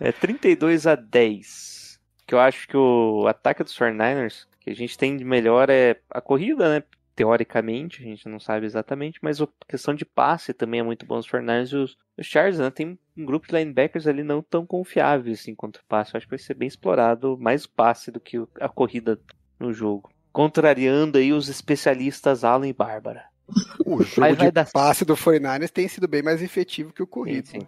É 0.00 0.10
32 0.12 0.86
a 0.86 0.94
10. 0.94 2.00
Que 2.26 2.34
eu 2.34 2.40
acho 2.40 2.66
que 2.66 2.76
o 2.76 3.26
ataque 3.26 3.62
dos 3.62 3.76
49ers, 3.76 4.46
que 4.60 4.70
a 4.70 4.74
gente 4.74 4.96
tem 4.96 5.16
de 5.16 5.24
melhor 5.24 5.68
é 5.70 6.00
a 6.10 6.20
corrida, 6.20 6.68
né? 6.68 6.84
Teoricamente, 7.16 8.00
a 8.00 8.04
gente 8.04 8.28
não 8.28 8.38
sabe 8.38 8.64
exatamente, 8.64 9.18
mas 9.20 9.42
a 9.42 9.48
questão 9.68 9.94
de 9.94 10.04
passe 10.04 10.54
também 10.54 10.80
é 10.80 10.82
muito 10.82 11.04
bom 11.04 11.16
dos 11.16 11.28
49ers 11.28 11.72
e 11.72 11.76
os, 11.76 11.98
os 12.16 12.26
Chargers, 12.26 12.58
né? 12.58 12.70
Tem 12.70 12.98
um 13.16 13.24
grupo 13.24 13.46
de 13.46 13.54
linebackers 13.54 14.06
ali 14.06 14.22
não 14.22 14.40
tão 14.40 14.64
confiáveis 14.64 15.40
assim 15.40 15.54
quanto 15.54 15.78
o 15.78 15.84
passe. 15.86 16.14
Eu 16.14 16.18
acho 16.18 16.26
que 16.26 16.30
vai 16.30 16.38
ser 16.38 16.54
bem 16.54 16.68
explorado 16.68 17.36
mais 17.38 17.64
o 17.64 17.70
passe 17.70 18.10
do 18.10 18.20
que 18.20 18.38
a 18.60 18.68
corrida 18.68 19.20
no 19.58 19.72
jogo. 19.72 20.10
Contrariando 20.32 21.18
aí 21.18 21.32
os 21.32 21.48
especialistas 21.48 22.44
Alan 22.44 22.68
e 22.68 22.72
Bárbara. 22.72 23.24
O 23.84 24.02
jogo 24.02 24.36
de 24.36 24.50
dar 24.50 24.70
passe 24.70 25.04
do 25.04 25.16
49ers 25.16 25.70
tem 25.70 25.88
sido 25.88 26.06
bem 26.06 26.22
mais 26.22 26.40
efetivo 26.40 26.92
que 26.92 27.02
o 27.02 27.06
corrido. 27.06 27.48
Sim, 27.48 27.60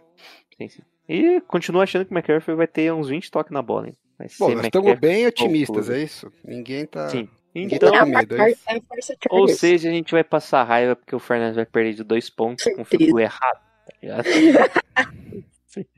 sim. 0.56 0.68
Sim. 0.68 0.82
E 1.08 1.40
continuo 1.42 1.82
achando 1.82 2.04
que 2.04 2.12
o 2.12 2.16
McCaffrey 2.16 2.56
vai 2.56 2.66
ter 2.66 2.92
uns 2.92 3.08
20 3.08 3.30
toques 3.30 3.52
na 3.52 3.60
bola, 3.60 3.88
hein? 3.88 3.96
Vai 4.22 4.28
Bom, 4.38 4.54
nós 4.54 4.64
estamos 4.66 4.98
bem 5.00 5.26
otimistas, 5.26 5.90
é 5.90 6.02
isso? 6.02 6.32
Ninguém 6.44 6.86
tá. 6.86 7.08
Sim. 7.08 7.28
Ninguém 7.54 7.76
Então, 7.76 7.92
tá 7.92 8.06
medo, 8.06 8.40
é 8.40 8.50
isso? 8.50 8.62
é 8.68 9.16
ou 9.30 9.48
seja, 9.48 9.88
a 9.88 9.92
gente 9.92 10.12
vai 10.12 10.24
passar 10.24 10.62
raiva 10.62 10.96
porque 10.96 11.14
o 11.14 11.18
Fernandes 11.18 11.56
vai 11.56 11.66
perder 11.66 11.94
de 11.94 12.04
dois 12.04 12.30
pontos 12.30 12.64
com 12.64 12.82
o 12.82 12.84
field 12.84 13.20
errado. 13.20 13.60
Tá 13.86 13.94
ligado? 14.00 14.24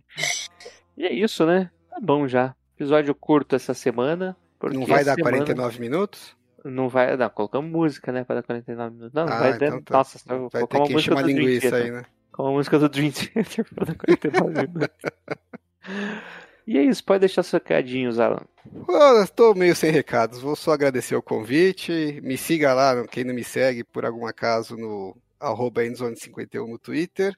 E 0.96 1.04
é 1.04 1.12
isso, 1.12 1.44
né? 1.44 1.70
Tá 1.90 1.98
bom 2.00 2.28
já. 2.28 2.54
Episódio 2.76 3.12
curto 3.16 3.56
essa 3.56 3.74
semana. 3.74 4.36
porque 4.60 4.76
Não 4.76 4.86
vai 4.86 5.04
dar 5.04 5.16
semana 5.16 5.38
49 5.38 5.80
minutos? 5.80 6.36
Não 6.64 6.88
vai. 6.88 7.16
Não, 7.16 7.28
colocamos 7.30 7.68
música, 7.68 8.12
né? 8.12 8.22
Pra 8.22 8.36
dar 8.36 8.42
49 8.44 8.94
minutos. 8.94 9.12
Não, 9.12 9.26
não 9.26 9.32
ah, 9.32 9.38
vai 9.40 9.58
dar. 9.58 9.66
então 9.66 9.82
tá. 9.82 9.98
Nossa, 9.98 10.20
vai 10.24 10.38
colocar 10.38 10.66
ter 10.68 10.76
uma 10.76 10.86
que 10.86 10.92
música 10.92 11.14
do 11.16 11.22
Dream 11.22 11.38
linguiça 11.38 11.70
Theater. 11.70 11.84
aí, 11.84 11.90
né? 11.90 12.04
Com 12.30 12.46
a 12.46 12.50
música 12.52 12.78
do 12.78 12.88
Dream 12.88 13.10
Theater 13.10 13.66
pra 13.74 13.84
dar 13.86 13.94
49 13.96 14.68
minutos. 14.68 14.96
E 16.66 16.78
é 16.78 16.82
isso, 16.82 17.04
pode 17.04 17.20
deixar 17.20 17.42
seus 17.42 17.62
recadinhos, 17.62 18.18
Alan. 18.18 18.42
Estou 19.22 19.54
meio 19.54 19.76
sem 19.76 19.90
recados. 19.90 20.40
Vou 20.40 20.56
só 20.56 20.72
agradecer 20.72 21.14
o 21.14 21.22
convite. 21.22 22.20
Me 22.22 22.38
siga 22.38 22.72
lá, 22.72 23.06
quem 23.06 23.24
não 23.24 23.34
me 23.34 23.44
segue, 23.44 23.84
por 23.84 24.04
algum 24.04 24.26
acaso, 24.26 24.76
no 24.76 25.14
arroba 25.38 25.84
endzone51 25.84 26.66
no 26.66 26.78
Twitter. 26.78 27.36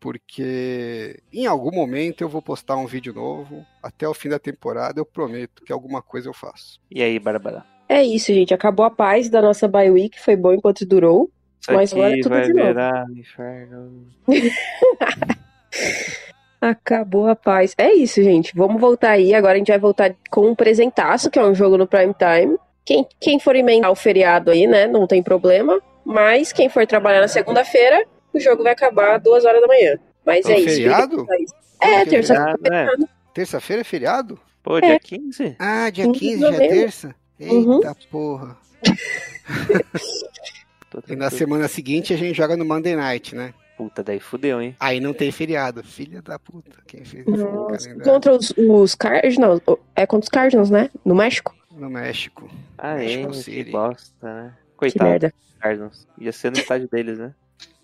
Porque 0.00 1.20
em 1.32 1.46
algum 1.46 1.70
momento 1.70 2.22
eu 2.22 2.28
vou 2.28 2.42
postar 2.42 2.76
um 2.76 2.86
vídeo 2.86 3.12
novo. 3.12 3.64
Até 3.82 4.08
o 4.08 4.14
fim 4.14 4.28
da 4.28 4.38
temporada 4.38 5.00
eu 5.00 5.06
prometo 5.06 5.62
que 5.62 5.72
alguma 5.72 6.02
coisa 6.02 6.28
eu 6.28 6.34
faço. 6.34 6.80
E 6.90 7.02
aí, 7.02 7.18
Bárbara? 7.18 7.64
É 7.88 8.02
isso, 8.02 8.32
gente. 8.32 8.54
Acabou 8.54 8.84
a 8.84 8.90
paz 8.90 9.28
da 9.28 9.42
nossa 9.42 9.68
bye 9.68 9.90
week. 9.90 10.20
Foi 10.20 10.36
bom 10.36 10.52
enquanto 10.52 10.86
durou. 10.86 11.30
Isso 11.60 11.72
Mas 11.72 11.92
agora 11.92 12.18
é 12.18 12.20
tudo 12.20 12.30
vai 12.30 12.42
de 12.42 12.52
novo. 12.52 12.68
virar 12.68 13.04
inferno. 13.14 14.06
Acabou 16.60 17.28
a 17.28 17.36
paz. 17.36 17.74
É 17.76 17.92
isso, 17.92 18.22
gente. 18.22 18.52
Vamos 18.54 18.80
voltar 18.80 19.10
aí. 19.10 19.34
Agora 19.34 19.54
a 19.54 19.56
gente 19.58 19.68
vai 19.68 19.78
voltar 19.78 20.14
com 20.30 20.48
um 20.48 20.54
presentaço, 20.54 21.30
que 21.30 21.38
é 21.38 21.44
um 21.44 21.54
jogo 21.54 21.76
no 21.76 21.86
prime 21.86 22.14
time. 22.14 22.56
Quem, 22.84 23.06
quem 23.20 23.38
for 23.38 23.54
emendar 23.56 23.90
o 23.90 23.94
feriado 23.96 24.50
aí, 24.50 24.66
né? 24.66 24.86
Não 24.86 25.06
tem 25.06 25.22
problema. 25.22 25.80
Mas 26.04 26.52
quem 26.52 26.68
for 26.68 26.86
trabalhar 26.86 27.20
na 27.20 27.28
segunda-feira, 27.28 28.04
o 28.32 28.40
jogo 28.40 28.62
vai 28.62 28.72
acabar 28.72 29.18
duas 29.18 29.44
horas 29.44 29.60
da 29.60 29.66
manhã. 29.66 29.98
Mas 30.24 30.46
É 30.46 30.52
é, 30.52 30.58
isso. 30.60 30.68
feriado? 30.76 31.20
fica- 31.20 31.34
É, 31.80 32.04
que 32.04 32.10
terça-feira. 32.10 32.56
Ah, 32.92 32.96
né? 32.98 33.06
Terça-feira 33.34 33.80
é 33.80 33.84
feriado? 33.84 34.38
Pô, 34.62 34.80
dia 34.80 34.98
15? 34.98 35.56
Ah, 35.58 35.90
dia 35.90 36.04
15 36.04 36.18
de 36.18 36.18
15 36.20 36.40
já 36.40 36.64
é 36.64 36.68
terça? 36.68 37.14
Eita 37.38 37.54
Uhum. 37.54 37.80
porra. 38.10 38.56
E 41.08 41.16
na 41.16 41.28
semana 41.28 41.66
seguinte 41.66 42.14
a 42.14 42.16
gente 42.16 42.36
joga 42.36 42.56
no 42.56 42.64
Monday 42.64 42.94
Night, 42.94 43.34
né? 43.34 43.52
Puta, 43.76 44.04
daí 44.04 44.20
fudeu, 44.20 44.62
hein? 44.62 44.76
Aí 44.78 45.00
não 45.00 45.12
tem 45.12 45.32
feriado. 45.32 45.82
Filha 45.82 46.22
da 46.22 46.38
puta. 46.38 46.78
Quem 46.86 47.04
fez 47.04 47.26
Nossa. 47.26 47.94
Contra 47.96 48.32
os, 48.32 48.52
os 48.56 48.94
Cardinals. 48.94 49.60
É 49.96 50.06
contra 50.06 50.24
os 50.24 50.28
Cardinals, 50.28 50.70
né? 50.70 50.90
No 51.04 51.14
México. 51.14 51.54
No 51.72 51.90
México. 51.90 52.48
Ah, 52.78 52.94
é, 52.94 52.98
México 52.98 53.30
que 53.30 53.36
City. 53.36 53.70
bosta, 53.70 54.14
né? 54.22 54.54
Que 54.56 54.76
Coitado 54.76 55.10
merda. 55.10 55.28
dos 55.28 55.58
Cardinals. 55.58 56.08
Ia 56.18 56.32
ser 56.32 56.52
no 56.52 56.58
estádio 56.58 56.88
deles, 56.88 57.18
né? 57.18 57.34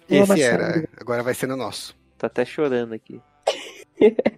Esse 0.09 0.43
era. 0.43 0.89
Agora 0.97 1.23
vai 1.23 1.35
ser 1.35 1.47
no 1.49 1.57
nosso. 1.57 1.97
Tô 2.17 2.27
até 2.27 2.45
chorando 2.45 2.93
aqui. 2.93 3.21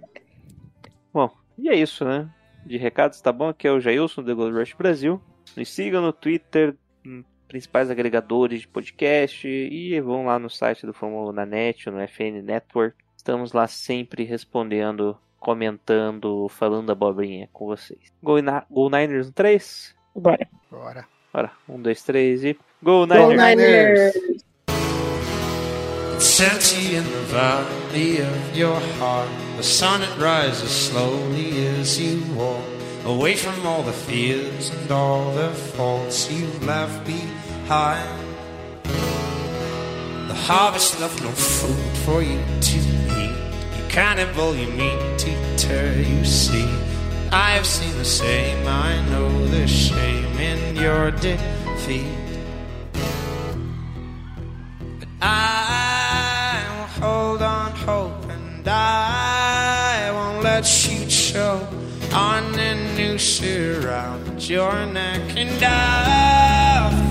bom, 1.12 1.30
e 1.58 1.68
é 1.68 1.74
isso, 1.74 2.04
né? 2.04 2.30
De 2.64 2.78
recados, 2.78 3.20
tá 3.20 3.32
bom? 3.32 3.48
Aqui 3.48 3.66
é 3.66 3.72
o 3.72 3.80
Jailson 3.80 4.22
do 4.22 4.34
Gold 4.36 4.56
Rush 4.56 4.74
Brasil. 4.74 5.20
Nos 5.56 5.70
sigam 5.70 6.00
no 6.00 6.12
Twitter, 6.12 6.76
em 7.04 7.24
principais 7.52 7.90
agregadores 7.90 8.62
de 8.62 8.68
podcast 8.68 9.46
e 9.46 10.00
vão 10.00 10.24
lá 10.24 10.38
no 10.38 10.48
site 10.48 10.86
do 10.86 10.94
Fórmula 10.94 11.34
na 11.34 11.44
Net, 11.44 11.90
no 11.90 12.00
FN 12.08 12.40
Network. 12.42 12.96
Estamos 13.14 13.52
lá 13.52 13.66
sempre 13.66 14.24
respondendo, 14.24 15.18
comentando, 15.38 16.48
falando 16.48 16.90
abobrinha 16.90 17.50
com 17.52 17.66
vocês. 17.66 18.00
Go, 18.22 18.40
Na- 18.40 18.64
Go 18.70 18.88
Niners 18.88 19.26
no 19.26 19.32
3? 19.34 19.94
Bora. 20.16 20.48
Bora. 20.70 21.06
Bora, 21.30 21.52
um, 21.68 21.80
dois, 21.80 22.02
três 22.02 22.42
e. 22.42 22.54
Go 22.82 23.06
Go 23.06 23.06
Niners! 23.06 23.36
Niners! 23.36 24.14
It's 26.16 26.40
empty 26.40 26.96
in 26.96 27.04
the 27.04 27.26
valley 27.30 28.22
of 28.22 28.56
your 28.58 28.80
heart. 28.98 29.28
The 29.58 29.62
sun 29.62 30.00
it 30.02 30.18
rises 30.18 30.70
slowly 30.70 31.66
as 31.80 31.98
you 32.00 32.22
walk 32.34 32.64
away 33.04 33.34
from 33.36 33.66
all 33.66 33.82
the 33.82 33.92
fears 33.92 34.70
and 34.70 34.90
all 34.90 35.32
the 35.34 35.50
faults 35.76 36.30
you 36.30 36.46
left 36.66 37.04
behind. 37.04 37.41
The 40.28 40.34
harvest 40.34 41.00
left 41.00 41.22
no 41.22 41.30
food 41.30 41.96
for 42.04 42.22
you 42.22 42.38
to 42.60 42.78
eat. 42.78 43.36
You 43.76 43.84
cannibal, 43.88 44.54
you 44.54 44.68
meat 44.68 45.26
eater, 45.26 45.92
you 45.92 46.24
see. 46.24 46.68
I 47.30 47.52
have 47.52 47.66
seen 47.66 47.96
the 47.96 48.04
same, 48.04 48.66
I 48.66 49.00
know 49.10 49.46
the 49.46 49.66
shame 49.66 50.38
in 50.38 50.76
your 50.76 51.10
defeat. 51.12 52.04
But 54.98 55.08
I 55.22 56.64
will 56.76 57.06
hold 57.06 57.42
on 57.42 57.70
hope 57.72 58.28
and 58.28 58.68
I 58.68 60.10
won't 60.12 60.42
let 60.44 60.64
you 60.90 61.08
show 61.08 61.66
on 62.12 62.52
the 62.52 62.74
noose 62.96 63.42
around 63.42 64.46
your 64.46 64.84
neck, 64.86 65.22
and 65.36 65.64
I'll 65.64 66.31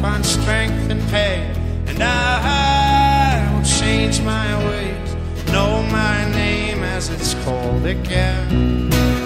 find 0.01 0.25
strength 0.25 0.89
in 0.89 0.99
pain, 1.09 1.45
and 1.85 2.01
I 2.01 3.53
will 3.53 3.63
change 3.63 4.19
my 4.21 4.57
ways, 4.67 5.15
know 5.51 5.83
my 5.91 6.29
name 6.31 6.83
as 6.83 7.09
it's 7.09 7.35
called 7.43 7.85
again. 7.85 9.20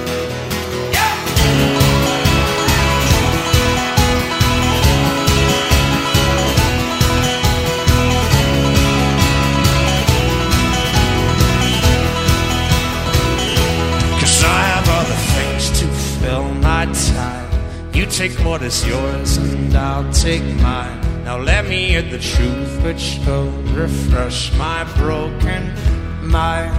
Take 18.16 18.46
what 18.46 18.62
is 18.62 18.88
yours 18.88 19.36
and 19.36 19.76
I'll 19.76 20.10
take 20.14 20.42
mine. 20.64 21.02
Now 21.26 21.38
let 21.38 21.66
me 21.68 21.88
hear 21.88 22.02
the 22.02 22.18
truth 22.18 22.82
which 22.82 23.20
will 23.28 23.52
refresh 23.76 24.56
my 24.58 24.86
broken 24.96 25.64
mind. 26.24 26.72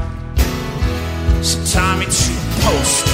So 1.44 1.60
tie 1.76 1.98
me 1.98 2.06
to 2.06 2.32
post 2.64 3.04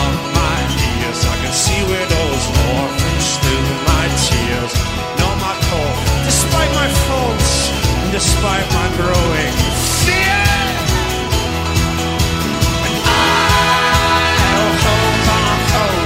on 0.00 0.12
my 0.40 0.58
ears. 0.88 1.20
I 1.20 1.36
can 1.42 1.52
see 1.52 1.80
widows 1.92 2.44
orphans 2.80 3.26
through 3.44 3.68
my 3.92 4.04
tears. 4.24 4.72
Know 5.20 5.32
my 5.44 5.54
call, 5.68 5.92
despite 6.24 6.72
my 6.80 6.88
faults 7.04 7.52
and 8.00 8.10
despite 8.10 8.66
my 8.72 8.88
growing 8.96 9.52
fear. 10.00 10.48
I'll 13.04 14.72
hold 14.80 15.28
on 15.36 15.58
hope 15.76 16.05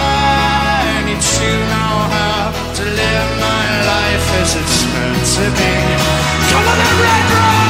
as 4.39 4.55
it's 4.55 4.85
meant 4.93 5.25
to 5.35 5.45
be. 5.57 5.73
Come 6.51 6.67
on, 6.67 6.79
red 7.01 7.60